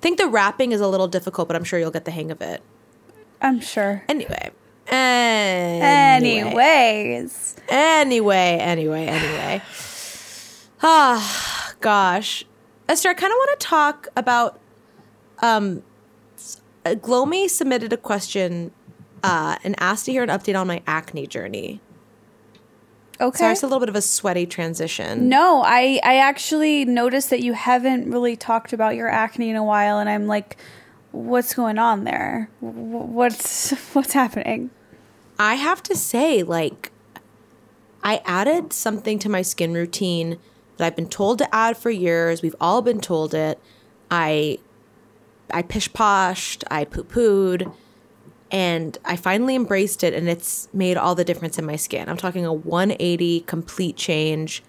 think 0.00 0.18
the 0.18 0.28
wrapping 0.28 0.72
is 0.72 0.80
a 0.80 0.88
little 0.88 1.08
difficult, 1.08 1.48
but 1.48 1.56
I'm 1.56 1.64
sure 1.64 1.78
you'll 1.78 1.90
get 1.90 2.04
the 2.04 2.10
hang 2.10 2.30
of 2.30 2.40
it. 2.40 2.62
I'm 3.40 3.60
sure. 3.60 4.02
Anyway. 4.08 4.50
Anyway. 4.88 5.84
Anyways, 5.84 7.56
Anyway, 7.68 8.58
anyway, 8.60 9.06
anyway. 9.06 9.62
Ah, 10.82 11.72
gosh. 11.80 12.44
Esther, 12.88 13.08
I 13.08 13.14
kind 13.14 13.32
of 13.32 13.36
want 13.36 13.58
to 13.58 13.66
talk 13.66 14.08
about 14.14 14.60
um 15.42 15.82
uh, 16.86 16.94
Glomy 16.94 17.48
submitted 17.48 17.92
a 17.92 17.96
question 17.96 18.70
uh 19.22 19.56
and 19.64 19.74
asked 19.78 20.04
to 20.06 20.12
hear 20.12 20.22
an 20.22 20.28
update 20.28 20.58
on 20.58 20.66
my 20.66 20.82
acne 20.86 21.26
journey. 21.26 21.80
okay. 23.20 23.38
Sorry, 23.38 23.52
it's 23.52 23.62
a 23.62 23.66
little 23.66 23.80
bit 23.80 23.88
of 23.88 23.96
a 23.96 24.02
sweaty 24.02 24.46
transition. 24.46 25.28
No, 25.28 25.62
I 25.62 26.00
I 26.04 26.16
actually 26.18 26.84
noticed 26.84 27.30
that 27.30 27.42
you 27.42 27.54
haven't 27.54 28.10
really 28.10 28.36
talked 28.36 28.72
about 28.72 28.94
your 28.94 29.08
acne 29.08 29.50
in 29.50 29.56
a 29.56 29.64
while, 29.64 29.98
and 29.98 30.08
I'm 30.08 30.26
like, 30.26 30.56
what's 31.12 31.54
going 31.54 31.78
on 31.78 32.04
there? 32.04 32.50
What's 32.60 33.70
what's 33.94 34.12
happening? 34.12 34.70
I 35.38 35.54
have 35.56 35.82
to 35.84 35.94
say, 35.94 36.42
like, 36.42 36.92
I 38.02 38.20
added 38.24 38.72
something 38.72 39.18
to 39.20 39.28
my 39.28 39.42
skin 39.42 39.74
routine 39.74 40.38
that 40.76 40.86
I've 40.86 40.96
been 40.96 41.08
told 41.08 41.38
to 41.38 41.54
add 41.54 41.76
for 41.76 41.90
years. 41.90 42.42
We've 42.42 42.56
all 42.60 42.82
been 42.82 43.00
told 43.00 43.34
it. 43.34 43.58
I 44.10 44.58
I 45.50 45.62
pish 45.62 45.92
poshed, 45.92 46.64
I 46.70 46.84
poo 46.84 47.04
pooed, 47.04 47.72
and 48.50 48.96
I 49.04 49.16
finally 49.16 49.54
embraced 49.54 50.04
it, 50.04 50.14
and 50.14 50.28
it's 50.28 50.68
made 50.72 50.96
all 50.96 51.14
the 51.14 51.24
difference 51.24 51.58
in 51.58 51.66
my 51.66 51.76
skin. 51.76 52.08
I'm 52.08 52.16
talking 52.16 52.44
a 52.44 52.52
180 52.52 53.40
complete 53.40 53.96
change. 53.96 54.62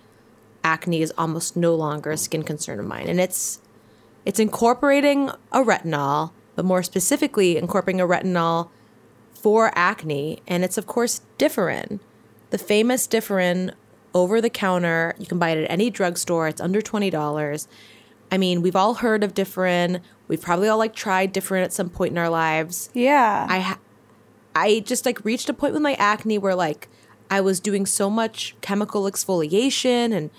Acne 0.63 1.01
is 1.01 1.13
almost 1.17 1.55
no 1.55 1.75
longer 1.75 2.11
a 2.11 2.17
skin 2.17 2.43
concern 2.43 2.79
of 2.79 2.85
mine, 2.85 3.07
and 3.07 3.19
it's 3.19 3.61
it's 4.25 4.39
incorporating 4.39 5.29
a 5.51 5.63
retinol, 5.63 6.31
but 6.55 6.65
more 6.65 6.83
specifically, 6.83 7.55
incorporating 7.55 8.01
a 8.01 8.07
retinol 8.07 8.69
for 9.33 9.71
acne, 9.75 10.41
and 10.47 10.63
it's 10.63 10.77
of 10.77 10.87
course 10.87 11.21
Differin, 11.37 11.99
the 12.49 12.57
famous 12.57 13.07
Differin 13.07 13.73
over 14.13 14.41
the 14.41 14.49
counter. 14.49 15.15
You 15.19 15.27
can 15.27 15.39
buy 15.39 15.51
it 15.51 15.63
at 15.63 15.71
any 15.71 15.89
drugstore. 15.89 16.47
It's 16.47 16.59
under 16.59 16.81
twenty 16.81 17.09
dollars. 17.09 17.67
I 18.31 18.37
mean, 18.37 18.61
we've 18.61 18.75
all 18.75 18.95
heard 18.95 19.23
of 19.23 19.33
Differin. 19.33 20.01
We've 20.27 20.41
probably 20.41 20.67
all 20.67 20.77
like 20.77 20.93
tried 20.95 21.33
Differin 21.33 21.63
at 21.63 21.73
some 21.73 21.89
point 21.89 22.11
in 22.11 22.17
our 22.17 22.29
lives. 22.29 22.89
Yeah. 22.93 23.47
I 23.49 23.59
ha- 23.59 23.79
I 24.55 24.79
just 24.79 25.05
like 25.05 25.23
reached 25.23 25.49
a 25.49 25.53
point 25.53 25.73
with 25.73 25.81
my 25.81 25.93
acne 25.93 26.37
where 26.37 26.55
like 26.55 26.89
I 27.29 27.41
was 27.41 27.59
doing 27.59 27.85
so 27.85 28.09
much 28.09 28.55
chemical 28.61 29.03
exfoliation 29.03 30.13
and 30.13 30.29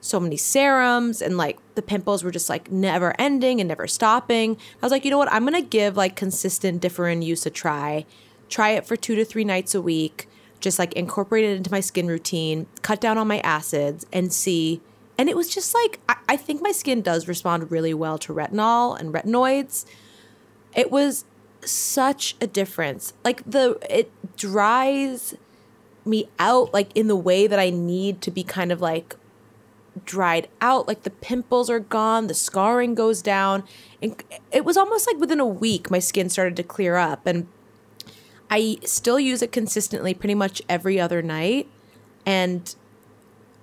so 0.00 0.20
many 0.20 0.36
serums 0.36 1.20
and 1.20 1.36
like 1.36 1.58
the 1.74 1.82
pimples 1.82 2.22
were 2.24 2.30
just 2.30 2.48
like 2.48 2.70
never 2.70 3.14
ending 3.20 3.60
and 3.60 3.68
never 3.68 3.86
stopping. 3.86 4.56
I 4.56 4.86
was 4.86 4.92
like, 4.92 5.04
you 5.04 5.10
know 5.10 5.18
what? 5.18 5.32
I'm 5.32 5.44
gonna 5.44 5.62
give 5.62 5.96
like 5.96 6.16
consistent 6.16 6.82
Differin 6.82 7.22
use 7.22 7.44
a 7.46 7.50
try. 7.50 8.06
Try 8.48 8.70
it 8.70 8.86
for 8.86 8.96
two 8.96 9.14
to 9.16 9.24
three 9.24 9.44
nights 9.44 9.74
a 9.74 9.82
week. 9.82 10.28
Just 10.58 10.78
like 10.78 10.94
incorporate 10.94 11.44
it 11.44 11.56
into 11.56 11.70
my 11.70 11.80
skin 11.80 12.06
routine, 12.06 12.66
cut 12.82 13.00
down 13.00 13.18
on 13.18 13.28
my 13.28 13.40
acids, 13.40 14.06
and 14.12 14.32
see. 14.32 14.80
And 15.18 15.28
it 15.28 15.36
was 15.36 15.52
just 15.52 15.74
like 15.74 16.00
I, 16.08 16.16
I 16.30 16.36
think 16.36 16.62
my 16.62 16.72
skin 16.72 17.02
does 17.02 17.28
respond 17.28 17.70
really 17.70 17.94
well 17.94 18.18
to 18.18 18.34
retinol 18.34 18.98
and 18.98 19.12
retinoids. 19.12 19.86
It 20.74 20.90
was 20.90 21.24
such 21.64 22.36
a 22.40 22.46
difference. 22.46 23.12
Like 23.24 23.42
the 23.48 23.78
it 23.88 24.10
dries 24.36 25.34
me 26.04 26.28
out 26.38 26.72
like 26.72 26.96
in 26.96 27.08
the 27.08 27.16
way 27.16 27.48
that 27.48 27.58
i 27.58 27.68
need 27.68 28.22
to 28.22 28.30
be 28.30 28.44
kind 28.44 28.70
of 28.70 28.80
like 28.80 29.16
dried 30.04 30.46
out. 30.60 30.86
Like 30.86 31.02
the 31.02 31.10
pimples 31.10 31.70
are 31.70 31.80
gone 31.80 32.26
the 32.26 32.34
scarring 32.34 32.94
goes 32.94 33.22
down. 33.22 33.64
And 34.02 34.22
it 34.52 34.64
was 34.64 34.76
almost 34.76 35.06
like 35.06 35.16
within 35.18 35.40
a 35.40 35.46
week 35.46 35.90
my 35.90 35.98
skin 35.98 36.28
started 36.28 36.56
to 36.56 36.62
clear 36.62 36.96
up. 36.96 37.26
And 37.26 37.48
i 38.50 38.76
still 38.84 39.18
use 39.18 39.42
it 39.42 39.50
consistently 39.50 40.14
pretty 40.14 40.34
much 40.34 40.60
every 40.68 41.00
other 41.00 41.22
night. 41.22 41.68
And 42.24 42.74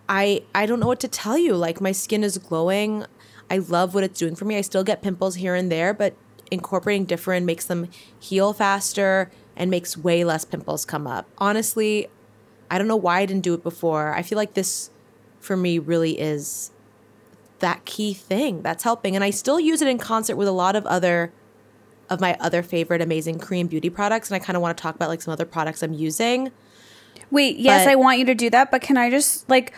I 0.07 0.43
I 0.53 0.65
don't 0.65 0.79
know 0.79 0.87
what 0.87 0.99
to 1.01 1.07
tell 1.07 1.37
you. 1.37 1.55
Like 1.55 1.81
my 1.81 1.91
skin 1.91 2.23
is 2.23 2.37
glowing. 2.37 3.05
I 3.49 3.57
love 3.57 3.93
what 3.93 4.03
it's 4.03 4.19
doing 4.19 4.35
for 4.35 4.45
me. 4.45 4.57
I 4.57 4.61
still 4.61 4.83
get 4.83 5.01
pimples 5.01 5.35
here 5.35 5.55
and 5.55 5.71
there, 5.71 5.93
but 5.93 6.15
incorporating 6.51 7.05
Differin 7.05 7.45
makes 7.45 7.65
them 7.65 7.89
heal 8.19 8.53
faster 8.53 9.31
and 9.55 9.69
makes 9.69 9.97
way 9.97 10.23
less 10.23 10.45
pimples 10.45 10.85
come 10.85 11.07
up. 11.07 11.27
Honestly, 11.37 12.07
I 12.69 12.77
don't 12.77 12.87
know 12.87 12.95
why 12.95 13.19
I 13.19 13.25
didn't 13.25 13.43
do 13.43 13.53
it 13.53 13.63
before. 13.63 14.13
I 14.13 14.21
feel 14.21 14.37
like 14.37 14.53
this 14.53 14.89
for 15.39 15.57
me 15.57 15.77
really 15.77 16.19
is 16.19 16.71
that 17.59 17.85
key 17.85 18.13
thing 18.13 18.61
that's 18.61 18.83
helping 18.83 19.15
and 19.15 19.23
I 19.23 19.29
still 19.29 19.59
use 19.59 19.81
it 19.81 19.87
in 19.87 19.97
concert 19.97 20.35
with 20.35 20.47
a 20.47 20.51
lot 20.51 20.75
of 20.75 20.85
other 20.85 21.31
of 22.09 22.19
my 22.19 22.35
other 22.39 22.61
favorite 22.61 23.01
amazing 23.01 23.39
Korean 23.39 23.67
beauty 23.67 23.89
products 23.89 24.29
and 24.29 24.35
I 24.35 24.39
kind 24.43 24.55
of 24.55 24.61
want 24.61 24.77
to 24.77 24.81
talk 24.81 24.95
about 24.95 25.09
like 25.09 25.21
some 25.21 25.31
other 25.31 25.45
products 25.45 25.81
I'm 25.81 25.93
using. 25.93 26.51
Wait, 27.31 27.57
yes, 27.57 27.85
But- 27.85 27.91
I 27.91 27.95
want 27.95 28.19
you 28.19 28.25
to 28.25 28.35
do 28.35 28.49
that, 28.51 28.71
but 28.71 28.81
can 28.81 28.97
I 28.97 29.09
just 29.09 29.49
like 29.49 29.73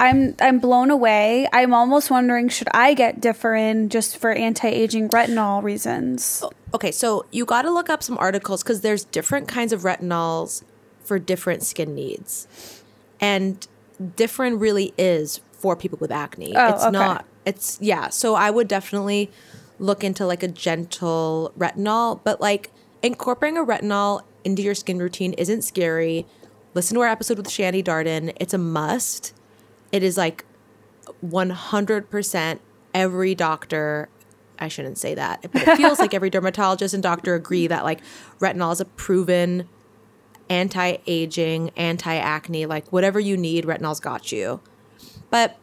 I'm 0.00 0.34
I'm 0.40 0.58
blown 0.58 0.90
away. 0.90 1.48
I'm 1.52 1.72
almost 1.72 2.10
wondering 2.10 2.48
should 2.48 2.68
I 2.74 2.94
get 2.94 3.20
Differin 3.20 3.88
just 3.88 4.16
for 4.16 4.32
anti-aging 4.32 5.08
retinol 5.10 5.62
reasons? 5.62 6.40
Oh, 6.44 6.50
okay, 6.74 6.90
so 6.90 7.26
you 7.30 7.44
got 7.44 7.62
to 7.62 7.70
look 7.70 7.88
up 7.88 8.02
some 8.02 8.18
articles 8.18 8.62
because 8.62 8.80
there's 8.80 9.04
different 9.04 9.46
kinds 9.46 9.72
of 9.72 9.82
retinols 9.82 10.64
for 11.04 11.18
different 11.18 11.62
skin 11.62 11.94
needs, 11.94 12.82
and 13.20 13.66
Differin 14.02 14.60
really 14.60 14.92
is 14.98 15.40
for 15.52 15.76
people 15.76 15.98
with 16.00 16.10
acne. 16.10 16.54
Oh, 16.56 16.68
it's 16.70 16.82
okay. 16.82 16.90
not. 16.90 17.24
It's 17.46 17.78
yeah. 17.80 18.08
So 18.08 18.34
I 18.34 18.50
would 18.50 18.66
definitely 18.66 19.30
look 19.78 20.02
into 20.02 20.26
like 20.26 20.42
a 20.42 20.48
gentle 20.48 21.52
retinol, 21.56 22.20
but 22.24 22.40
like 22.40 22.70
incorporating 23.02 23.58
a 23.58 23.64
retinol 23.64 24.22
into 24.44 24.62
your 24.62 24.74
skin 24.74 24.98
routine 24.98 25.34
isn't 25.34 25.62
scary. 25.62 26.26
Listen 26.74 26.96
to 26.96 27.00
our 27.02 27.08
episode 27.08 27.38
with 27.38 27.46
Shani 27.46 27.84
Darden. 27.84 28.32
It's 28.40 28.52
a 28.52 28.58
must. 28.58 29.32
It 29.92 30.02
is 30.02 30.16
like 30.16 30.44
100% 31.24 32.58
every 32.92 33.34
doctor 33.34 34.08
I 34.58 34.68
shouldn't 34.68 34.98
say 34.98 35.14
that, 35.14 35.42
but 35.52 35.66
it 35.66 35.76
feels 35.76 35.98
like 35.98 36.14
every 36.14 36.30
dermatologist 36.30 36.94
and 36.94 37.02
doctor 37.02 37.34
agree 37.34 37.66
that 37.66 37.84
like 37.84 38.00
retinol 38.38 38.72
is 38.72 38.80
a 38.80 38.84
proven 38.84 39.68
anti 40.48 40.98
aging, 41.06 41.70
anti 41.76 42.14
acne, 42.14 42.66
like 42.66 42.92
whatever 42.92 43.18
you 43.18 43.36
need, 43.36 43.64
retinol's 43.64 44.00
got 44.00 44.30
you. 44.32 44.60
But 45.30 45.58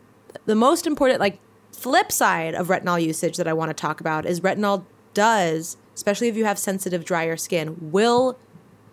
the 0.46 0.56
most 0.56 0.88
important, 0.88 1.20
like, 1.20 1.40
flip 1.72 2.12
side 2.12 2.54
of 2.54 2.68
retinol 2.68 3.02
usage 3.02 3.38
that 3.38 3.48
I 3.48 3.54
want 3.54 3.70
to 3.70 3.74
talk 3.74 4.02
about 4.02 4.26
is 4.26 4.42
retinol 4.42 4.86
does, 5.14 5.78
especially 5.96 6.28
if 6.28 6.36
you 6.36 6.46
have 6.46 6.60
sensitive, 6.60 7.06
drier 7.06 7.38
skin, 7.38 7.78
will 7.92 8.38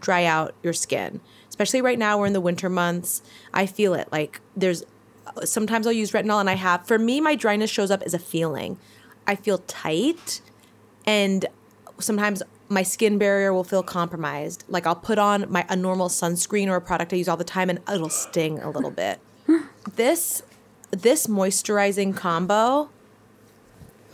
dry 0.00 0.24
out 0.24 0.54
your 0.62 0.72
skin. 0.72 1.20
Especially 1.58 1.82
right 1.82 1.98
now, 1.98 2.16
we're 2.16 2.26
in 2.26 2.34
the 2.34 2.40
winter 2.40 2.68
months. 2.68 3.20
I 3.52 3.66
feel 3.66 3.94
it. 3.94 4.06
Like, 4.12 4.40
there's 4.56 4.84
sometimes 5.44 5.88
I'll 5.88 5.92
use 5.92 6.12
retinol, 6.12 6.38
and 6.38 6.48
I 6.48 6.54
have, 6.54 6.86
for 6.86 7.00
me, 7.00 7.20
my 7.20 7.34
dryness 7.34 7.68
shows 7.68 7.90
up 7.90 8.00
as 8.02 8.14
a 8.14 8.18
feeling. 8.20 8.78
I 9.26 9.34
feel 9.34 9.58
tight, 9.66 10.40
and 11.04 11.46
sometimes 11.98 12.44
my 12.68 12.84
skin 12.84 13.18
barrier 13.18 13.52
will 13.52 13.64
feel 13.64 13.82
compromised. 13.82 14.62
Like, 14.68 14.86
I'll 14.86 14.94
put 14.94 15.18
on 15.18 15.50
my 15.50 15.66
a 15.68 15.74
normal 15.74 16.08
sunscreen 16.08 16.68
or 16.68 16.76
a 16.76 16.80
product 16.80 17.12
I 17.12 17.16
use 17.16 17.26
all 17.26 17.36
the 17.36 17.42
time, 17.42 17.70
and 17.70 17.80
it'll 17.92 18.08
sting 18.08 18.60
a 18.60 18.70
little 18.70 18.92
bit. 18.92 19.18
this 19.96 20.44
this 20.92 21.26
moisturizing 21.26 22.16
combo 22.16 22.88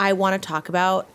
I 0.01 0.15
want 0.15 0.41
to 0.41 0.49
talk 0.49 0.71
about. 0.71 1.07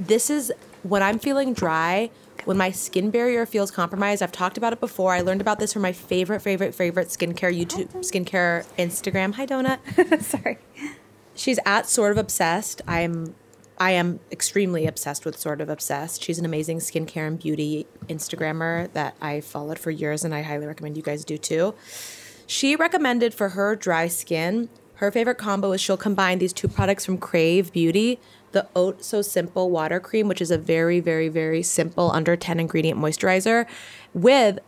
This 0.00 0.30
is 0.30 0.50
when 0.82 1.02
I'm 1.02 1.18
feeling 1.18 1.52
dry, 1.52 2.10
when 2.46 2.56
my 2.56 2.70
skin 2.70 3.10
barrier 3.10 3.46
feels 3.46 3.70
compromised. 3.70 4.22
I've 4.22 4.32
talked 4.32 4.56
about 4.56 4.72
it 4.72 4.80
before. 4.80 5.12
I 5.12 5.20
learned 5.20 5.40
about 5.40 5.58
this 5.58 5.72
from 5.72 5.82
my 5.82 5.92
favorite, 5.92 6.40
favorite, 6.40 6.74
favorite 6.74 7.08
skincare 7.08 7.56
YouTube, 7.56 7.88
skincare 7.96 8.64
Instagram. 8.78 9.34
Hi, 9.34 9.46
Donut. 9.46 10.22
Sorry. 10.22 10.58
She's 11.34 11.58
at 11.66 11.88
sort 11.88 12.12
of 12.12 12.18
obsessed. 12.18 12.82
I'm, 12.86 13.34
I 13.78 13.92
am 13.92 14.20
extremely 14.30 14.86
obsessed 14.86 15.24
with 15.24 15.38
sort 15.38 15.60
of 15.60 15.68
obsessed. 15.68 16.22
She's 16.22 16.38
an 16.38 16.44
amazing 16.44 16.78
skincare 16.78 17.26
and 17.26 17.38
beauty 17.38 17.86
Instagrammer 18.08 18.92
that 18.92 19.16
I 19.20 19.40
followed 19.40 19.78
for 19.78 19.90
years, 19.90 20.24
and 20.24 20.34
I 20.34 20.42
highly 20.42 20.66
recommend 20.66 20.96
you 20.96 21.02
guys 21.02 21.24
do 21.24 21.38
too. 21.38 21.74
She 22.46 22.76
recommended 22.76 23.34
for 23.34 23.50
her 23.50 23.74
dry 23.74 24.06
skin, 24.08 24.68
her 24.96 25.10
favorite 25.10 25.38
combo 25.38 25.72
is 25.72 25.80
she'll 25.80 25.96
combine 25.96 26.38
these 26.38 26.52
two 26.52 26.68
products 26.68 27.04
from 27.04 27.18
Crave 27.18 27.72
Beauty, 27.72 28.20
the 28.54 28.66
Oat 28.74 29.04
So 29.04 29.20
Simple 29.20 29.70
Water 29.70 30.00
Cream, 30.00 30.26
which 30.26 30.40
is 30.40 30.50
a 30.50 30.58
very, 30.58 31.00
very, 31.00 31.28
very 31.28 31.62
simple 31.62 32.10
under 32.12 32.36
10 32.36 32.58
ingredient 32.58 32.98
moisturizer, 32.98 33.66
with 34.14 34.58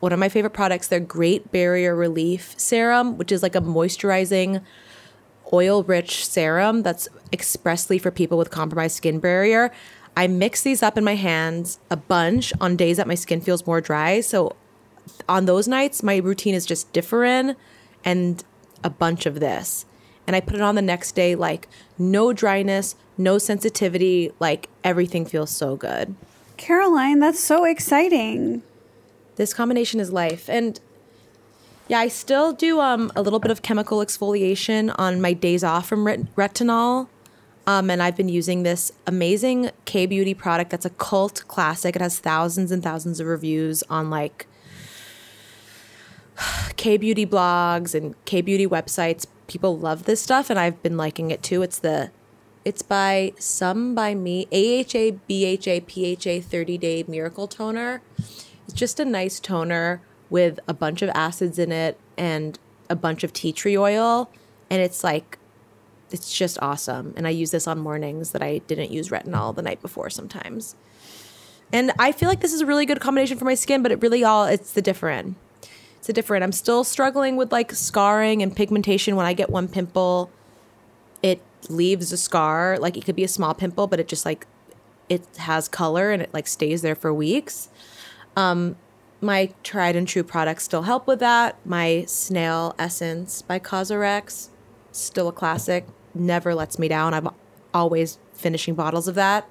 one 0.00 0.12
of 0.12 0.18
my 0.18 0.28
favorite 0.28 0.52
products, 0.52 0.88
their 0.88 1.00
Great 1.00 1.52
Barrier 1.52 1.94
Relief 1.94 2.54
Serum, 2.56 3.18
which 3.18 3.32
is 3.32 3.42
like 3.42 3.54
a 3.54 3.60
moisturizing 3.60 4.62
oil 5.52 5.82
rich 5.82 6.26
serum 6.26 6.82
that's 6.82 7.08
expressly 7.32 7.98
for 7.98 8.10
people 8.10 8.38
with 8.38 8.50
compromised 8.50 8.96
skin 8.96 9.20
barrier. 9.20 9.70
I 10.16 10.26
mix 10.26 10.62
these 10.62 10.82
up 10.82 10.96
in 10.96 11.04
my 11.04 11.14
hands 11.16 11.78
a 11.90 11.96
bunch 11.96 12.52
on 12.60 12.76
days 12.76 12.96
that 12.96 13.06
my 13.06 13.14
skin 13.14 13.40
feels 13.40 13.66
more 13.66 13.80
dry. 13.80 14.20
So 14.20 14.56
on 15.28 15.46
those 15.46 15.68
nights, 15.68 16.02
my 16.02 16.16
routine 16.16 16.54
is 16.54 16.66
just 16.66 16.92
Differin 16.92 17.56
and 18.04 18.44
a 18.82 18.90
bunch 18.90 19.26
of 19.26 19.40
this. 19.40 19.86
And 20.26 20.34
I 20.34 20.40
put 20.40 20.56
it 20.56 20.62
on 20.62 20.74
the 20.74 20.82
next 20.82 21.12
day, 21.12 21.34
like 21.34 21.68
no 21.98 22.32
dryness, 22.32 22.96
no 23.16 23.38
sensitivity, 23.38 24.32
like 24.40 24.68
everything 24.82 25.24
feels 25.24 25.50
so 25.50 25.76
good. 25.76 26.14
Caroline, 26.56 27.18
that's 27.18 27.40
so 27.40 27.64
exciting. 27.64 28.62
This 29.36 29.52
combination 29.52 30.00
is 30.00 30.12
life. 30.12 30.48
And 30.48 30.78
yeah, 31.88 31.98
I 31.98 32.08
still 32.08 32.52
do 32.52 32.80
um, 32.80 33.12
a 33.14 33.22
little 33.22 33.40
bit 33.40 33.50
of 33.50 33.62
chemical 33.62 33.98
exfoliation 33.98 34.94
on 34.98 35.20
my 35.20 35.32
days 35.32 35.64
off 35.64 35.86
from 35.86 36.06
ret- 36.06 36.34
retinol. 36.36 37.08
Um, 37.66 37.90
and 37.90 38.02
I've 38.02 38.16
been 38.16 38.28
using 38.28 38.62
this 38.62 38.92
amazing 39.06 39.70
K 39.84 40.06
Beauty 40.06 40.34
product 40.34 40.70
that's 40.70 40.84
a 40.84 40.90
cult 40.90 41.44
classic. 41.48 41.96
It 41.96 42.02
has 42.02 42.18
thousands 42.18 42.70
and 42.70 42.82
thousands 42.82 43.20
of 43.20 43.26
reviews 43.26 43.82
on 43.88 44.10
like 44.10 44.46
K 46.76 46.96
Beauty 46.96 47.26
blogs 47.26 47.94
and 47.94 48.14
K 48.26 48.40
Beauty 48.40 48.66
websites. 48.66 49.26
People 49.46 49.78
love 49.78 50.04
this 50.04 50.22
stuff, 50.22 50.50
and 50.50 50.58
I've 50.58 50.82
been 50.82 50.96
liking 50.96 51.30
it 51.30 51.42
too. 51.42 51.62
It's 51.62 51.78
the 51.78 52.10
it's 52.64 52.82
by 52.82 53.32
Some 53.38 53.94
By 53.94 54.14
Mi 54.14 54.46
AHA 54.46 55.18
BHA 55.28 55.80
PHA 55.86 56.40
30 56.40 56.78
day 56.78 57.04
miracle 57.06 57.46
toner. 57.46 58.02
It's 58.64 58.72
just 58.72 58.98
a 58.98 59.04
nice 59.04 59.38
toner 59.38 60.00
with 60.30 60.58
a 60.66 60.74
bunch 60.74 61.02
of 61.02 61.10
acids 61.14 61.58
in 61.58 61.70
it 61.70 61.98
and 62.16 62.58
a 62.88 62.96
bunch 62.96 63.24
of 63.24 63.32
tea 63.32 63.52
tree 63.52 63.76
oil, 63.76 64.30
and 64.70 64.80
it's 64.80 65.04
like 65.04 65.38
it's 66.10 66.36
just 66.36 66.58
awesome. 66.62 67.12
And 67.16 67.26
I 67.26 67.30
use 67.30 67.50
this 67.50 67.66
on 67.66 67.78
mornings 67.78 68.30
that 68.30 68.42
I 68.42 68.58
didn't 68.58 68.90
use 68.90 69.08
retinol 69.08 69.54
the 69.54 69.62
night 69.62 69.82
before 69.82 70.10
sometimes. 70.10 70.76
And 71.72 71.92
I 71.98 72.12
feel 72.12 72.28
like 72.28 72.40
this 72.40 72.52
is 72.52 72.60
a 72.60 72.66
really 72.66 72.86
good 72.86 73.00
combination 73.00 73.36
for 73.36 73.44
my 73.44 73.54
skin, 73.54 73.82
but 73.82 73.90
it 73.90 74.00
really 74.00 74.22
all 74.22 74.44
it's 74.44 74.72
the 74.72 74.82
Differin. 74.82 75.34
It's 75.98 76.08
a 76.08 76.12
Differin. 76.12 76.42
I'm 76.42 76.52
still 76.52 76.84
struggling 76.84 77.36
with 77.36 77.50
like 77.52 77.72
scarring 77.72 78.42
and 78.42 78.54
pigmentation 78.54 79.16
when 79.16 79.26
I 79.26 79.32
get 79.32 79.50
one 79.50 79.68
pimple. 79.68 80.30
Leaves 81.70 82.12
a 82.12 82.16
scar. 82.16 82.78
Like 82.78 82.96
it 82.96 83.04
could 83.04 83.16
be 83.16 83.24
a 83.24 83.28
small 83.28 83.54
pimple, 83.54 83.86
but 83.86 84.00
it 84.00 84.08
just 84.08 84.24
like 84.24 84.46
it 85.08 85.26
has 85.38 85.68
color 85.68 86.10
and 86.10 86.22
it 86.22 86.32
like 86.32 86.46
stays 86.46 86.82
there 86.82 86.94
for 86.94 87.12
weeks. 87.12 87.68
Um 88.36 88.76
my 89.20 89.54
tried 89.62 89.96
and 89.96 90.06
true 90.06 90.22
products 90.22 90.64
still 90.64 90.82
help 90.82 91.06
with 91.06 91.18
that. 91.20 91.56
My 91.64 92.04
snail 92.06 92.74
essence 92.78 93.40
by 93.42 93.58
Cosrx, 93.58 94.50
still 94.92 95.28
a 95.28 95.32
classic, 95.32 95.86
never 96.14 96.54
lets 96.54 96.78
me 96.78 96.88
down. 96.88 97.14
I'm 97.14 97.30
always 97.72 98.18
finishing 98.34 98.74
bottles 98.74 99.08
of 99.08 99.14
that. 99.14 99.48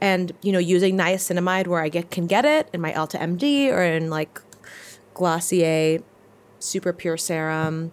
And 0.00 0.32
you 0.42 0.52
know, 0.52 0.58
using 0.58 0.96
niacinamide 0.96 1.66
where 1.66 1.82
I 1.82 1.88
get 1.88 2.10
can 2.10 2.26
get 2.26 2.44
it 2.44 2.68
in 2.72 2.80
my 2.80 2.92
Elta 2.92 3.18
MD 3.18 3.68
or 3.72 3.82
in 3.82 4.10
like 4.10 4.40
Glossier 5.14 6.02
super 6.58 6.92
pure 6.92 7.16
serum, 7.16 7.92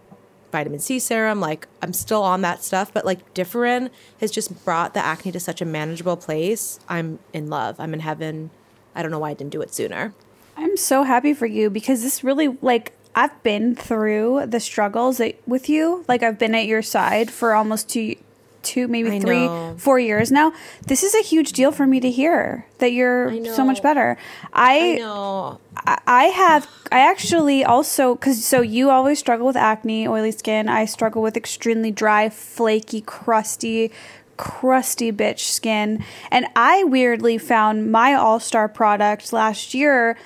vitamin 0.52 0.80
C 0.80 1.00
serum. 1.00 1.39
Like 1.39 1.68
I'm 1.82 1.93
still 1.93 2.24
on 2.24 2.41
that 2.41 2.64
stuff, 2.64 2.93
but 2.93 3.06
like 3.06 3.34
Differin 3.34 3.89
has 4.20 4.32
just 4.32 4.64
brought 4.66 4.93
the 4.93 5.04
acne 5.04 5.32
to 5.32 5.39
such 5.39 5.62
a 5.62 5.66
manageable 5.66 6.18
place. 6.18 6.80
I'm 6.88 7.20
in 7.34 7.50
love. 7.50 7.80
I'm 7.80 7.93
in 7.93 8.02
heaven. 8.02 8.50
I 8.95 9.02
don't 9.02 9.12
know 9.12 9.20
why 9.20 9.32
I 9.32 9.34
didn't 9.34 9.52
do 9.52 9.62
it 9.62 9.74
sooner. 9.74 10.14
I'm 10.56 10.78
so 10.78 11.04
happy 11.04 11.34
for 11.34 11.45
you 11.45 11.70
because 11.70 12.02
this 12.02 12.24
really 12.24 12.48
like 12.62 12.93
I've 13.16 13.41
been 13.41 13.76
through 13.76 14.45
the 14.45 14.60
struggles 14.60 15.18
that, 15.18 15.41
with 15.48 15.70
you. 15.70 16.06
Like 16.08 16.24
I've 16.24 16.38
been 16.38 16.54
at 16.54 16.66
your 16.66 16.82
side 16.82 17.32
for 17.32 17.54
almost 17.54 17.89
two 17.89 18.16
two 18.64 18.88
maybe 18.88 19.12
I 19.12 19.20
three 19.20 19.45
know. 19.45 19.76
four 19.78 19.99
years 19.99 20.32
now. 20.32 20.53
This 20.86 21.03
is 21.03 21.16
a 21.16 21.22
huge 21.22 21.51
deal 21.53 21.72
for 21.72 21.88
me 21.88 21.99
to 21.99 22.12
hear 22.12 22.66
that 22.80 22.91
you're 22.91 23.45
so 23.53 23.64
much 23.64 23.82
better. 23.82 24.18
I 24.53 24.93
I 24.93 24.95
know. 24.95 25.60
I 25.76 25.99
I 26.05 26.24
have 26.26 26.68
I 26.91 26.99
actually 26.99 27.64
also 27.64 28.16
cuz 28.16 28.45
so 28.45 28.62
you 28.62 28.89
always 28.89 29.20
struggle 29.20 29.47
with 29.47 29.55
acne, 29.55 30.08
oily 30.08 30.32
skin. 30.32 30.70
I 30.70 30.86
struggle 30.86 31.22
with 31.22 31.38
extremely 31.38 31.91
dry, 31.91 32.30
flaky, 32.30 33.01
crusty 33.01 33.91
crusty 34.38 35.12
bitch 35.12 35.39
skin. 35.39 36.03
And 36.32 36.45
I 36.55 36.84
weirdly 36.84 37.38
found 37.38 37.91
my 37.91 38.14
all-star 38.14 38.70
product 38.70 39.34
last 39.34 39.74
year 39.74 40.18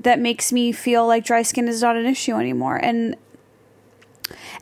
that 0.00 0.18
makes 0.18 0.52
me 0.52 0.72
feel 0.72 1.06
like 1.06 1.24
dry 1.24 1.42
skin 1.42 1.68
is 1.68 1.82
not 1.82 1.96
an 1.96 2.06
issue 2.06 2.34
anymore. 2.34 2.76
And 2.76 3.16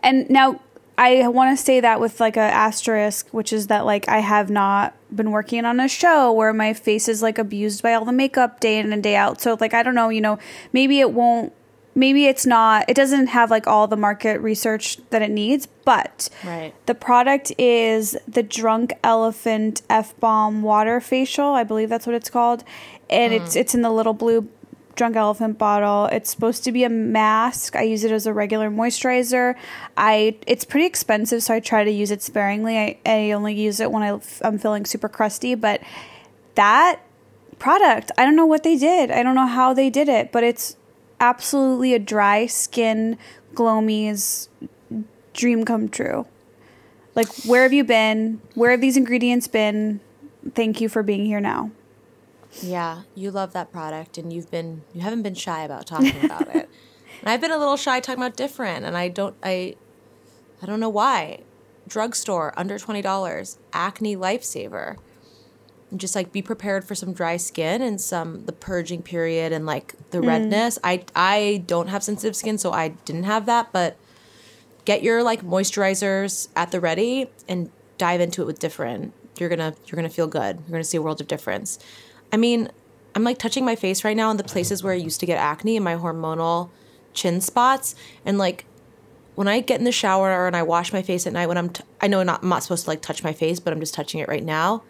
and 0.02 0.28
now 0.30 0.60
I 0.98 1.28
want 1.28 1.56
to 1.56 1.64
say 1.64 1.78
that 1.78 2.00
with 2.00 2.18
like 2.18 2.36
a 2.36 2.40
asterisk, 2.40 3.28
which 3.30 3.52
is 3.52 3.68
that 3.68 3.86
like 3.86 4.08
I 4.08 4.18
have 4.18 4.50
not 4.50 4.96
been 5.14 5.30
working 5.30 5.64
on 5.64 5.78
a 5.78 5.88
show 5.88 6.32
where 6.32 6.52
my 6.52 6.74
face 6.74 7.08
is 7.08 7.22
like 7.22 7.38
abused 7.38 7.84
by 7.84 7.94
all 7.94 8.04
the 8.04 8.12
makeup 8.12 8.58
day 8.58 8.78
in 8.78 8.92
and 8.92 9.02
day 9.02 9.14
out. 9.14 9.40
So 9.40 9.56
like 9.60 9.74
I 9.74 9.84
don't 9.84 9.94
know, 9.94 10.08
you 10.08 10.20
know, 10.20 10.40
maybe 10.72 10.98
it 10.98 11.12
won't 11.12 11.52
maybe 11.94 12.26
it's 12.26 12.44
not 12.44 12.84
it 12.88 12.94
doesn't 12.94 13.28
have 13.28 13.48
like 13.48 13.68
all 13.68 13.86
the 13.86 13.96
market 13.96 14.40
research 14.40 14.98
that 15.10 15.22
it 15.22 15.30
needs, 15.30 15.66
but 15.84 16.28
Right. 16.44 16.74
the 16.86 16.96
product 16.96 17.52
is 17.58 18.16
the 18.26 18.42
Drunk 18.42 18.92
Elephant 19.04 19.82
F 19.88 20.18
Balm 20.18 20.62
Water 20.62 21.00
Facial. 21.00 21.54
I 21.54 21.62
believe 21.62 21.88
that's 21.88 22.06
what 22.06 22.16
it's 22.16 22.28
called. 22.28 22.64
And 23.08 23.32
it's 23.32 23.54
mm. 23.54 23.60
it's 23.60 23.74
in 23.74 23.82
the 23.82 23.90
little 23.90 24.14
blue 24.14 24.48
Drunk 24.98 25.14
Elephant 25.14 25.58
bottle. 25.58 26.06
It's 26.06 26.28
supposed 26.28 26.64
to 26.64 26.72
be 26.72 26.82
a 26.82 26.88
mask. 26.88 27.76
I 27.76 27.82
use 27.82 28.02
it 28.02 28.10
as 28.10 28.26
a 28.26 28.32
regular 28.34 28.68
moisturizer. 28.68 29.54
I 29.96 30.36
it's 30.46 30.64
pretty 30.64 30.86
expensive, 30.86 31.42
so 31.44 31.54
I 31.54 31.60
try 31.60 31.84
to 31.84 31.90
use 31.90 32.10
it 32.10 32.20
sparingly. 32.20 32.76
I, 32.76 32.98
I 33.06 33.30
only 33.30 33.54
use 33.54 33.78
it 33.78 33.92
when 33.92 34.02
I, 34.02 34.20
I'm 34.42 34.58
feeling 34.58 34.84
super 34.84 35.08
crusty, 35.08 35.54
but 35.54 35.80
that 36.56 37.00
product, 37.60 38.10
I 38.18 38.24
don't 38.24 38.34
know 38.34 38.44
what 38.44 38.64
they 38.64 38.76
did. 38.76 39.12
I 39.12 39.22
don't 39.22 39.36
know 39.36 39.46
how 39.46 39.72
they 39.72 39.88
did 39.88 40.08
it, 40.08 40.32
but 40.32 40.42
it's 40.42 40.76
absolutely 41.20 41.94
a 41.94 42.00
dry 42.00 42.46
skin 42.46 43.16
glowmies 43.54 44.48
dream 45.32 45.64
come 45.64 45.88
true. 45.88 46.26
Like, 47.14 47.28
where 47.44 47.62
have 47.62 47.72
you 47.72 47.84
been? 47.84 48.40
Where 48.54 48.72
have 48.72 48.80
these 48.80 48.96
ingredients 48.96 49.46
been? 49.46 50.00
Thank 50.56 50.80
you 50.80 50.88
for 50.88 51.04
being 51.04 51.24
here 51.24 51.40
now. 51.40 51.70
Yeah, 52.62 53.02
you 53.14 53.30
love 53.30 53.52
that 53.52 53.70
product, 53.70 54.18
and 54.18 54.32
you've 54.32 54.50
been 54.50 54.82
you 54.92 55.00
haven't 55.00 55.22
been 55.22 55.34
shy 55.34 55.62
about 55.62 55.86
talking 55.86 56.24
about 56.24 56.54
it. 56.54 56.68
And 57.20 57.30
I've 57.30 57.40
been 57.40 57.50
a 57.50 57.58
little 57.58 57.76
shy 57.76 57.98
talking 57.98 58.22
about 58.22 58.36
Differin, 58.36 58.84
and 58.84 58.96
I 58.96 59.08
don't 59.08 59.34
I 59.42 59.74
I 60.62 60.66
don't 60.66 60.78
know 60.78 60.88
why. 60.88 61.40
Drugstore 61.88 62.52
under 62.56 62.78
twenty 62.78 63.02
dollars, 63.02 63.58
acne 63.72 64.16
lifesaver. 64.16 64.96
and 65.90 65.98
just 65.98 66.14
like 66.14 66.30
be 66.30 66.42
prepared 66.42 66.84
for 66.84 66.94
some 66.94 67.12
dry 67.12 67.36
skin 67.36 67.82
and 67.82 68.00
some 68.00 68.44
the 68.44 68.52
purging 68.52 69.02
period 69.02 69.52
and 69.52 69.66
like 69.66 69.94
the 70.10 70.18
mm. 70.18 70.28
redness. 70.28 70.78
I 70.84 71.04
I 71.16 71.64
don't 71.66 71.88
have 71.88 72.04
sensitive 72.04 72.36
skin, 72.36 72.56
so 72.56 72.72
I 72.72 72.88
didn't 72.88 73.24
have 73.24 73.46
that, 73.46 73.72
but 73.72 73.96
get 74.84 75.02
your 75.02 75.22
like 75.22 75.42
moisturizers 75.42 76.48
at 76.54 76.70
the 76.70 76.80
ready 76.80 77.30
and 77.48 77.70
dive 77.96 78.20
into 78.20 78.42
it 78.42 78.46
with 78.46 78.60
Differin. 78.60 79.12
You're 79.38 79.48
gonna 79.48 79.74
you're 79.86 79.96
gonna 79.96 80.08
feel 80.08 80.26
good. 80.28 80.58
You're 80.60 80.72
gonna 80.72 80.84
see 80.84 80.98
a 80.98 81.02
world 81.02 81.20
of 81.20 81.26
difference. 81.26 81.78
I 82.32 82.36
mean, 82.36 82.70
I'm 83.14 83.24
like 83.24 83.38
touching 83.38 83.64
my 83.64 83.76
face 83.76 84.04
right 84.04 84.16
now 84.16 84.30
in 84.30 84.36
the 84.36 84.44
places 84.44 84.82
where 84.82 84.92
I 84.92 84.96
used 84.96 85.20
to 85.20 85.26
get 85.26 85.38
acne 85.38 85.76
and 85.76 85.84
my 85.84 85.96
hormonal 85.96 86.70
chin 87.14 87.40
spots, 87.40 87.94
and 88.24 88.38
like 88.38 88.64
when 89.34 89.48
I 89.48 89.60
get 89.60 89.78
in 89.78 89.84
the 89.84 89.92
shower 89.92 90.46
and 90.46 90.56
I 90.56 90.62
wash 90.62 90.92
my 90.92 91.02
face 91.02 91.26
at 91.26 91.32
night, 91.32 91.46
when 91.46 91.56
I'm 91.56 91.70
t- 91.70 91.84
I 92.00 92.08
know 92.08 92.22
not 92.22 92.42
I'm 92.42 92.48
not 92.48 92.62
supposed 92.62 92.84
to 92.84 92.90
like 92.90 93.02
touch 93.02 93.22
my 93.22 93.32
face, 93.32 93.60
but 93.60 93.72
I'm 93.72 93.80
just 93.80 93.94
touching 93.94 94.20
it 94.20 94.28
right 94.28 94.44
now. 94.44 94.82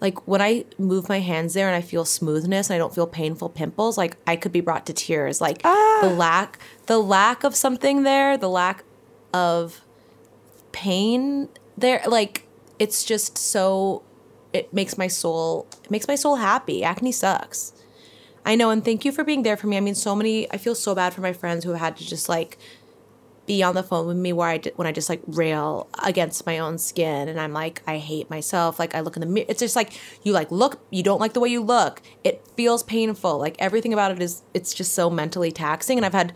Like 0.00 0.28
when 0.28 0.40
I 0.40 0.64
move 0.78 1.08
my 1.08 1.20
hands 1.20 1.54
there 1.54 1.66
and 1.66 1.74
I 1.74 1.80
feel 1.80 2.04
smoothness 2.04 2.70
and 2.70 2.74
I 2.74 2.78
don't 2.78 2.94
feel 2.94 3.06
painful 3.06 3.48
pimples, 3.48 3.98
like 3.98 4.16
I 4.26 4.36
could 4.36 4.52
be 4.52 4.60
brought 4.60 4.86
to 4.86 4.92
tears. 4.92 5.40
Like 5.40 5.62
the 5.62 5.68
ah. 5.68 6.14
lack 6.14 6.58
the 6.86 6.98
lack 6.98 7.44
of 7.44 7.56
something 7.56 8.02
there, 8.04 8.36
the 8.36 8.48
lack 8.48 8.84
of 9.34 9.80
pain 10.72 11.48
there 11.76 12.02
like 12.06 12.46
it's 12.78 13.04
just 13.04 13.36
so 13.36 14.02
it 14.52 14.72
makes 14.72 14.96
my 14.96 15.08
soul 15.08 15.66
it 15.84 15.90
makes 15.90 16.08
my 16.08 16.14
soul 16.14 16.36
happy. 16.36 16.82
Acne 16.82 17.12
sucks. 17.12 17.72
I 18.44 18.54
know 18.54 18.70
and 18.70 18.84
thank 18.84 19.04
you 19.04 19.12
for 19.12 19.24
being 19.24 19.42
there 19.42 19.56
for 19.56 19.66
me. 19.66 19.76
I 19.76 19.80
mean 19.80 19.94
so 19.94 20.14
many 20.14 20.50
i 20.52 20.56
feel 20.56 20.74
so 20.74 20.94
bad 20.94 21.14
for 21.14 21.20
my 21.20 21.32
friends 21.32 21.64
who 21.64 21.70
have 21.70 21.80
had 21.80 21.96
to 21.98 22.06
just 22.06 22.28
like 22.28 22.58
be 23.46 23.62
on 23.62 23.74
the 23.74 23.82
phone 23.82 24.06
with 24.06 24.16
me 24.18 24.30
where 24.30 24.50
i 24.50 24.60
when 24.76 24.86
i 24.86 24.92
just 24.92 25.08
like 25.08 25.22
rail 25.26 25.88
against 26.04 26.44
my 26.44 26.58
own 26.58 26.76
skin 26.76 27.28
and 27.28 27.40
i'm 27.40 27.52
like 27.52 27.82
i 27.86 27.98
hate 27.98 28.28
myself. 28.30 28.78
Like 28.78 28.94
i 28.94 29.00
look 29.00 29.16
in 29.16 29.20
the 29.20 29.26
mirror 29.26 29.46
it's 29.48 29.60
just 29.60 29.76
like 29.76 29.92
you 30.22 30.32
like 30.32 30.50
look 30.50 30.80
you 30.90 31.02
don't 31.02 31.20
like 31.20 31.32
the 31.32 31.40
way 31.40 31.48
you 31.48 31.62
look. 31.62 32.02
It 32.24 32.46
feels 32.56 32.82
painful. 32.82 33.38
Like 33.38 33.56
everything 33.58 33.92
about 33.92 34.12
it 34.12 34.22
is 34.22 34.42
it's 34.54 34.74
just 34.74 34.92
so 34.94 35.10
mentally 35.10 35.52
taxing 35.52 35.98
and 35.98 36.06
i've 36.06 36.12
had 36.12 36.32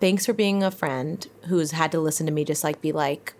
thanks 0.00 0.26
for 0.26 0.32
being 0.32 0.62
a 0.62 0.70
friend 0.70 1.26
who's 1.48 1.70
had 1.70 1.90
to 1.92 2.00
listen 2.00 2.26
to 2.26 2.32
me 2.32 2.44
just 2.44 2.62
like 2.62 2.80
be 2.82 2.92
like 2.92 3.34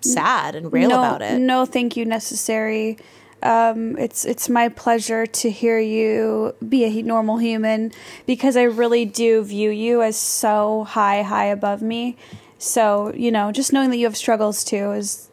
sad 0.00 0.54
and 0.54 0.72
rail 0.72 0.90
no, 0.90 0.98
about 0.98 1.22
it. 1.22 1.38
No, 1.38 1.64
thank 1.64 1.96
you 1.96 2.04
necessary. 2.04 2.98
Um, 3.42 3.96
it's 3.98 4.24
it's 4.24 4.48
my 4.48 4.68
pleasure 4.68 5.24
to 5.24 5.50
hear 5.50 5.78
you 5.78 6.54
be 6.66 6.84
a 6.84 7.02
normal 7.02 7.38
human 7.38 7.92
because 8.26 8.56
I 8.56 8.62
really 8.62 9.04
do 9.04 9.44
view 9.44 9.70
you 9.70 10.02
as 10.02 10.16
so 10.16 10.84
high, 10.84 11.22
high 11.22 11.46
above 11.46 11.80
me. 11.80 12.16
So 12.58 13.12
you 13.14 13.30
know, 13.30 13.52
just 13.52 13.72
knowing 13.72 13.90
that 13.90 13.96
you 13.96 14.06
have 14.06 14.16
struggles 14.16 14.64
too 14.64 14.92
is 14.92 15.28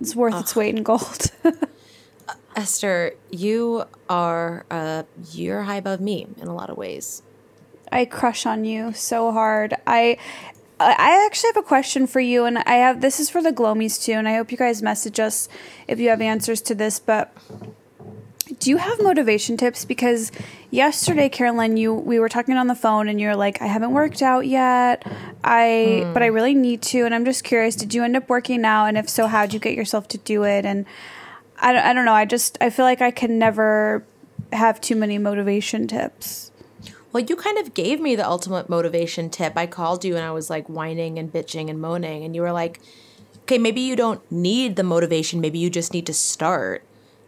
is 0.00 0.16
worth 0.16 0.40
its 0.40 0.56
weight 0.56 0.74
in 0.74 0.82
gold. 0.82 1.30
Esther, 2.56 3.12
you 3.30 3.84
are 4.08 4.64
uh 4.70 5.02
you're 5.32 5.62
high 5.62 5.76
above 5.76 6.00
me 6.00 6.26
in 6.40 6.48
a 6.48 6.54
lot 6.54 6.70
of 6.70 6.78
ways. 6.78 7.22
I 7.92 8.04
crush 8.04 8.46
on 8.46 8.64
you 8.64 8.92
so 8.92 9.32
hard. 9.32 9.74
I 9.86 10.16
I 10.82 11.26
actually 11.26 11.48
have 11.48 11.58
a 11.58 11.66
question 11.66 12.06
for 12.06 12.20
you, 12.20 12.46
and 12.46 12.58
I 12.58 12.76
have 12.76 13.00
this 13.02 13.20
is 13.20 13.28
for 13.28 13.42
the 13.42 13.52
Glomies 13.52 14.02
too, 14.02 14.12
and 14.12 14.26
I 14.26 14.36
hope 14.36 14.50
you 14.50 14.56
guys 14.56 14.82
message 14.82 15.20
us 15.20 15.48
if 15.86 16.00
you 16.00 16.08
have 16.08 16.22
answers 16.22 16.62
to 16.62 16.74
this. 16.74 16.98
But 16.98 17.36
do 18.58 18.70
you 18.70 18.78
have 18.78 19.02
motivation 19.02 19.58
tips? 19.58 19.84
Because 19.84 20.32
yesterday, 20.70 21.28
Caroline, 21.28 21.76
you 21.76 21.92
we 21.92 22.18
were 22.18 22.30
talking 22.30 22.56
on 22.56 22.66
the 22.66 22.74
phone, 22.74 23.08
and 23.08 23.20
you're 23.20 23.36
like, 23.36 23.60
I 23.60 23.66
haven't 23.66 23.92
worked 23.92 24.22
out 24.22 24.46
yet. 24.46 25.06
I 25.44 26.04
hmm. 26.04 26.12
but 26.14 26.22
I 26.22 26.26
really 26.26 26.54
need 26.54 26.80
to, 26.82 27.04
and 27.04 27.14
I'm 27.14 27.26
just 27.26 27.44
curious. 27.44 27.76
Did 27.76 27.92
you 27.92 28.02
end 28.02 28.16
up 28.16 28.28
working 28.30 28.64
out, 28.64 28.86
and 28.86 28.96
if 28.96 29.08
so, 29.08 29.26
how'd 29.26 29.52
you 29.52 29.60
get 29.60 29.74
yourself 29.74 30.08
to 30.08 30.18
do 30.18 30.44
it? 30.44 30.64
And 30.64 30.86
I 31.58 31.72
don't, 31.72 31.84
I 31.84 31.92
don't 31.92 32.06
know. 32.06 32.14
I 32.14 32.24
just 32.24 32.56
I 32.60 32.70
feel 32.70 32.86
like 32.86 33.02
I 33.02 33.10
can 33.10 33.38
never 33.38 34.02
have 34.50 34.80
too 34.80 34.96
many 34.96 35.18
motivation 35.18 35.86
tips. 35.86 36.49
Well, 37.12 37.24
you 37.24 37.34
kind 37.34 37.58
of 37.58 37.74
gave 37.74 38.00
me 38.00 38.14
the 38.14 38.26
ultimate 38.26 38.68
motivation 38.68 39.30
tip. 39.30 39.54
I 39.56 39.66
called 39.66 40.04
you 40.04 40.16
and 40.16 40.24
I 40.24 40.30
was 40.30 40.48
like 40.48 40.68
whining 40.68 41.18
and 41.18 41.32
bitching 41.32 41.68
and 41.68 41.80
moaning, 41.80 42.24
and 42.24 42.34
you 42.34 42.42
were 42.42 42.52
like, 42.52 42.80
okay, 43.42 43.58
maybe 43.58 43.80
you 43.80 43.96
don't 43.96 44.20
need 44.30 44.76
the 44.76 44.84
motivation. 44.84 45.40
Maybe 45.40 45.58
you 45.58 45.70
just 45.70 45.92
need 45.92 46.06
to 46.06 46.14
start, 46.14 46.84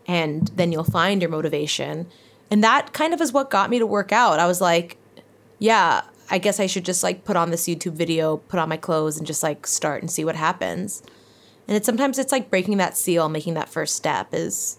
and 0.06 0.48
then 0.54 0.70
you'll 0.70 0.84
find 0.84 1.20
your 1.20 1.30
motivation. 1.30 2.06
And 2.50 2.62
that 2.62 2.92
kind 2.92 3.12
of 3.12 3.20
is 3.20 3.32
what 3.32 3.50
got 3.50 3.70
me 3.70 3.78
to 3.78 3.86
work 3.86 4.12
out. 4.12 4.38
I 4.38 4.46
was 4.46 4.60
like, 4.60 4.98
yeah, 5.58 6.02
I 6.30 6.38
guess 6.38 6.60
I 6.60 6.66
should 6.66 6.84
just 6.84 7.02
like 7.02 7.24
put 7.24 7.36
on 7.36 7.50
this 7.50 7.66
YouTube 7.66 7.94
video, 7.94 8.36
put 8.36 8.60
on 8.60 8.68
my 8.68 8.76
clothes, 8.76 9.16
and 9.16 9.26
just 9.26 9.42
like 9.42 9.66
start 9.66 10.00
and 10.00 10.10
see 10.10 10.24
what 10.24 10.36
happens. 10.36 11.02
And 11.66 11.76
it's 11.76 11.86
sometimes 11.86 12.18
it's 12.18 12.32
like 12.32 12.50
breaking 12.50 12.76
that 12.76 12.96
seal, 12.96 13.28
making 13.28 13.54
that 13.54 13.68
first 13.68 13.96
step 13.96 14.28
is 14.32 14.78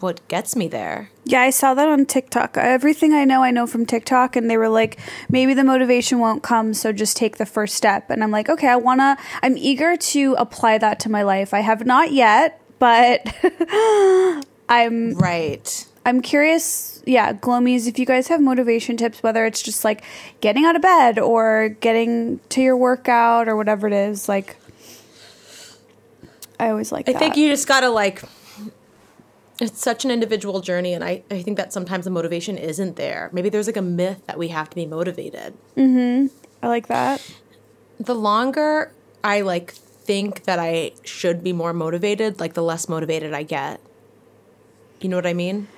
what 0.00 0.26
gets 0.28 0.56
me 0.56 0.68
there. 0.68 1.10
Yeah, 1.30 1.42
I 1.42 1.50
saw 1.50 1.74
that 1.74 1.88
on 1.88 2.06
TikTok. 2.06 2.56
Everything 2.56 3.12
I 3.12 3.24
know, 3.24 3.44
I 3.44 3.52
know 3.52 3.64
from 3.68 3.86
TikTok, 3.86 4.34
and 4.34 4.50
they 4.50 4.56
were 4.56 4.68
like, 4.68 4.98
maybe 5.28 5.54
the 5.54 5.62
motivation 5.62 6.18
won't 6.18 6.42
come, 6.42 6.74
so 6.74 6.92
just 6.92 7.16
take 7.16 7.36
the 7.36 7.46
first 7.46 7.76
step. 7.76 8.10
And 8.10 8.24
I'm 8.24 8.32
like, 8.32 8.48
okay, 8.48 8.66
I 8.66 8.74
wanna, 8.74 9.16
I'm 9.40 9.56
eager 9.56 9.96
to 9.96 10.34
apply 10.38 10.78
that 10.78 10.98
to 11.00 11.08
my 11.08 11.22
life. 11.22 11.54
I 11.54 11.60
have 11.60 11.86
not 11.86 12.10
yet, 12.10 12.60
but 12.80 13.32
I'm 14.68 15.14
Right. 15.14 15.86
I'm 16.04 16.20
curious, 16.20 17.00
yeah, 17.06 17.32
Glomies, 17.32 17.86
if 17.86 17.96
you 17.96 18.06
guys 18.06 18.26
have 18.26 18.40
motivation 18.40 18.96
tips, 18.96 19.22
whether 19.22 19.46
it's 19.46 19.62
just 19.62 19.84
like 19.84 20.02
getting 20.40 20.64
out 20.64 20.74
of 20.74 20.82
bed 20.82 21.20
or 21.20 21.68
getting 21.80 22.40
to 22.48 22.60
your 22.60 22.76
workout 22.76 23.46
or 23.46 23.54
whatever 23.54 23.86
it 23.86 23.92
is, 23.92 24.28
like 24.28 24.56
I 26.58 26.70
always 26.70 26.90
like 26.90 27.08
I 27.08 27.12
that. 27.12 27.18
think 27.20 27.36
you 27.36 27.48
just 27.50 27.68
gotta 27.68 27.90
like 27.90 28.22
it's 29.60 29.80
such 29.80 30.04
an 30.04 30.10
individual 30.10 30.60
journey 30.60 30.94
and 30.94 31.04
I, 31.04 31.22
I 31.30 31.42
think 31.42 31.56
that 31.56 31.72
sometimes 31.72 32.04
the 32.04 32.10
motivation 32.10 32.56
isn't 32.56 32.96
there. 32.96 33.30
Maybe 33.32 33.48
there's 33.48 33.66
like 33.66 33.76
a 33.76 33.82
myth 33.82 34.22
that 34.26 34.38
we 34.38 34.48
have 34.48 34.70
to 34.70 34.76
be 34.76 34.86
motivated. 34.86 35.54
mm-hmm 35.76 36.26
I 36.62 36.68
like 36.68 36.88
that. 36.88 37.22
The 37.98 38.14
longer 38.14 38.92
I 39.24 39.40
like 39.40 39.72
think 39.72 40.44
that 40.44 40.58
I 40.58 40.92
should 41.04 41.42
be 41.42 41.52
more 41.52 41.72
motivated, 41.72 42.40
like 42.40 42.54
the 42.54 42.62
less 42.62 42.88
motivated 42.88 43.32
I 43.32 43.42
get. 43.42 43.80
You 45.00 45.08
know 45.08 45.16
what 45.16 45.26
I 45.26 45.34
mean? 45.34 45.68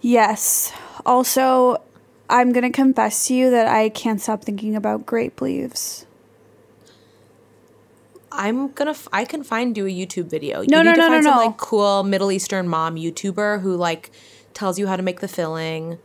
Yes. 0.00 0.72
Also, 1.06 1.80
I'm 2.28 2.52
going 2.52 2.64
to 2.64 2.70
confess 2.70 3.28
to 3.28 3.34
you 3.34 3.50
that 3.50 3.68
I 3.68 3.88
can't 3.88 4.20
stop 4.20 4.42
thinking 4.42 4.74
about 4.74 5.06
grape 5.06 5.40
leaves. 5.40 6.06
I'm 8.32 8.72
gonna. 8.72 8.90
F- 8.90 9.08
I 9.12 9.24
can 9.24 9.44
find 9.44 9.76
you 9.76 9.86
a 9.86 9.90
YouTube 9.90 10.26
video. 10.26 10.62
No, 10.62 10.62
you 10.62 10.68
no, 10.68 10.82
need 10.82 10.94
to 10.94 11.00
no, 11.00 11.08
find 11.08 11.24
no, 11.24 11.30
some 11.30 11.38
no. 11.38 11.46
like 11.46 11.56
cool 11.58 12.02
Middle 12.02 12.32
Eastern 12.32 12.68
mom 12.68 12.96
YouTuber 12.96 13.60
who 13.60 13.76
like 13.76 14.10
tells 14.54 14.78
you 14.78 14.86
how 14.86 14.96
to 14.96 15.02
make 15.02 15.20
the 15.20 15.28
filling 15.28 15.98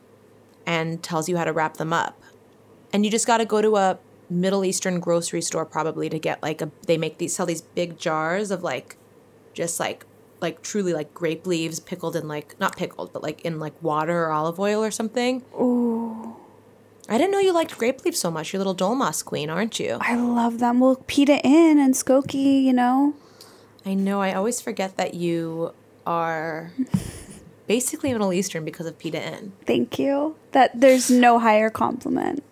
and 0.66 1.02
tells 1.02 1.30
you 1.30 1.38
how 1.38 1.46
to 1.46 1.54
wrap 1.54 1.78
them 1.78 1.94
up. 1.94 2.22
And 2.94 3.06
you 3.06 3.12
just 3.12 3.28
got 3.28 3.38
to 3.38 3.46
go 3.46 3.62
to 3.62 3.76
a 3.76 4.00
Middle 4.30 4.64
Eastern 4.66 5.00
grocery 5.00 5.42
store 5.42 5.66
probably 5.66 6.10
to 6.10 6.20
get 6.20 6.42
like 6.42 6.62
a. 6.62 6.72
They 6.86 6.98
make 6.98 7.18
these 7.18 7.36
sell 7.36 7.46
these 7.46 7.62
big 7.62 7.98
jars 7.98 8.52
of 8.52 8.64
like, 8.64 8.98
just 9.54 9.80
like 9.80 10.06
like 10.42 10.62
truly 10.62 10.94
like 10.94 11.14
grape 11.14 11.48
leaves 11.48 11.80
pickled 11.80 12.16
in 12.16 12.28
like 12.28 12.60
not 12.60 12.78
pickled 12.78 13.12
but 13.12 13.24
like 13.24 13.42
in 13.42 13.60
like 13.60 13.74
water 13.82 14.26
or 14.26 14.32
olive 14.32 14.60
oil 14.60 14.84
or 14.84 14.92
something. 14.92 15.44
Ooh. 15.60 15.87
I 17.10 17.18
didn't 17.18 17.32
know 17.32 17.40
you 17.40 17.54
liked 17.54 17.78
grape 17.78 18.04
leaves 18.04 18.20
so 18.20 18.30
much. 18.30 18.52
You're 18.52 18.58
a 18.58 18.62
little 18.62 18.74
Dolmas 18.74 19.24
queen, 19.24 19.50
aren't 19.50 19.80
you? 19.80 19.98
I 20.02 20.16
love 20.16 20.60
them. 20.60 20.80
Well, 20.82 21.02
Pita 21.08 21.40
Inn 21.44 21.80
and 21.80 21.94
Skokie, 21.94 22.64
you 22.64 22.74
know. 22.74 23.14
I 23.86 23.94
know. 23.94 24.22
I 24.22 24.34
always 24.34 24.60
forget 24.60 24.98
that 24.98 25.14
you 25.14 25.74
are 26.06 26.74
basically 27.68 28.12
Middle 28.12 28.34
Eastern 28.34 28.66
because 28.66 28.86
of 28.86 29.00
Pita 29.00 29.26
Inn. 29.26 29.54
Thank 29.66 29.98
you. 29.98 30.36
That 30.52 30.80
there's 30.80 31.10
no 31.10 31.40
higher 31.40 31.70
compliment. 31.70 32.44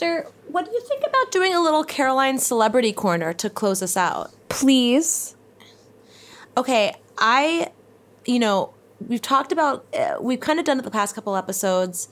Esther, 0.00 0.26
what 0.48 0.64
do 0.64 0.72
you 0.72 0.80
think 0.80 1.02
about 1.06 1.30
doing 1.30 1.52
a 1.52 1.60
little 1.60 1.84
Caroline 1.84 2.38
celebrity 2.38 2.90
corner 2.90 3.34
to 3.34 3.50
close 3.50 3.82
us 3.82 3.98
out? 3.98 4.32
Please. 4.48 5.36
Okay, 6.56 6.94
I, 7.18 7.70
you 8.24 8.38
know, 8.38 8.72
we've 9.06 9.20
talked 9.20 9.52
about, 9.52 9.84
uh, 9.94 10.16
we've 10.18 10.40
kind 10.40 10.58
of 10.58 10.64
done 10.64 10.78
it 10.78 10.84
the 10.84 10.90
past 10.90 11.14
couple 11.14 11.36
episodes, 11.36 12.08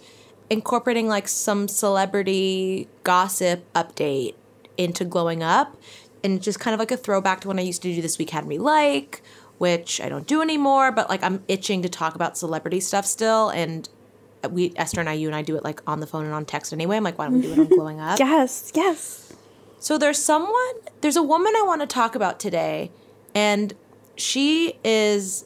incorporating 0.51 1.09
like 1.09 1.28
some 1.28 1.66
celebrity 1.66 2.89
gossip 3.05 3.64
update 3.72 4.34
into 4.76 5.07
glowing 5.07 5.43
up, 5.43 5.74
and 6.22 6.43
just 6.43 6.61
kind 6.61 6.74
of 6.74 6.80
like 6.80 6.91
a 6.91 6.97
throwback 6.99 7.41
to 7.41 7.49
when 7.49 7.59
I 7.59 7.62
used 7.62 7.80
to 7.82 7.95
do 7.95 8.03
this 8.03 8.18
week 8.18 8.30
had 8.30 8.47
me 8.47 8.59
like, 8.59 9.22
which 9.57 9.99
I 9.99 10.11
don't 10.11 10.26
do 10.26 10.43
anymore, 10.43 10.93
but 10.93 11.09
like 11.09 11.22
I'm 11.22 11.43
itching 11.49 11.80
to 11.80 11.89
talk 11.89 12.14
about 12.14 12.36
celebrity 12.36 12.80
stuff 12.80 13.07
still, 13.07 13.49
and 13.49 13.89
we 14.51 14.72
Esther 14.76 15.01
and 15.01 15.09
I, 15.09 15.14
you 15.14 15.26
and 15.26 15.36
I 15.36 15.43
do 15.43 15.57
it 15.57 15.64
like 15.64 15.82
on 15.86 16.01
the 16.01 16.07
phone 16.07 16.24
and 16.24 16.34
on 16.34 16.45
text 16.45 16.72
anyway. 16.72 16.97
I'm 16.97 17.05
like, 17.05 17.18
why 17.18 17.26
don't 17.26 17.34
we 17.34 17.43
do 17.43 17.53
it 17.53 17.59
on 17.59 17.66
glowing 17.66 18.01
up? 18.01 18.18
Yes, 18.18 18.72
yes. 18.74 19.32
So 19.80 19.99
there's 19.99 20.22
someone, 20.22 20.74
there's 21.01 21.16
a 21.16 21.22
woman 21.22 21.53
I 21.57 21.62
want 21.62 21.80
to 21.82 21.86
talk 21.86 22.14
about 22.14 22.41
today, 22.41 22.91
and 23.34 23.74
she 24.16 24.78
is 24.84 25.45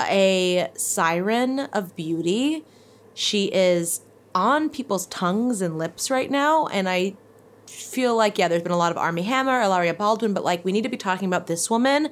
a 0.00 0.70
siren 0.74 1.60
of 1.60 1.96
beauty. 1.96 2.64
She 3.14 3.46
is 3.46 4.02
on 4.34 4.70
people's 4.70 5.06
tongues 5.06 5.60
and 5.60 5.78
lips 5.78 6.10
right 6.10 6.30
now. 6.30 6.66
And 6.66 6.88
I 6.88 7.14
feel 7.66 8.16
like, 8.16 8.38
yeah, 8.38 8.48
there's 8.48 8.62
been 8.62 8.72
a 8.72 8.78
lot 8.78 8.92
of 8.92 8.98
Armie 8.98 9.22
Hammer, 9.22 9.60
Hilaria 9.60 9.94
Baldwin, 9.94 10.34
but 10.34 10.44
like 10.44 10.64
we 10.64 10.72
need 10.72 10.82
to 10.82 10.88
be 10.88 10.96
talking 10.96 11.28
about 11.28 11.46
this 11.46 11.70
woman. 11.70 12.08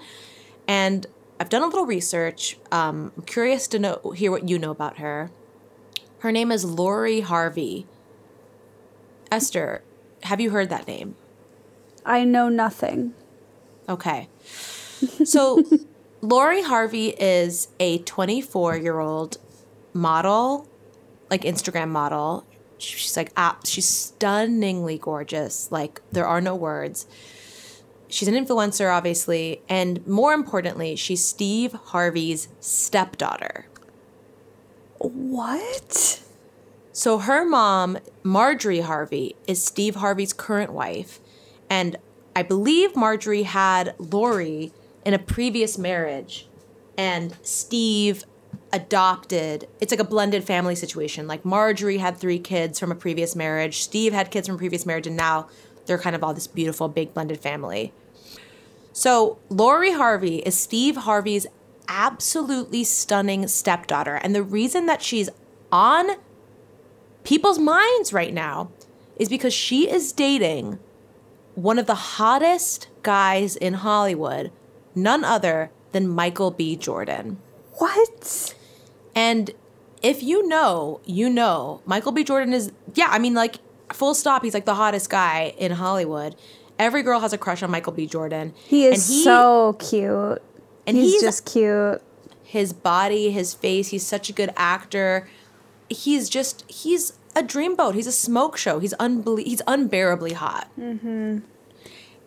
And 0.66 1.06
I've 1.40 1.48
done 1.48 1.62
a 1.62 1.66
little 1.66 1.86
research. 1.86 2.58
Um, 2.72 3.12
I'm 3.16 3.22
curious 3.24 3.68
to 3.68 3.78
know 3.78 4.12
hear 4.16 4.30
what 4.30 4.48
you 4.48 4.58
know 4.58 4.70
about 4.70 4.98
her. 4.98 5.30
Her 6.20 6.32
name 6.32 6.50
is 6.50 6.64
Lori 6.64 7.20
Harvey. 7.20 7.86
Esther, 9.30 9.82
have 10.24 10.40
you 10.40 10.50
heard 10.50 10.68
that 10.70 10.88
name? 10.88 11.14
I 12.04 12.24
know 12.24 12.48
nothing. 12.48 13.14
Okay. 13.88 14.28
So, 15.24 15.62
Lori 16.20 16.62
Harvey 16.62 17.10
is 17.10 17.68
a 17.78 17.98
24 17.98 18.76
year 18.78 18.98
old 18.98 19.38
model, 19.92 20.66
like 21.30 21.42
Instagram 21.42 21.88
model. 21.88 22.44
She's 22.78 23.16
like, 23.16 23.32
ah, 23.36 23.58
she's 23.64 23.86
stunningly 23.86 24.98
gorgeous. 24.98 25.70
Like, 25.70 26.00
there 26.10 26.26
are 26.26 26.40
no 26.40 26.56
words. 26.56 27.06
She's 28.08 28.26
an 28.26 28.34
influencer, 28.34 28.92
obviously. 28.92 29.62
And 29.68 30.04
more 30.06 30.32
importantly, 30.32 30.96
she's 30.96 31.24
Steve 31.24 31.72
Harvey's 31.72 32.48
stepdaughter. 32.58 33.66
What? 34.98 36.22
So 36.92 37.18
her 37.18 37.44
mom, 37.44 37.98
Marjorie 38.22 38.80
Harvey, 38.80 39.36
is 39.46 39.62
Steve 39.62 39.96
Harvey's 39.96 40.32
current 40.32 40.72
wife. 40.72 41.20
And 41.70 41.96
I 42.34 42.42
believe 42.42 42.96
Marjorie 42.96 43.44
had 43.44 43.94
Lori 43.98 44.72
in 45.04 45.14
a 45.14 45.18
previous 45.18 45.78
marriage. 45.78 46.48
And 46.96 47.36
Steve 47.42 48.24
adopted, 48.72 49.68
it's 49.80 49.92
like 49.92 50.00
a 50.00 50.04
blended 50.04 50.44
family 50.44 50.74
situation. 50.74 51.26
Like 51.26 51.44
Marjorie 51.44 51.98
had 51.98 52.16
three 52.16 52.38
kids 52.38 52.78
from 52.78 52.90
a 52.90 52.94
previous 52.94 53.36
marriage, 53.36 53.82
Steve 53.82 54.12
had 54.12 54.30
kids 54.30 54.46
from 54.48 54.56
a 54.56 54.58
previous 54.58 54.84
marriage, 54.84 55.06
and 55.06 55.16
now 55.16 55.48
they're 55.86 55.98
kind 55.98 56.14
of 56.14 56.22
all 56.22 56.34
this 56.34 56.46
beautiful, 56.46 56.88
big 56.88 57.14
blended 57.14 57.40
family. 57.40 57.92
So 58.92 59.38
Lori 59.48 59.92
Harvey 59.92 60.38
is 60.38 60.58
Steve 60.58 60.96
Harvey's 60.96 61.46
absolutely 61.88 62.84
stunning 62.84 63.48
stepdaughter. 63.48 64.16
And 64.16 64.34
the 64.34 64.42
reason 64.42 64.86
that 64.86 65.02
she's 65.02 65.28
on 65.72 66.10
people's 67.24 67.58
minds 67.58 68.12
right 68.12 68.32
now 68.32 68.70
is 69.16 69.28
because 69.28 69.52
she 69.52 69.90
is 69.90 70.12
dating 70.12 70.78
one 71.54 71.78
of 71.78 71.86
the 71.86 71.94
hottest 71.94 72.88
guys 73.02 73.56
in 73.56 73.74
Hollywood, 73.74 74.52
none 74.94 75.24
other 75.24 75.70
than 75.92 76.06
Michael 76.06 76.52
B. 76.52 76.76
Jordan. 76.76 77.38
What? 77.78 78.54
And 79.14 79.50
if 80.02 80.22
you 80.22 80.46
know, 80.46 81.00
you 81.04 81.28
know, 81.28 81.82
Michael 81.84 82.12
B. 82.12 82.22
Jordan 82.22 82.52
is, 82.54 82.70
yeah, 82.94 83.08
I 83.10 83.18
mean, 83.18 83.34
like, 83.34 83.56
full 83.92 84.14
stop, 84.14 84.44
he's 84.44 84.54
like 84.54 84.66
the 84.66 84.76
hottest 84.76 85.10
guy 85.10 85.54
in 85.58 85.72
Hollywood. 85.72 86.36
Every 86.78 87.02
girl 87.02 87.18
has 87.18 87.32
a 87.32 87.38
crush 87.38 87.62
on 87.62 87.70
Michael 87.72 87.92
B. 87.92 88.06
Jordan. 88.06 88.54
He 88.66 88.86
is 88.86 89.08
And 89.10 89.24
so 89.24 89.76
cute. 89.80 90.40
And 90.88 90.96
he's, 90.96 91.12
he's- 91.12 91.22
just 91.22 91.44
cute. 91.44 92.02
his 92.42 92.72
body, 92.72 93.30
his 93.30 93.54
face. 93.54 93.88
He's 93.88 94.06
such 94.06 94.28
a 94.28 94.32
good 94.32 94.52
actor. 94.56 95.28
He's 95.88 96.28
just 96.28 96.64
he's 96.70 97.12
a 97.36 97.42
dreamboat. 97.42 97.94
He's 97.94 98.06
a 98.06 98.12
smoke 98.12 98.56
show. 98.56 98.78
He's 98.78 98.94
unbelie- 98.94 99.44
he's 99.46 99.62
unbearably 99.66 100.32
hot. 100.34 100.68
Mm-hmm. 100.78 101.38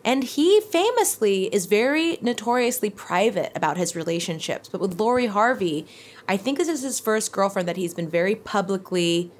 And 0.04 0.24
he 0.24 0.60
famously 0.60 1.44
is 1.54 1.66
very 1.66 2.18
notoriously 2.20 2.90
private 2.90 3.52
about 3.54 3.76
his 3.76 3.94
relationships. 3.94 4.68
But 4.68 4.80
with 4.80 4.98
Lori 4.98 5.26
Harvey, 5.26 5.86
I 6.28 6.36
think 6.36 6.58
this 6.58 6.66
is 6.68 6.82
his 6.82 6.98
first 6.98 7.30
girlfriend 7.30 7.68
that 7.68 7.76
he's 7.76 7.94
been 7.94 8.08
very 8.08 8.34
publicly. 8.34 9.30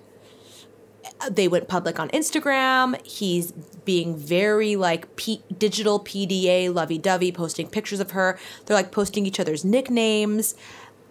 They 1.31 1.49
went 1.49 1.69
public 1.69 1.99
on 1.99 2.09
Instagram. 2.11 3.05
He's 3.07 3.53
being 3.85 4.17
very 4.17 4.77
like 4.77 5.15
P- 5.17 5.43
digital 5.57 6.01
PDA 6.01 6.73
lovey 6.73 6.99
dovey, 6.99 7.33
posting 7.33 7.69
pictures 7.69 8.01
of 8.01 8.13
her. 8.13 8.39
They're 8.67 8.77
like 8.77 8.93
posting 8.93 9.27
each 9.27 9.41
other's 9.41 9.65
nicknames. 9.65 10.55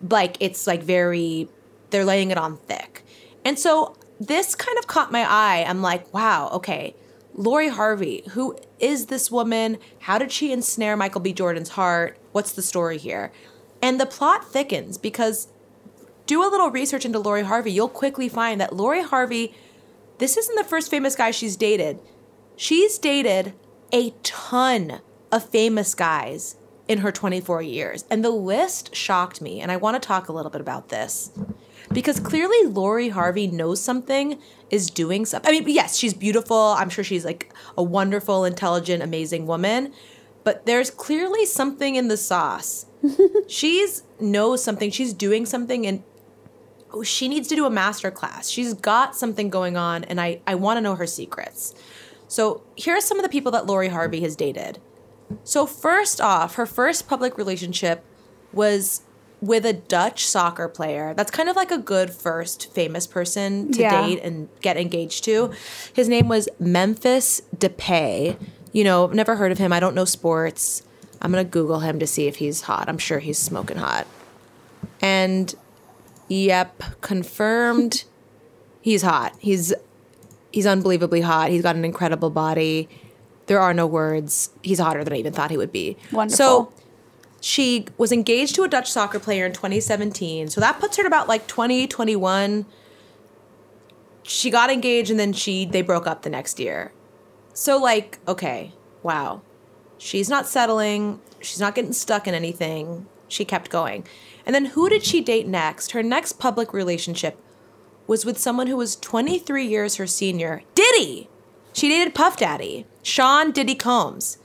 Like 0.01 0.37
it's 0.39 0.67
like 0.67 0.83
very, 0.83 1.47
they're 1.89 2.05
laying 2.05 2.31
it 2.31 2.37
on 2.37 2.57
thick. 2.57 3.03
And 3.45 3.57
so 3.57 3.95
this 4.19 4.55
kind 4.55 4.77
of 4.77 4.87
caught 4.87 5.11
my 5.11 5.25
eye. 5.27 5.65
I'm 5.67 5.81
like, 5.81 6.13
wow, 6.13 6.49
okay. 6.53 6.95
Lori 7.33 7.69
Harvey, 7.69 8.23
who 8.31 8.57
is 8.79 9.07
this 9.07 9.31
woman? 9.31 9.77
How 9.99 10.17
did 10.17 10.31
she 10.31 10.51
ensnare 10.51 10.97
Michael 10.97 11.21
B. 11.21 11.33
Jordan's 11.33 11.69
heart? 11.69 12.17
What's 12.31 12.51
the 12.51 12.61
story 12.61 12.97
here? 12.97 13.31
And 13.81 13.99
the 13.99 14.05
plot 14.05 14.45
thickens 14.51 14.97
because 14.97 15.47
do 16.25 16.43
a 16.43 16.49
little 16.49 16.69
research 16.69 17.05
into 17.05 17.19
Lori 17.19 17.43
Harvey. 17.43 17.71
You'll 17.71 17.89
quickly 17.89 18.29
find 18.29 18.61
that 18.61 18.73
Lori 18.75 19.01
Harvey, 19.01 19.53
this 20.21 20.37
isn't 20.37 20.55
the 20.55 20.63
first 20.63 20.91
famous 20.91 21.15
guy 21.15 21.31
she's 21.31 21.57
dated. 21.57 21.99
She's 22.55 22.99
dated 22.99 23.53
a 23.91 24.11
ton 24.21 25.01
of 25.31 25.49
famous 25.49 25.95
guys 25.95 26.57
in 26.87 26.99
her 26.99 27.11
24 27.11 27.63
years. 27.63 28.05
And 28.07 28.23
the 28.23 28.29
list 28.29 28.95
shocked 28.95 29.41
me. 29.41 29.61
And 29.61 29.71
I 29.71 29.77
want 29.77 30.01
to 30.01 30.07
talk 30.07 30.29
a 30.29 30.31
little 30.31 30.51
bit 30.51 30.61
about 30.61 30.89
this. 30.89 31.31
Because 31.91 32.19
clearly 32.19 32.67
Lori 32.67 33.09
Harvey 33.09 33.47
knows 33.47 33.81
something, 33.81 34.39
is 34.69 34.91
doing 34.91 35.25
something. 35.25 35.49
I 35.49 35.59
mean, 35.59 35.67
yes, 35.67 35.97
she's 35.97 36.13
beautiful. 36.13 36.75
I'm 36.77 36.89
sure 36.89 37.03
she's 37.03 37.25
like 37.25 37.51
a 37.75 37.81
wonderful, 37.81 38.45
intelligent, 38.45 39.01
amazing 39.01 39.47
woman. 39.47 39.91
But 40.43 40.67
there's 40.67 40.91
clearly 40.91 41.47
something 41.47 41.95
in 41.95 42.09
the 42.09 42.17
sauce. 42.17 42.85
she's 43.47 44.03
knows 44.19 44.63
something. 44.63 44.91
She's 44.91 45.13
doing 45.13 45.47
something 45.47 45.87
and 45.87 46.03
she 47.03 47.27
needs 47.27 47.47
to 47.49 47.55
do 47.55 47.65
a 47.65 47.69
master 47.69 48.11
class. 48.11 48.49
She's 48.49 48.73
got 48.73 49.15
something 49.15 49.49
going 49.49 49.77
on 49.77 50.03
and 50.05 50.19
I, 50.19 50.41
I 50.45 50.55
want 50.55 50.77
to 50.77 50.81
know 50.81 50.95
her 50.95 51.07
secrets. 51.07 51.73
So 52.27 52.63
here 52.75 52.95
are 52.95 53.01
some 53.01 53.17
of 53.19 53.23
the 53.23 53.29
people 53.29 53.51
that 53.53 53.65
Lori 53.65 53.89
Harvey 53.89 54.21
has 54.21 54.35
dated. 54.35 54.79
So 55.43 55.65
first 55.65 56.19
off, 56.21 56.55
her 56.55 56.65
first 56.65 57.07
public 57.07 57.37
relationship 57.37 58.03
was 58.53 59.01
with 59.41 59.65
a 59.65 59.73
Dutch 59.73 60.25
soccer 60.25 60.67
player. 60.67 61.13
That's 61.15 61.31
kind 61.31 61.49
of 61.49 61.55
like 61.55 61.71
a 61.71 61.77
good 61.77 62.11
first 62.11 62.71
famous 62.73 63.07
person 63.07 63.71
to 63.73 63.81
Yeah. 63.81 64.05
date 64.05 64.19
and 64.23 64.49
get 64.61 64.77
engaged 64.77 65.23
to. 65.25 65.51
His 65.93 66.07
name 66.07 66.27
was 66.27 66.47
Memphis 66.59 67.41
Depay. 67.57 68.37
You 68.71 68.83
know, 68.83 69.07
never 69.07 69.35
heard 69.37 69.51
of 69.51 69.57
him. 69.57 69.73
I 69.73 69.79
don't 69.79 69.95
know 69.95 70.05
sports. 70.05 70.83
I'm 71.21 71.31
gonna 71.31 71.43
Google 71.43 71.79
him 71.79 71.97
to 71.99 72.07
see 72.07 72.27
if 72.27 72.37
he's 72.37 72.61
hot. 72.61 72.87
I'm 72.87 72.97
sure 72.97 73.19
he's 73.19 73.37
smoking 73.39 73.77
hot. 73.77 74.05
And 75.01 75.53
yep, 76.31 76.81
confirmed. 77.01 78.05
he's 78.81 79.01
hot. 79.01 79.35
He's 79.39 79.73
he's 80.51 80.65
unbelievably 80.65 81.21
hot. 81.21 81.49
He's 81.49 81.61
got 81.61 81.75
an 81.75 81.85
incredible 81.85 82.29
body. 82.29 82.89
There 83.47 83.59
are 83.59 83.73
no 83.73 83.85
words. 83.85 84.51
He's 84.61 84.79
hotter 84.79 85.03
than 85.03 85.13
I 85.13 85.17
even 85.17 85.33
thought 85.33 85.51
he 85.51 85.57
would 85.57 85.71
be. 85.71 85.97
Wonderful. 86.11 86.37
So 86.37 86.73
she 87.41 87.85
was 87.97 88.11
engaged 88.11 88.55
to 88.55 88.63
a 88.63 88.67
Dutch 88.67 88.89
soccer 88.89 89.19
player 89.19 89.45
in 89.45 89.53
2017. 89.53 90.49
So 90.49 90.61
that 90.61 90.79
puts 90.79 90.97
her 90.97 91.03
at 91.03 91.07
about 91.07 91.27
like 91.27 91.47
20, 91.47 91.87
21. 91.87 92.65
She 94.23 94.49
got 94.49 94.69
engaged 94.69 95.09
and 95.09 95.19
then 95.19 95.33
she 95.33 95.65
they 95.65 95.81
broke 95.81 96.07
up 96.07 96.21
the 96.21 96.29
next 96.29 96.59
year. 96.59 96.93
So 97.53 97.77
like, 97.77 98.19
okay, 98.27 98.73
wow. 99.03 99.41
She's 99.97 100.29
not 100.29 100.47
settling. 100.47 101.19
She's 101.41 101.59
not 101.59 101.75
getting 101.75 101.93
stuck 101.93 102.27
in 102.27 102.33
anything. 102.33 103.07
She 103.27 103.45
kept 103.45 103.69
going. 103.69 104.05
And 104.45 104.55
then 104.55 104.65
who 104.65 104.89
did 104.89 105.03
she 105.03 105.21
date 105.21 105.47
next? 105.47 105.91
Her 105.91 106.03
next 106.03 106.33
public 106.33 106.73
relationship 106.73 107.37
was 108.07 108.25
with 108.25 108.37
someone 108.37 108.67
who 108.67 108.77
was 108.77 108.95
23 108.95 109.65
years 109.65 109.95
her 109.95 110.07
senior, 110.07 110.63
Diddy. 110.75 111.29
She 111.73 111.87
dated 111.89 112.13
Puff 112.13 112.37
Daddy, 112.37 112.85
Sean 113.03 113.51
Diddy 113.51 113.75
Combs. 113.75 114.37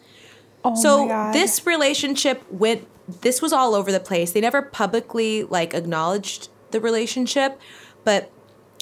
Oh 0.65 0.75
So 0.75 1.03
my 1.03 1.09
God. 1.09 1.35
this 1.35 1.67
relationship 1.67 2.43
went 2.51 2.87
this 3.21 3.41
was 3.41 3.53
all 3.53 3.75
over 3.75 3.93
the 3.93 4.01
place. 4.01 4.33
They 4.33 4.41
never 4.41 4.63
publicly 4.63 5.45
like 5.45 5.75
acknowledged 5.75 6.49
the 6.73 6.81
relationship, 6.81 7.61
but 8.05 8.31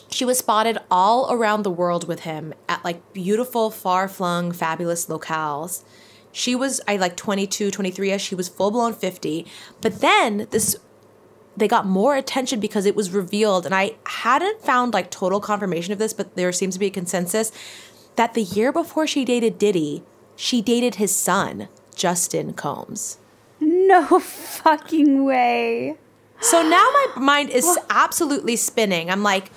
she 0.09 0.25
was 0.25 0.39
spotted 0.39 0.79
all 0.91 1.31
around 1.33 1.63
the 1.63 1.71
world 1.71 2.09
with 2.09 2.21
him 2.21 2.55
at 2.69 2.85
like 2.85 3.13
beautiful, 3.13 3.71
far-flung, 3.71 4.53
fabulous 4.53 5.07
locales. 5.07 5.85
She 6.33 6.55
was 6.55 6.81
I 6.89 6.97
like 6.97 7.17
22, 7.17 7.71
23ish. 7.71 8.21
She 8.21 8.35
was 8.35 8.49
full-blown 8.49 8.95
50. 8.95 9.47
But 9.81 10.01
then 10.01 10.47
this 10.51 10.77
they 11.57 11.69
got 11.69 11.87
more 11.87 12.17
attention 12.17 12.61
because 12.61 12.87
it 12.87 12.97
was 12.97 13.11
revealed 13.11 13.65
and 13.67 13.75
I 13.75 13.95
hadn't 14.07 14.61
found 14.61 14.93
like 14.93 15.11
total 15.11 15.41
confirmation 15.41 15.93
of 15.93 15.99
this, 15.99 16.13
but 16.13 16.35
there 16.37 16.53
seems 16.53 16.75
to 16.75 16.81
be 16.81 16.87
a 16.87 16.91
consensus 16.91 17.53
that 18.17 18.35
the 18.35 18.43
year 18.43 18.73
before 18.73 19.07
she 19.07 19.25
dated 19.25 19.59
Diddy, 19.59 20.03
she 20.37 20.63
dated 20.63 20.97
his 20.97 21.15
son, 21.15 21.69
Justin 21.95 22.53
Combs. 22.55 23.19
no 23.61 24.19
fucking 24.21 25.25
way. 25.25 25.97
So 26.41 26.63
now 26.63 26.91
my 26.93 27.07
mind 27.17 27.51
is 27.51 27.79
absolutely 27.89 28.57
spinning. 28.57 29.11
I'm 29.11 29.23
like, 29.23 29.51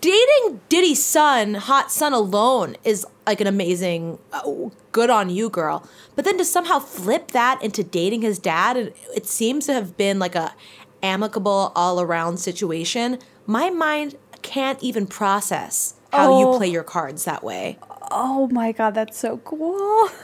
dating 0.00 0.60
Diddy's 0.68 1.04
son, 1.04 1.54
hot 1.54 1.90
son 1.90 2.12
alone 2.12 2.76
is 2.84 3.06
like 3.26 3.40
an 3.40 3.46
amazing, 3.46 4.18
oh, 4.32 4.72
good 4.92 5.10
on 5.10 5.30
you, 5.30 5.48
girl. 5.48 5.88
But 6.14 6.24
then 6.24 6.38
to 6.38 6.44
somehow 6.44 6.78
flip 6.80 7.28
that 7.32 7.62
into 7.62 7.82
dating 7.82 8.22
his 8.22 8.38
dad, 8.38 8.76
it, 8.76 8.96
it 9.14 9.26
seems 9.26 9.66
to 9.66 9.72
have 9.72 9.96
been 9.96 10.18
like 10.18 10.34
a 10.34 10.54
amicable 11.02 11.72
all 11.76 12.00
around 12.00 12.38
situation. 12.38 13.18
My 13.46 13.70
mind 13.70 14.16
can't 14.42 14.82
even 14.82 15.06
process 15.06 15.94
how 16.12 16.38
you 16.40 16.46
Oh. 16.48 16.56
play 16.58 16.68
your 16.68 16.84
cards 16.84 17.24
that 17.24 17.42
way. 17.42 17.78
Oh 18.10 18.48
my 18.52 18.72
god, 18.72 18.94
that's 18.94 19.18
so 19.18 19.38
cool. 19.38 20.08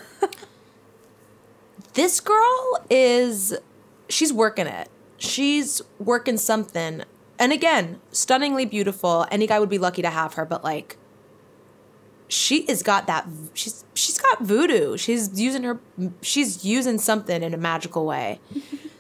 This 1.94 2.20
girl 2.20 2.84
is 2.88 3.54
she's 4.08 4.32
working 4.32 4.66
it. 4.66 4.88
She's 5.18 5.82
working 5.98 6.38
something. 6.38 7.02
And 7.38 7.52
again, 7.52 8.00
stunningly 8.12 8.64
beautiful. 8.64 9.26
Any 9.30 9.46
guy 9.46 9.58
would 9.60 9.68
be 9.68 9.78
lucky 9.78 10.00
to 10.02 10.08
have 10.10 10.34
her, 10.34 10.44
but 10.46 10.64
like 10.64 10.96
she 12.28 12.64
has 12.66 12.82
got 12.82 13.06
that 13.08 13.26
she's 13.52 13.84
she's 13.94 14.18
got 14.18 14.40
voodoo. 14.42 14.96
She's 14.96 15.38
using 15.38 15.64
her 15.64 15.80
she's 16.22 16.64
using 16.64 16.98
something 16.98 17.42
in 17.42 17.52
a 17.52 17.58
magical 17.58 18.06
way. 18.06 18.40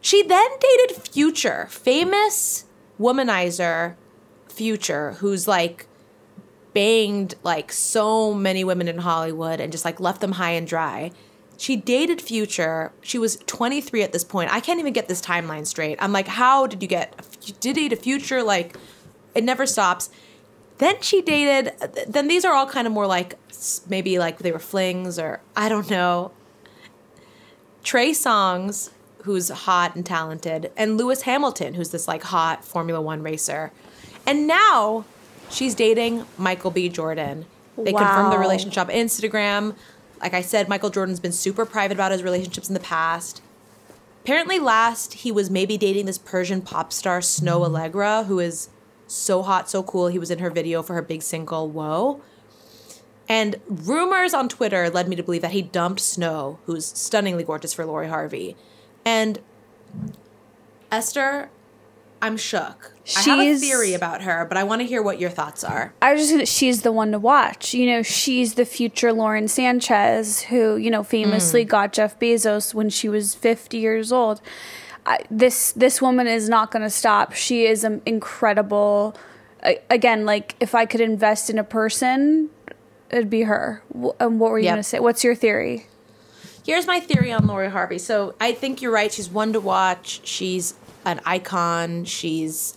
she 0.00 0.22
then 0.22 0.48
dated 0.60 0.96
Future, 0.96 1.66
famous 1.70 2.64
womanizer 2.98 3.94
Future, 4.48 5.12
who's 5.12 5.46
like 5.46 5.86
banged 6.72 7.34
like 7.42 7.72
so 7.72 8.32
many 8.32 8.64
women 8.64 8.88
in 8.88 8.98
Hollywood 8.98 9.60
and 9.60 9.72
just 9.72 9.84
like 9.84 10.00
left 10.00 10.20
them 10.20 10.32
high 10.32 10.52
and 10.52 10.66
dry. 10.66 11.10
She 11.56 11.76
dated 11.76 12.22
Future. 12.22 12.92
She 13.02 13.18
was 13.18 13.36
23 13.46 14.02
at 14.02 14.12
this 14.12 14.24
point. 14.24 14.52
I 14.52 14.60
can't 14.60 14.80
even 14.80 14.92
get 14.92 15.08
this 15.08 15.20
timeline 15.20 15.66
straight. 15.66 15.98
I'm 16.00 16.12
like, 16.12 16.28
how 16.28 16.66
did 16.66 16.80
you 16.82 16.88
get 16.88 17.14
you 17.42 17.54
did 17.60 17.76
date 17.76 17.92
a 17.92 17.96
Future? 17.96 18.42
Like, 18.42 18.76
it 19.34 19.44
never 19.44 19.66
stops. 19.66 20.08
Then 20.78 21.02
she 21.02 21.20
dated. 21.20 21.74
Then 22.08 22.28
these 22.28 22.46
are 22.46 22.54
all 22.54 22.66
kind 22.66 22.86
of 22.86 22.92
more 22.94 23.06
like 23.06 23.38
maybe 23.88 24.18
like 24.18 24.38
they 24.38 24.52
were 24.52 24.58
flings 24.58 25.18
or 25.18 25.42
I 25.54 25.68
don't 25.68 25.90
know. 25.90 26.32
Trey 27.82 28.12
Songz, 28.12 28.90
who's 29.22 29.48
hot 29.48 29.94
and 29.94 30.04
talented, 30.04 30.70
and 30.76 30.96
Lewis 30.96 31.22
Hamilton, 31.22 31.74
who's 31.74 31.90
this 31.90 32.08
like 32.08 32.22
hot 32.22 32.64
Formula 32.64 33.00
One 33.00 33.22
racer. 33.22 33.72
And 34.26 34.46
now 34.46 35.04
she's 35.50 35.74
dating 35.74 36.26
Michael 36.36 36.70
B. 36.70 36.88
Jordan. 36.88 37.46
They 37.76 37.92
confirmed 37.92 38.32
the 38.32 38.38
relationship 38.38 38.88
on 38.88 38.94
Instagram. 38.94 39.74
Like 40.20 40.34
I 40.34 40.42
said, 40.42 40.68
Michael 40.68 40.90
Jordan's 40.90 41.20
been 41.20 41.32
super 41.32 41.64
private 41.64 41.94
about 41.94 42.12
his 42.12 42.22
relationships 42.22 42.68
in 42.68 42.74
the 42.74 42.80
past. 42.80 43.40
Apparently, 44.22 44.58
last 44.58 45.14
he 45.14 45.32
was 45.32 45.50
maybe 45.50 45.78
dating 45.78 46.06
this 46.06 46.18
Persian 46.18 46.60
pop 46.60 46.92
star 46.92 47.20
Snoh 47.20 47.66
Aalegra, 47.66 48.26
who 48.26 48.38
is 48.38 48.68
so 49.06 49.42
hot, 49.42 49.70
so 49.70 49.82
cool. 49.82 50.08
He 50.08 50.18
was 50.18 50.30
in 50.30 50.40
her 50.40 50.50
video 50.50 50.82
for 50.82 50.94
her 50.94 51.02
big 51.02 51.22
single, 51.22 51.68
Whoa. 51.68 52.20
And 53.28 53.56
rumors 53.68 54.34
on 54.34 54.48
Twitter 54.48 54.90
led 54.90 55.08
me 55.08 55.14
to 55.14 55.22
believe 55.22 55.42
that 55.42 55.52
he 55.52 55.62
dumped 55.62 56.00
Snoh, 56.00 56.58
who's 56.66 56.86
stunningly 56.86 57.44
gorgeous 57.44 57.72
for 57.72 57.86
Lori 57.86 58.08
Harvey. 58.08 58.56
And 59.04 59.40
Esther, 60.90 61.50
I'm 62.22 62.36
shook. 62.36 62.92
I 63.16 63.22
have 63.22 63.40
a 63.40 63.56
theory 63.56 63.94
about 63.94 64.22
her, 64.22 64.44
but 64.44 64.56
I 64.56 64.62
want 64.64 64.82
to 64.82 64.86
hear 64.86 65.02
what 65.02 65.18
your 65.18 65.30
thoughts 65.30 65.64
are. 65.64 65.92
I 66.00 66.12
was 66.12 66.22
just 66.22 66.32
gonna, 66.32 66.46
she's 66.46 66.82
the 66.82 66.92
one 66.92 67.12
to 67.12 67.18
watch. 67.18 67.74
You 67.74 67.86
know, 67.86 68.02
she's 68.02 68.54
the 68.54 68.64
future 68.64 69.12
Lauren 69.12 69.48
Sanchez, 69.48 70.42
who 70.42 70.76
you 70.76 70.90
know 70.90 71.02
famously 71.02 71.62
hmm. 71.62 71.68
got 71.68 71.92
Jeff 71.92 72.18
Bezos 72.18 72.74
when 72.74 72.90
she 72.90 73.08
was 73.08 73.34
fifty 73.34 73.78
years 73.78 74.12
old. 74.12 74.40
I, 75.06 75.20
this 75.30 75.72
this 75.72 76.02
woman 76.02 76.26
is 76.26 76.48
not 76.48 76.70
going 76.70 76.82
to 76.82 76.90
stop. 76.90 77.32
She 77.32 77.64
is 77.64 77.84
an 77.84 78.02
incredible. 78.06 79.16
I, 79.62 79.80
again, 79.90 80.24
like 80.24 80.54
if 80.60 80.74
I 80.74 80.86
could 80.86 81.00
invest 81.00 81.50
in 81.50 81.58
a 81.58 81.64
person, 81.64 82.50
it'd 83.10 83.30
be 83.30 83.42
her. 83.42 83.82
And 84.20 84.38
what 84.38 84.50
were 84.50 84.58
you 84.58 84.66
Yep. 84.66 84.72
going 84.72 84.82
to 84.82 84.88
say? 84.88 85.00
What's 85.00 85.24
your 85.24 85.34
theory? 85.34 85.86
Here's 86.64 86.86
my 86.86 87.00
theory 87.00 87.32
on 87.32 87.46
Lori 87.46 87.70
Harvey. 87.70 87.98
So 87.98 88.34
I 88.40 88.52
think 88.52 88.82
you're 88.82 88.92
right. 88.92 89.12
She's 89.12 89.28
one 89.28 89.52
to 89.52 89.60
watch. 89.60 90.20
She's 90.24 90.74
an 91.04 91.20
icon. 91.24 92.04
She's 92.04 92.76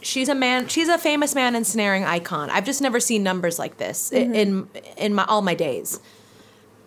she's 0.00 0.28
a 0.28 0.34
man. 0.34 0.68
She's 0.68 0.88
a 0.88 0.98
famous 0.98 1.34
man 1.34 1.54
ensnaring 1.54 2.04
icon. 2.04 2.50
I've 2.50 2.64
just 2.64 2.80
never 2.80 3.00
seen 3.00 3.22
numbers 3.22 3.58
like 3.58 3.78
this 3.78 4.12
i- 4.12 4.16
mm-hmm. 4.16 4.34
in 4.34 4.68
in 4.96 5.14
my 5.14 5.24
all 5.24 5.42
my 5.42 5.54
days. 5.54 6.00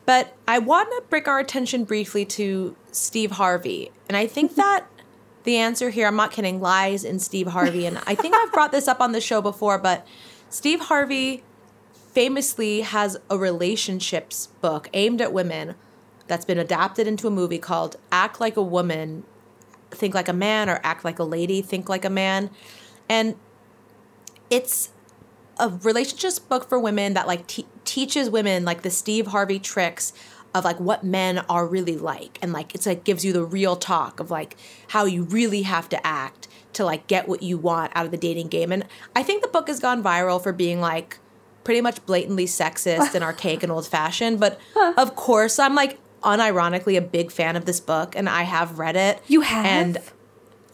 But 0.06 0.36
I 0.48 0.60
want 0.60 0.90
to 0.92 1.04
bring 1.10 1.26
our 1.26 1.40
attention 1.40 1.86
briefly 1.86 2.26
to 2.26 2.76
Steve 2.92 3.32
Harvey, 3.32 3.92
and 4.08 4.18
I 4.18 4.28
think 4.28 4.56
that 4.58 4.86
the 5.44 5.58
answer 5.58 5.90
here, 5.90 6.08
I'm 6.08 6.16
not 6.16 6.32
kidding, 6.32 6.62
lies 6.62 7.04
in 7.04 7.20
Steve 7.20 7.48
Harvey. 7.48 7.86
And 7.86 8.00
I 8.08 8.16
think 8.16 8.34
I've 8.36 8.52
brought 8.54 8.72
this 8.72 8.88
up 8.88 9.02
on 9.02 9.12
the 9.12 9.20
show 9.22 9.42
before, 9.42 9.78
but 9.78 10.08
Steve 10.50 10.82
Harvey 10.82 11.44
famously 12.14 12.82
has 12.82 13.18
a 13.30 13.38
relationships 13.38 14.48
book 14.62 14.88
aimed 14.94 15.20
at 15.20 15.34
women 15.34 15.76
that's 16.34 16.46
been 16.46 16.58
adapted 16.58 17.06
into 17.06 17.28
a 17.28 17.30
movie 17.30 17.60
called 17.60 17.96
Act 18.12 18.40
Like 18.42 18.58
a 18.58 18.62
Woman, 18.64 19.24
Think 19.92 20.16
Like 20.16 20.28
a 20.28 20.34
Man, 20.34 20.68
or 20.68 20.82
Act 20.84 21.06
Like 21.06 21.20
a 21.20 21.24
Lady, 21.24 21.62
Think 21.62 21.88
Like 21.88 22.04
a 22.04 22.10
Man. 22.10 22.50
And 23.08 23.36
it's 24.50 24.90
a 25.60 25.70
relationships 25.70 26.40
book 26.40 26.68
for 26.68 26.80
women 26.80 27.14
that 27.14 27.28
like 27.28 27.46
te- 27.46 27.68
teaches 27.86 28.32
women 28.32 28.66
like 28.66 28.82
the 28.82 28.90
Steve 28.90 29.28
Harvey 29.28 29.60
tricks 29.60 30.12
of 30.56 30.66
like 30.66 30.80
what 30.80 31.04
men 31.04 31.38
are 31.48 31.68
really 31.68 31.98
like. 31.98 32.40
And 32.42 32.52
like 32.52 32.74
it's 32.74 32.88
like 32.88 33.04
gives 33.04 33.24
you 33.24 33.32
the 33.32 33.46
real 33.46 33.76
talk 33.76 34.20
of 34.20 34.32
like 34.32 34.58
how 34.88 35.06
you 35.06 35.26
really 35.26 35.62
have 35.62 35.88
to 35.90 36.08
act 36.08 36.48
to 36.74 36.84
like 36.84 37.06
get 37.06 37.28
what 37.28 37.44
you 37.44 37.60
want 37.60 37.92
out 37.94 38.06
of 38.06 38.12
the 38.12 38.18
dating 38.18 38.48
game. 38.48 38.72
And 38.72 38.88
I 39.16 39.22
think 39.22 39.44
the 39.44 39.50
book 39.50 39.68
has 39.68 39.80
gone 39.80 40.02
viral 40.02 40.42
for 40.42 40.52
being 40.52 40.82
like 40.82 41.20
pretty 41.64 41.82
much 41.82 42.06
blatantly 42.06 42.46
sexist 42.46 43.14
and 43.14 43.24
archaic 43.24 43.64
and 43.64 43.72
old 43.72 43.88
fashioned 43.88 44.40
but 44.40 44.60
of 44.98 45.16
course 45.16 45.60
I'm 45.60 45.76
like 45.76 45.98
unironically 46.24 46.98
a 46.98 47.02
big 47.02 47.32
fan 47.32 47.56
of 47.56 47.66
this 47.66 47.80
book 47.80 48.16
and 48.16 48.28
I 48.28 48.44
have 48.44 48.80
read 48.80 48.96
it 48.96 49.22
You 49.28 49.42
have? 49.42 49.66
and 49.66 50.00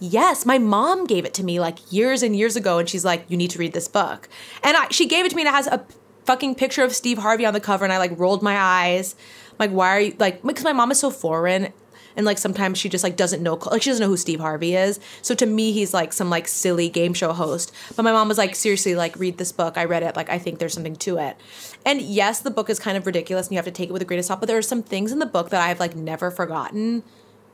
Yes, 0.01 0.45
my 0.45 0.57
mom 0.57 1.05
gave 1.05 1.25
it 1.25 1.33
to 1.35 1.43
me 1.43 1.59
like 1.59 1.91
years 1.91 2.23
and 2.23 2.33
years 2.33 2.55
ago, 2.55 2.77
and 2.77 2.87
she's 2.87 3.03
like, 3.03 3.25
"You 3.27 3.35
need 3.35 3.49
to 3.51 3.59
read 3.59 3.73
this 3.73 3.89
book." 3.89 4.29
And 4.63 4.77
I, 4.77 4.87
she 4.91 5.05
gave 5.05 5.25
it 5.25 5.29
to 5.29 5.35
me, 5.35 5.41
and 5.41 5.49
it 5.49 5.53
has 5.53 5.67
a 5.67 5.85
fucking 6.23 6.55
picture 6.55 6.83
of 6.83 6.95
Steve 6.95 7.17
Harvey 7.17 7.45
on 7.45 7.53
the 7.53 7.59
cover, 7.59 7.83
and 7.83 7.91
I 7.91 7.97
like 7.97 8.17
rolled 8.17 8.41
my 8.41 8.57
eyes, 8.57 9.15
like, 9.59 9.71
"Why 9.71 9.89
are 9.89 9.99
you 9.99 10.15
like?" 10.17 10.41
Because 10.41 10.63
my 10.63 10.71
mom 10.71 10.89
is 10.91 10.99
so 10.99 11.09
foreign, 11.11 11.73
and 12.15 12.25
like 12.25 12.37
sometimes 12.37 12.77
she 12.77 12.89
just 12.89 13.03
like 13.03 13.15
doesn't 13.15 13.41
know, 13.41 13.55
like 13.55 13.81
she 13.81 13.89
doesn't 13.89 14.03
know 14.03 14.09
who 14.09 14.17
Steve 14.17 14.39
Harvey 14.39 14.75
is. 14.75 14.99
So 15.21 15.35
to 15.35 15.45
me, 15.45 15.71
he's 15.71 15.93
like 15.93 16.13
some 16.13 16.29
like 16.29 16.47
silly 16.47 16.89
game 16.89 17.13
show 17.13 17.33
host. 17.33 17.73
But 17.95 18.03
my 18.03 18.11
mom 18.11 18.27
was 18.27 18.37
like, 18.37 18.55
"Seriously, 18.55 18.95
like 18.95 19.15
read 19.17 19.37
this 19.37 19.51
book." 19.51 19.77
I 19.77 19.85
read 19.85 20.03
it, 20.03 20.15
like 20.15 20.29
I 20.29 20.37
think 20.37 20.59
there's 20.59 20.73
something 20.73 20.95
to 20.97 21.17
it. 21.17 21.37
And 21.85 22.01
yes, 22.01 22.39
the 22.39 22.51
book 22.51 22.69
is 22.69 22.79
kind 22.79 22.97
of 22.97 23.05
ridiculous, 23.05 23.47
and 23.47 23.53
you 23.53 23.57
have 23.57 23.65
to 23.65 23.71
take 23.71 23.89
it 23.89 23.93
with 23.93 24.01
a 24.01 24.05
grain 24.05 24.19
of 24.19 24.25
salt. 24.25 24.39
But 24.39 24.47
there 24.47 24.57
are 24.57 24.61
some 24.61 24.83
things 24.83 25.11
in 25.11 25.19
the 25.19 25.25
book 25.25 25.49
that 25.49 25.61
I've 25.61 25.79
like 25.79 25.95
never 25.95 26.31
forgotten 26.31 27.03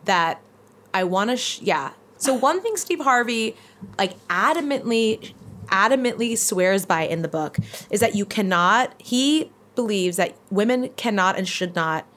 that 0.06 0.42
I 0.94 1.04
want 1.04 1.30
to, 1.32 1.38
sh- 1.38 1.62
yeah. 1.62 1.92
So 2.18 2.34
one 2.50 2.62
thing 2.62 2.78
Steve 2.78 3.00
Harvey 3.00 3.56
like 3.98 4.18
adamantly, 4.28 5.34
adamantly 5.68 6.38
swears 6.38 6.86
by 6.86 7.04
in 7.04 7.22
the 7.22 7.28
book 7.28 7.58
is 7.90 8.00
that 8.00 8.16
you 8.16 8.26
cannot. 8.26 8.94
He 8.98 9.52
believes 9.76 10.18
that 10.18 10.36
women 10.50 10.90
cannot 10.96 11.38
and 11.38 11.48
should 11.48 11.76
not 11.76 12.08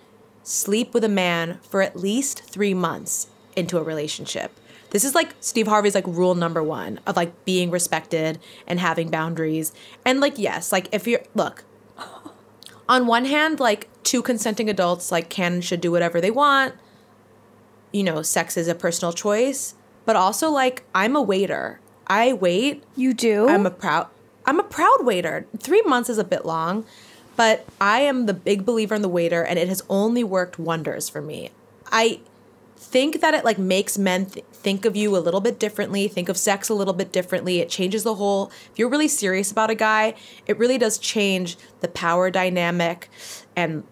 sleep 0.43 0.95
with 0.95 1.05
a 1.05 1.09
man 1.09 1.59
for 1.63 1.83
at 1.83 1.97
least 1.97 2.45
three 2.45 2.75
months 2.75 3.29
into 3.57 3.79
a 3.79 3.83
relationship. 3.83 4.53
This 4.91 5.05
is 5.05 5.15
like 5.15 5.35
Steve 5.41 5.67
Harvey's 5.67 5.95
like 5.95 6.07
rule 6.07 6.35
number 6.35 6.63
one 6.63 7.01
of 7.07 7.17
like 7.17 7.45
being 7.45 7.71
respected 7.71 8.39
and 8.67 8.81
having 8.81 9.11
boundaries. 9.11 9.73
And 10.05 10.21
like 10.21 10.39
yes, 10.39 10.73
like 10.73 10.89
if 10.93 11.07
you're 11.07 11.23
look, 11.35 11.65
on 12.89 13.07
one 13.07 13.27
hand, 13.27 13.61
like 13.61 13.89
two 14.03 14.23
consenting 14.23 14.71
adults 14.71 15.13
like 15.13 15.29
can 15.29 15.55
and 15.55 15.65
should 15.65 15.81
do 15.81 15.91
whatever 15.91 16.21
they 16.21 16.31
want 16.31 16.75
you 17.93 18.03
know, 18.03 18.23
sex 18.23 18.57
is 18.57 18.69
a 18.69 18.75
personal 18.75 19.13
choice, 19.13 19.75
but 20.05 20.17
also 20.17 20.51
like 20.51 20.85
I'm 20.95 21.17
a 21.17 21.23
waiter. 21.23 21.81
I 22.07 22.33
wait. 22.33 22.85
You 22.97 23.15
do? 23.15 23.49
I'm 23.49 23.67
a 23.67 23.71
proud 23.71 24.09
I'm 24.47 24.59
a 24.59 24.65
proud 24.65 25.05
waiter. 25.05 25.47
3 25.59 25.83
months 25.83 26.09
is 26.09 26.17
a 26.17 26.25
bit 26.25 26.47
long, 26.47 26.87
but 27.39 27.65
I 27.81 28.01
am 28.01 28.27
the 28.27 28.35
big 28.35 28.67
believer 28.67 28.97
in 28.97 29.03
the 29.03 29.09
waiter 29.09 29.45
and 29.45 29.61
it 29.61 29.69
has 29.69 29.81
only 29.89 30.25
worked 30.25 30.59
wonders 30.59 31.09
for 31.09 31.23
me. 31.23 31.51
I 31.87 32.19
think 32.77 33.21
that 33.21 33.33
it 33.33 33.45
like 33.45 33.59
makes 33.59 33.97
men 33.97 34.27
th- 34.27 34.45
think 34.53 34.85
of 34.85 34.97
you 34.97 35.17
a 35.17 35.21
little 35.21 35.41
bit 35.41 35.61
differently, 35.61 36.09
think 36.09 36.29
of 36.29 36.37
sex 36.37 36.69
a 36.69 36.75
little 36.75 36.93
bit 36.93 37.13
differently. 37.13 37.61
It 37.61 37.69
changes 37.69 38.03
the 38.03 38.17
whole 38.17 38.51
if 38.73 38.73
you're 38.77 38.89
really 38.89 39.07
serious 39.07 39.53
about 39.53 39.71
a 39.71 39.77
guy, 39.77 40.17
it 40.49 40.59
really 40.59 40.79
does 40.79 40.99
change 40.99 41.57
the 41.79 41.87
power 41.87 42.29
dynamic 42.29 43.09
and 43.55 43.85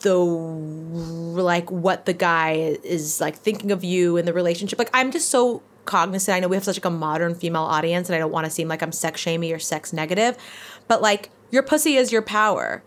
the 0.00 0.16
like 0.16 1.70
what 1.70 2.06
the 2.06 2.12
guy 2.12 2.76
is 2.82 3.20
like 3.20 3.36
thinking 3.36 3.70
of 3.70 3.84
you 3.84 4.16
in 4.16 4.26
the 4.26 4.32
relationship. 4.32 4.80
Like 4.80 4.90
I'm 4.92 5.12
just 5.12 5.30
so 5.30 5.62
cognizant. 5.84 6.34
I 6.34 6.40
know 6.40 6.48
we 6.48 6.56
have 6.56 6.64
such 6.64 6.78
like 6.78 6.84
a 6.84 6.90
modern 6.90 7.36
female 7.36 7.62
audience 7.62 8.08
and 8.08 8.16
I 8.16 8.18
don't 8.18 8.32
want 8.32 8.46
to 8.46 8.50
seem 8.50 8.66
like 8.66 8.82
I'm 8.82 8.90
sex 8.90 9.20
shamey 9.20 9.52
or 9.52 9.60
sex 9.60 9.92
negative, 9.92 10.36
but 10.88 11.00
like 11.00 11.30
your 11.50 11.62
pussy 11.62 11.96
is 11.96 12.12
your 12.12 12.22
power. 12.22 12.82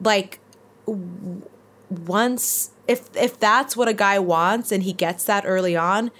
Like 0.00 0.40
w- 0.86 1.42
once 1.90 2.70
if 2.86 3.14
if 3.16 3.38
that's 3.38 3.76
what 3.76 3.88
a 3.88 3.94
guy 3.94 4.18
wants 4.18 4.72
and 4.72 4.82
he 4.82 4.92
gets 4.92 5.24
that 5.24 5.44
early 5.46 5.76
on, 5.76 6.10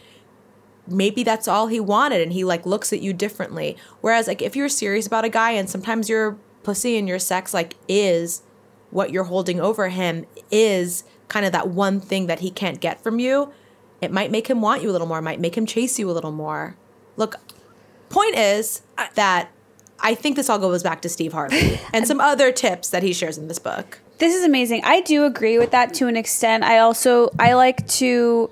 maybe 0.86 1.22
that's 1.22 1.48
all 1.48 1.66
he 1.68 1.80
wanted 1.80 2.20
and 2.20 2.32
he 2.32 2.44
like 2.44 2.66
looks 2.66 2.92
at 2.92 3.00
you 3.00 3.12
differently. 3.12 3.76
Whereas 4.00 4.26
like 4.26 4.42
if 4.42 4.54
you're 4.54 4.68
serious 4.68 5.06
about 5.06 5.24
a 5.24 5.28
guy 5.28 5.52
and 5.52 5.68
sometimes 5.68 6.08
your 6.08 6.36
pussy 6.62 6.96
and 6.98 7.08
your 7.08 7.18
sex 7.18 7.54
like 7.54 7.76
is 7.88 8.42
what 8.90 9.10
you're 9.10 9.24
holding 9.24 9.60
over 9.60 9.88
him 9.88 10.26
is 10.50 11.04
kind 11.28 11.44
of 11.44 11.52
that 11.52 11.68
one 11.68 12.00
thing 12.00 12.26
that 12.26 12.40
he 12.40 12.50
can't 12.50 12.80
get 12.80 13.02
from 13.02 13.18
you, 13.18 13.52
it 14.00 14.10
might 14.10 14.30
make 14.30 14.48
him 14.48 14.60
want 14.60 14.82
you 14.82 14.90
a 14.90 14.92
little 14.92 15.06
more, 15.06 15.20
might 15.20 15.40
make 15.40 15.56
him 15.56 15.66
chase 15.66 15.98
you 15.98 16.10
a 16.10 16.12
little 16.12 16.32
more. 16.32 16.76
Look, 17.16 17.36
point 18.08 18.36
is 18.36 18.82
that 19.14 19.50
I 20.00 20.14
think 20.14 20.36
this 20.36 20.48
all 20.48 20.58
goes 20.58 20.82
back 20.82 21.02
to 21.02 21.08
Steve 21.08 21.32
Harvey 21.32 21.80
and 21.92 22.06
some 22.06 22.20
other 22.20 22.52
tips 22.52 22.90
that 22.90 23.02
he 23.02 23.12
shares 23.12 23.38
in 23.38 23.48
this 23.48 23.58
book. 23.58 23.98
This 24.18 24.34
is 24.34 24.44
amazing. 24.44 24.82
I 24.84 25.00
do 25.00 25.24
agree 25.24 25.58
with 25.58 25.70
that 25.70 25.94
to 25.94 26.06
an 26.08 26.16
extent. 26.16 26.64
I 26.64 26.78
also 26.78 27.30
I 27.38 27.54
like 27.54 27.86
to 27.88 28.50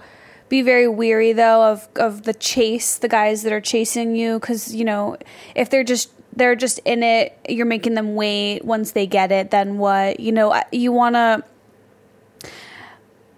be 0.48 0.62
very 0.62 0.88
weary 0.88 1.32
though 1.32 1.62
of 1.62 1.88
of 1.96 2.22
the 2.22 2.34
chase, 2.34 2.98
the 2.98 3.08
guys 3.08 3.42
that 3.42 3.52
are 3.52 3.60
chasing 3.60 4.14
you 4.14 4.38
cuz 4.40 4.74
you 4.74 4.84
know, 4.84 5.16
if 5.54 5.70
they're 5.70 5.84
just 5.84 6.10
they're 6.36 6.54
just 6.54 6.78
in 6.84 7.02
it, 7.02 7.36
you're 7.48 7.66
making 7.66 7.94
them 7.94 8.14
wait 8.14 8.64
once 8.64 8.92
they 8.92 9.06
get 9.06 9.32
it, 9.32 9.50
then 9.50 9.78
what? 9.78 10.20
You 10.20 10.32
know, 10.32 10.60
you 10.70 10.92
want 10.92 11.14
to 11.14 11.42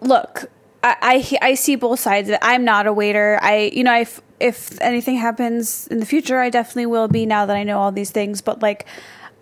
look, 0.00 0.50
I, 0.82 0.96
I 1.40 1.50
I 1.50 1.54
see 1.54 1.76
both 1.76 2.00
sides. 2.00 2.30
I'm 2.42 2.64
not 2.64 2.86
a 2.86 2.92
waiter. 2.92 3.38
I 3.42 3.70
you 3.72 3.84
know 3.84 3.92
I 3.92 4.00
f- 4.00 4.20
if 4.40 4.80
anything 4.80 5.16
happens 5.16 5.86
in 5.88 5.98
the 5.98 6.06
future, 6.06 6.38
I 6.38 6.50
definitely 6.50 6.86
will 6.86 7.08
be 7.08 7.26
now 7.26 7.46
that 7.46 7.56
I 7.56 7.64
know 7.64 7.80
all 7.80 7.92
these 7.92 8.10
things. 8.10 8.40
But 8.40 8.62
like, 8.62 8.86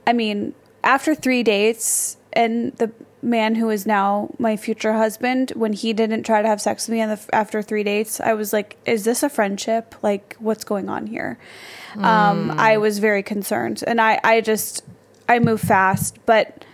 I 0.07 0.12
mean, 0.12 0.55
after 0.82 1.14
three 1.14 1.43
dates 1.43 2.16
and 2.32 2.72
the 2.76 2.91
man 3.22 3.57
who 3.57 3.68
is 3.70 3.87
now 3.87 4.30
my 4.39 4.57
future 4.57 4.95
husband, 4.95 5.53
when 5.57 5.72
he 5.72 5.93
didn't 5.93 6.22
try 6.22 6.41
to 6.41 6.49
have 6.49 6.61
sex 6.61 6.87
with 6.87 6.97
me 6.97 7.05
the, 7.05 7.20
after 7.34 7.61
three 7.61 7.82
dates, 7.82 8.20
I 8.20 8.34
was 8.34 8.53
like, 8.53 8.76
is 8.87 9.05
this 9.05 9.22
a 9.22 9.28
friendship? 9.28 9.95
Like, 10.03 10.37
what's 10.39 10.64
going 10.64 10.89
on 10.89 11.07
here? 11.07 11.39
Mm. 11.95 12.05
Um, 12.05 12.51
I 12.53 12.78
was 12.78 12.99
very 12.99 13.22
concerned, 13.22 13.84
and 13.87 14.01
I 14.01 14.20
I 14.24 14.41
just 14.41 14.84
I 15.28 15.39
move 15.39 15.61
fast, 15.61 16.16
but. 16.24 16.64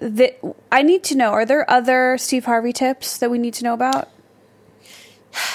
The, 0.00 0.34
I 0.72 0.82
need 0.82 1.04
to 1.04 1.14
know. 1.14 1.30
Are 1.30 1.44
there 1.44 1.70
other 1.70 2.16
Steve 2.16 2.46
Harvey 2.46 2.72
tips 2.72 3.18
that 3.18 3.30
we 3.30 3.38
need 3.38 3.54
to 3.54 3.64
know 3.64 3.74
about? 3.74 4.08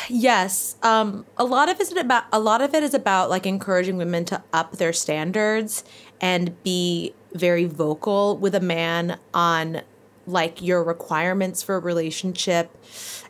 Yes, 0.08 0.78
um, 0.84 1.26
a 1.38 1.44
lot 1.44 1.68
of 1.68 1.80
it 1.80 1.82
is 1.82 1.98
about 1.98 2.26
a 2.32 2.40
lot 2.40 2.62
of 2.62 2.74
it 2.74 2.84
is 2.84 2.94
about 2.94 3.30
like 3.30 3.46
encouraging 3.46 3.98
women 3.98 4.24
to 4.26 4.42
up 4.54 4.74
their 4.74 4.94
standards 4.94 5.84
and 6.22 6.62
be 6.64 7.14
very 7.34 7.66
vocal 7.66 8.38
with 8.38 8.56
a 8.56 8.60
man 8.60 9.20
on 9.34 9.82
like 10.28 10.62
your 10.62 10.84
requirements 10.84 11.62
for 11.62 11.76
a 11.76 11.80
relationship 11.80 12.72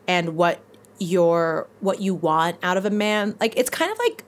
and 0.07 0.35
what 0.35 0.59
your 0.99 1.67
what 1.79 1.99
you 1.99 2.13
want 2.13 2.57
out 2.61 2.77
of 2.77 2.85
a 2.85 2.89
man. 2.89 3.35
Like 3.39 3.57
it's 3.57 3.69
kind 3.69 3.91
of 3.91 3.97
like 3.97 4.23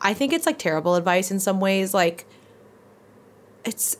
I 0.00 0.14
think 0.14 0.32
it's 0.32 0.46
like 0.46 0.58
terrible 0.58 0.96
advice 0.96 1.30
in 1.30 1.40
some 1.40 1.60
ways. 1.60 1.94
Like 1.94 2.26
it's 3.64 3.96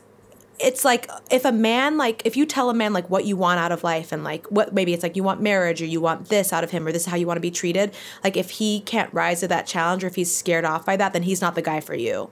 it's 0.58 0.84
like 0.84 1.10
if 1.30 1.44
a 1.44 1.52
man 1.52 1.96
like 1.96 2.22
if 2.24 2.36
you 2.36 2.46
tell 2.46 2.70
a 2.70 2.74
man 2.74 2.92
like 2.92 3.08
what 3.10 3.24
you 3.24 3.36
want 3.36 3.58
out 3.58 3.72
of 3.72 3.82
life 3.82 4.12
and 4.12 4.22
like 4.24 4.46
what 4.46 4.72
maybe 4.72 4.92
it's 4.92 5.02
like 5.02 5.16
you 5.16 5.22
want 5.22 5.40
marriage 5.40 5.82
or 5.82 5.86
you 5.86 6.00
want 6.00 6.28
this 6.28 6.52
out 6.52 6.62
of 6.62 6.70
him 6.70 6.86
or 6.86 6.92
this 6.92 7.02
is 7.02 7.08
how 7.08 7.16
you 7.16 7.26
want 7.26 7.36
to 7.36 7.42
be 7.42 7.50
treated 7.50 7.94
like 8.22 8.36
if 8.36 8.50
he 8.50 8.80
can't 8.80 9.12
rise 9.12 9.40
to 9.40 9.48
that 9.48 9.66
challenge 9.66 10.04
or 10.04 10.06
if 10.06 10.14
he's 10.14 10.34
scared 10.34 10.64
off 10.64 10.86
by 10.86 10.96
that 10.96 11.12
then 11.12 11.22
he's 11.22 11.40
not 11.40 11.54
the 11.54 11.62
guy 11.62 11.80
for 11.80 11.94
you. 11.94 12.30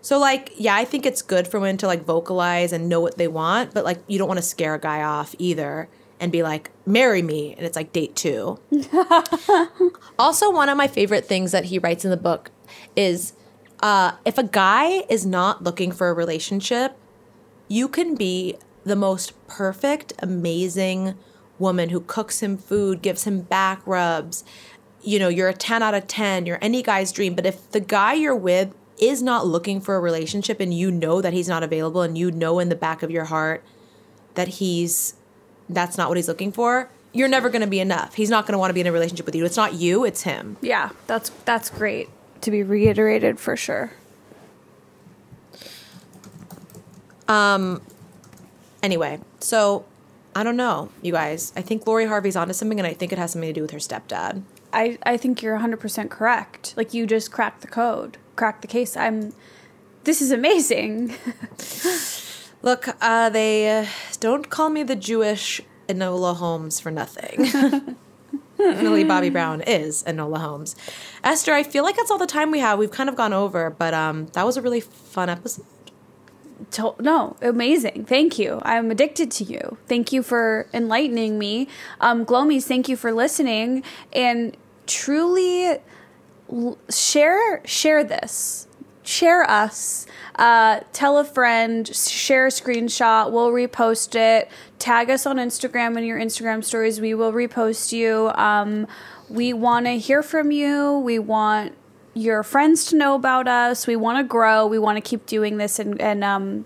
So 0.00 0.18
like 0.18 0.52
yeah 0.56 0.74
i 0.74 0.84
think 0.84 1.06
it's 1.06 1.22
good 1.22 1.48
for 1.48 1.58
women 1.58 1.76
to 1.78 1.86
like 1.86 2.04
vocalize 2.04 2.72
and 2.72 2.88
know 2.88 3.00
what 3.00 3.16
they 3.16 3.28
want 3.28 3.72
but 3.72 3.84
like 3.84 3.98
you 4.06 4.18
don't 4.18 4.28
want 4.28 4.38
to 4.38 4.42
scare 4.42 4.74
a 4.74 4.80
guy 4.80 5.02
off 5.02 5.34
either 5.38 5.88
and 6.20 6.30
be 6.30 6.42
like 6.42 6.70
marry 6.86 7.22
me 7.22 7.54
and 7.54 7.66
it's 7.66 7.76
like 7.76 7.92
date 7.92 8.16
two. 8.16 8.58
Also 10.18 10.50
one 10.50 10.68
of 10.68 10.76
my 10.76 10.86
favorite 10.86 11.26
things 11.26 11.50
that 11.52 11.64
he 11.64 11.78
writes 11.78 12.04
in 12.04 12.10
the 12.10 12.16
book 12.16 12.50
is 12.94 13.32
uh, 13.82 14.12
if 14.24 14.38
a 14.38 14.44
guy 14.44 15.04
is 15.08 15.26
not 15.26 15.62
looking 15.64 15.90
for 15.90 16.08
a 16.08 16.14
relationship 16.14 16.96
you 17.74 17.88
can 17.88 18.14
be 18.14 18.54
the 18.84 18.94
most 18.94 19.32
perfect, 19.48 20.12
amazing 20.20 21.14
woman 21.58 21.88
who 21.88 22.00
cooks 22.00 22.40
him 22.40 22.56
food, 22.56 23.02
gives 23.02 23.24
him 23.24 23.40
back 23.40 23.84
rubs. 23.84 24.44
You 25.02 25.18
know, 25.18 25.28
you're 25.28 25.48
a 25.48 25.54
10 25.54 25.82
out 25.82 25.92
of 25.92 26.06
10, 26.06 26.46
you're 26.46 26.58
any 26.62 26.82
guy's 26.82 27.10
dream. 27.10 27.34
But 27.34 27.46
if 27.46 27.68
the 27.72 27.80
guy 27.80 28.14
you're 28.14 28.36
with 28.36 28.72
is 29.00 29.22
not 29.22 29.44
looking 29.44 29.80
for 29.80 29.96
a 29.96 30.00
relationship 30.00 30.60
and 30.60 30.72
you 30.72 30.90
know 30.92 31.20
that 31.20 31.32
he's 31.32 31.48
not 31.48 31.64
available 31.64 32.02
and 32.02 32.16
you 32.16 32.30
know 32.30 32.60
in 32.60 32.68
the 32.68 32.76
back 32.76 33.02
of 33.02 33.10
your 33.10 33.24
heart 33.24 33.64
that 34.34 34.46
he's 34.46 35.14
that's 35.68 35.98
not 35.98 36.08
what 36.08 36.16
he's 36.16 36.28
looking 36.28 36.52
for, 36.52 36.90
you're 37.12 37.28
never 37.28 37.48
going 37.48 37.62
to 37.62 37.66
be 37.66 37.80
enough. 37.80 38.14
He's 38.14 38.30
not 38.30 38.46
going 38.46 38.52
to 38.52 38.58
want 38.58 38.70
to 38.70 38.74
be 38.74 38.82
in 38.82 38.86
a 38.86 38.92
relationship 38.92 39.26
with 39.26 39.34
you. 39.34 39.44
It's 39.44 39.56
not 39.56 39.74
you, 39.74 40.04
it's 40.04 40.22
him. 40.22 40.58
Yeah, 40.60 40.90
that's 41.08 41.30
that's 41.44 41.70
great 41.70 42.08
to 42.42 42.52
be 42.52 42.62
reiterated 42.62 43.40
for 43.40 43.56
sure. 43.56 43.92
Um. 47.28 47.82
Anyway, 48.82 49.18
so 49.40 49.86
I 50.36 50.42
don't 50.42 50.56
know, 50.56 50.90
you 51.00 51.12
guys. 51.12 51.52
I 51.56 51.62
think 51.62 51.86
Lori 51.86 52.06
Harvey's 52.06 52.36
onto 52.36 52.52
something, 52.52 52.80
and 52.80 52.86
I 52.86 52.92
think 52.92 53.12
it 53.12 53.18
has 53.18 53.32
something 53.32 53.48
to 53.48 53.52
do 53.52 53.62
with 53.62 53.70
her 53.70 53.78
stepdad. 53.78 54.42
I, 54.72 54.98
I 55.04 55.16
think 55.16 55.42
you're 55.42 55.58
100% 55.58 56.10
correct. 56.10 56.74
Like, 56.76 56.92
you 56.92 57.06
just 57.06 57.30
cracked 57.30 57.60
the 57.60 57.68
code, 57.68 58.18
cracked 58.36 58.62
the 58.62 58.68
case. 58.68 58.96
I'm. 58.96 59.32
This 60.02 60.20
is 60.20 60.32
amazing. 60.32 61.14
Look, 62.62 62.88
uh, 63.00 63.30
they 63.30 63.70
uh, 63.70 63.86
don't 64.20 64.50
call 64.50 64.70
me 64.70 64.82
the 64.82 64.96
Jewish 64.96 65.62
Enola 65.88 66.36
Holmes 66.36 66.80
for 66.80 66.90
nothing. 66.90 67.96
Millie 68.58 69.04
Bobby 69.04 69.30
Brown 69.30 69.60
is 69.62 70.02
Enola 70.04 70.38
Holmes. 70.38 70.76
Esther, 71.22 71.52
I 71.54 71.62
feel 71.62 71.84
like 71.84 71.96
that's 71.96 72.10
all 72.10 72.18
the 72.18 72.26
time 72.26 72.50
we 72.50 72.58
have. 72.58 72.78
We've 72.78 72.90
kind 72.90 73.08
of 73.08 73.16
gone 73.16 73.32
over, 73.32 73.70
but 73.70 73.94
um, 73.94 74.26
that 74.34 74.44
was 74.44 74.56
a 74.56 74.62
really 74.62 74.80
fun 74.80 75.28
episode 75.28 75.64
to- 76.72 76.94
no, 77.00 77.36
amazing. 77.42 78.04
Thank 78.06 78.38
you. 78.38 78.60
I'm 78.62 78.90
addicted 78.90 79.30
to 79.32 79.44
you. 79.44 79.78
Thank 79.88 80.12
you 80.12 80.22
for 80.22 80.66
enlightening 80.72 81.38
me. 81.38 81.68
Um, 82.00 82.24
Glomies, 82.26 82.64
thank 82.64 82.88
you 82.88 82.96
for 82.96 83.12
listening 83.12 83.82
and 84.12 84.56
truly 84.86 85.78
l- 86.52 86.78
share 86.90 87.60
share 87.64 88.04
this. 88.04 88.66
Share 89.02 89.48
us. 89.50 90.06
Uh, 90.36 90.80
tell 90.94 91.18
a 91.18 91.24
friend. 91.24 91.86
Share 91.94 92.46
a 92.46 92.50
screenshot. 92.50 93.30
We'll 93.30 93.50
repost 93.50 94.14
it. 94.14 94.48
Tag 94.78 95.10
us 95.10 95.26
on 95.26 95.36
Instagram 95.36 95.98
in 95.98 96.04
your 96.04 96.18
Instagram 96.18 96.64
stories. 96.64 97.00
We 97.02 97.12
will 97.14 97.32
repost 97.32 97.92
you. 97.92 98.30
Um, 98.34 98.86
we 99.28 99.52
want 99.52 99.84
to 99.86 99.98
hear 99.98 100.22
from 100.22 100.50
you. 100.52 100.98
We 101.00 101.18
want 101.18 101.74
your 102.14 102.42
friends 102.42 102.86
to 102.86 102.96
know 102.96 103.14
about 103.14 103.48
us. 103.48 103.86
We 103.86 103.96
want 103.96 104.18
to 104.18 104.24
grow. 104.24 104.66
We 104.66 104.78
want 104.78 104.96
to 104.96 105.00
keep 105.00 105.26
doing 105.26 105.58
this 105.58 105.78
and 105.78 106.00
and 106.00 106.24
um 106.24 106.64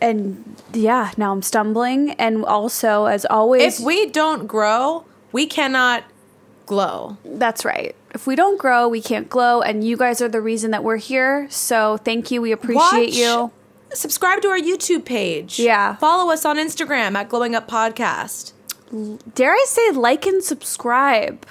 and 0.00 0.56
yeah, 0.72 1.12
now 1.16 1.32
I'm 1.32 1.42
stumbling 1.42 2.12
and 2.12 2.44
also 2.44 3.06
as 3.06 3.24
always 3.26 3.80
If 3.80 3.84
we 3.84 4.06
don't 4.06 4.46
grow, 4.46 5.04
we 5.32 5.46
cannot 5.46 6.04
glow. 6.66 7.16
That's 7.24 7.64
right. 7.64 7.94
If 8.14 8.26
we 8.26 8.36
don't 8.36 8.58
grow, 8.58 8.88
we 8.88 9.02
can't 9.02 9.28
glow 9.28 9.62
and 9.62 9.84
you 9.84 9.96
guys 9.96 10.20
are 10.20 10.28
the 10.28 10.40
reason 10.40 10.70
that 10.70 10.84
we're 10.84 10.96
here. 10.96 11.48
So 11.50 11.96
thank 11.98 12.30
you. 12.30 12.40
We 12.40 12.52
appreciate 12.52 13.10
Watch, 13.10 13.14
you. 13.14 13.50
Subscribe 13.92 14.40
to 14.42 14.48
our 14.48 14.58
YouTube 14.58 15.04
page. 15.04 15.58
Yeah. 15.58 15.96
Follow 15.96 16.32
us 16.32 16.44
on 16.44 16.56
Instagram 16.56 17.16
at 17.16 17.28
Glowing 17.28 17.54
Up 17.54 17.68
Podcast. 17.68 18.52
Dare 19.34 19.52
I 19.52 19.64
say 19.68 19.90
like 19.92 20.26
and 20.26 20.42
subscribe? 20.42 21.46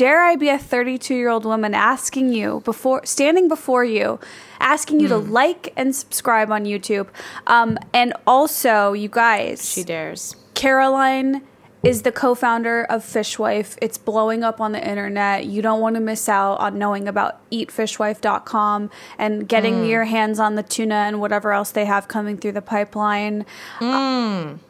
Dare 0.00 0.22
I 0.24 0.34
be 0.34 0.48
a 0.48 0.56
32 0.56 1.14
year 1.14 1.28
old 1.28 1.44
woman 1.44 1.74
asking 1.74 2.32
you 2.32 2.62
before 2.64 3.04
standing 3.04 3.48
before 3.48 3.84
you, 3.84 4.18
asking 4.58 4.98
you 5.00 5.08
mm. 5.08 5.10
to 5.10 5.20
hmm. 5.20 5.30
like 5.30 5.74
and 5.76 5.94
subscribe 5.94 6.50
on 6.50 6.64
YouTube. 6.64 7.08
Um, 7.46 7.76
and 7.92 8.14
also, 8.26 8.94
you 8.94 9.10
guys, 9.10 9.70
she 9.70 9.84
dares. 9.84 10.36
Caroline 10.54 11.42
is 11.82 12.00
the 12.00 12.12
co-founder 12.12 12.84
of 12.84 13.04
Fishwife. 13.04 13.76
It's 13.82 13.98
blowing 13.98 14.42
up 14.42 14.58
on 14.58 14.72
the 14.72 14.82
internet. 14.86 15.44
You 15.44 15.60
don't 15.60 15.82
want 15.82 15.96
to 15.96 16.00
miss 16.00 16.30
out 16.30 16.60
on 16.60 16.78
knowing 16.78 17.06
about 17.06 17.38
eatfishwife.com 17.50 18.90
and 19.18 19.46
getting 19.46 19.82
mm. 19.82 19.88
your 19.90 20.04
hands 20.04 20.38
on 20.38 20.54
the 20.54 20.62
tuna 20.62 20.94
and 20.94 21.20
whatever 21.20 21.52
else 21.52 21.72
they 21.72 21.84
have 21.84 22.08
coming 22.08 22.38
through 22.38 22.52
the 22.52 22.62
pipeline. 22.62 23.44
Mm. 23.80 24.60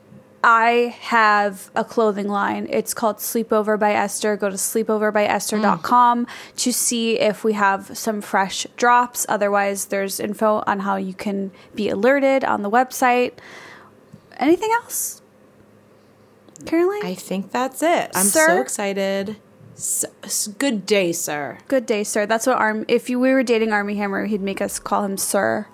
I 0.42 0.96
have 1.00 1.70
a 1.74 1.84
clothing 1.84 2.28
line. 2.28 2.66
It's 2.70 2.94
called 2.94 3.18
Sleepover 3.18 3.78
by 3.78 3.92
Esther. 3.92 4.36
Go 4.36 4.48
to 4.48 4.56
sleepoverbyesther.com 4.56 6.26
mm. 6.26 6.56
to 6.56 6.72
see 6.72 7.18
if 7.18 7.44
we 7.44 7.52
have 7.52 7.96
some 7.96 8.22
fresh 8.22 8.66
drops. 8.76 9.26
Otherwise, 9.28 9.86
there's 9.86 10.18
info 10.18 10.62
on 10.66 10.80
how 10.80 10.96
you 10.96 11.12
can 11.12 11.50
be 11.74 11.90
alerted 11.90 12.42
on 12.44 12.62
the 12.62 12.70
website. 12.70 13.34
Anything 14.38 14.70
else? 14.82 15.20
Caroline? 16.64 17.04
I 17.04 17.14
think 17.14 17.50
that's 17.50 17.82
it. 17.82 18.10
I'm 18.14 18.26
sir? 18.26 18.46
so 18.46 18.60
excited. 18.60 19.36
So, 19.74 20.08
good 20.58 20.84
day, 20.84 21.12
sir. 21.12 21.58
Good 21.68 21.86
day, 21.86 22.04
sir. 22.04 22.26
That's 22.26 22.46
what 22.46 22.56
Arm. 22.56 22.84
If 22.88 23.08
you, 23.08 23.18
we 23.18 23.32
were 23.32 23.42
dating 23.42 23.72
Armie 23.72 23.96
Hammer, 23.96 24.26
he'd 24.26 24.42
make 24.42 24.60
us 24.60 24.78
call 24.78 25.04
him 25.04 25.16
sir. 25.16 25.66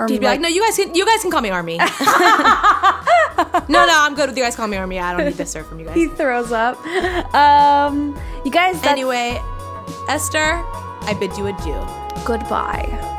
Armie. 0.00 0.12
He'd 0.14 0.20
be 0.20 0.26
like, 0.26 0.40
like, 0.40 0.40
no, 0.40 0.48
you 0.48 0.62
guys 0.62 0.76
can 0.76 0.94
you 0.94 1.06
guys 1.06 1.20
can 1.22 1.30
call 1.30 1.40
me 1.40 1.50
Armie. 1.50 1.76
no, 1.78 1.86
no, 3.86 3.94
I'm 3.94 4.14
good 4.14 4.28
with 4.28 4.36
you 4.36 4.42
guys 4.42 4.56
call 4.56 4.66
me 4.66 4.76
Armie. 4.76 4.98
I 4.98 5.16
don't 5.16 5.24
need 5.26 5.34
this 5.34 5.50
sir 5.50 5.62
from 5.62 5.78
you 5.80 5.86
guys. 5.86 5.94
He 5.94 6.08
throws 6.08 6.52
up. 6.52 6.76
Um, 7.34 8.18
you 8.44 8.50
guys. 8.50 8.82
Anyway, 8.84 9.40
Esther, 10.08 10.62
I 11.02 11.16
bid 11.18 11.36
you 11.36 11.46
adieu. 11.46 11.80
Goodbye. 12.24 13.18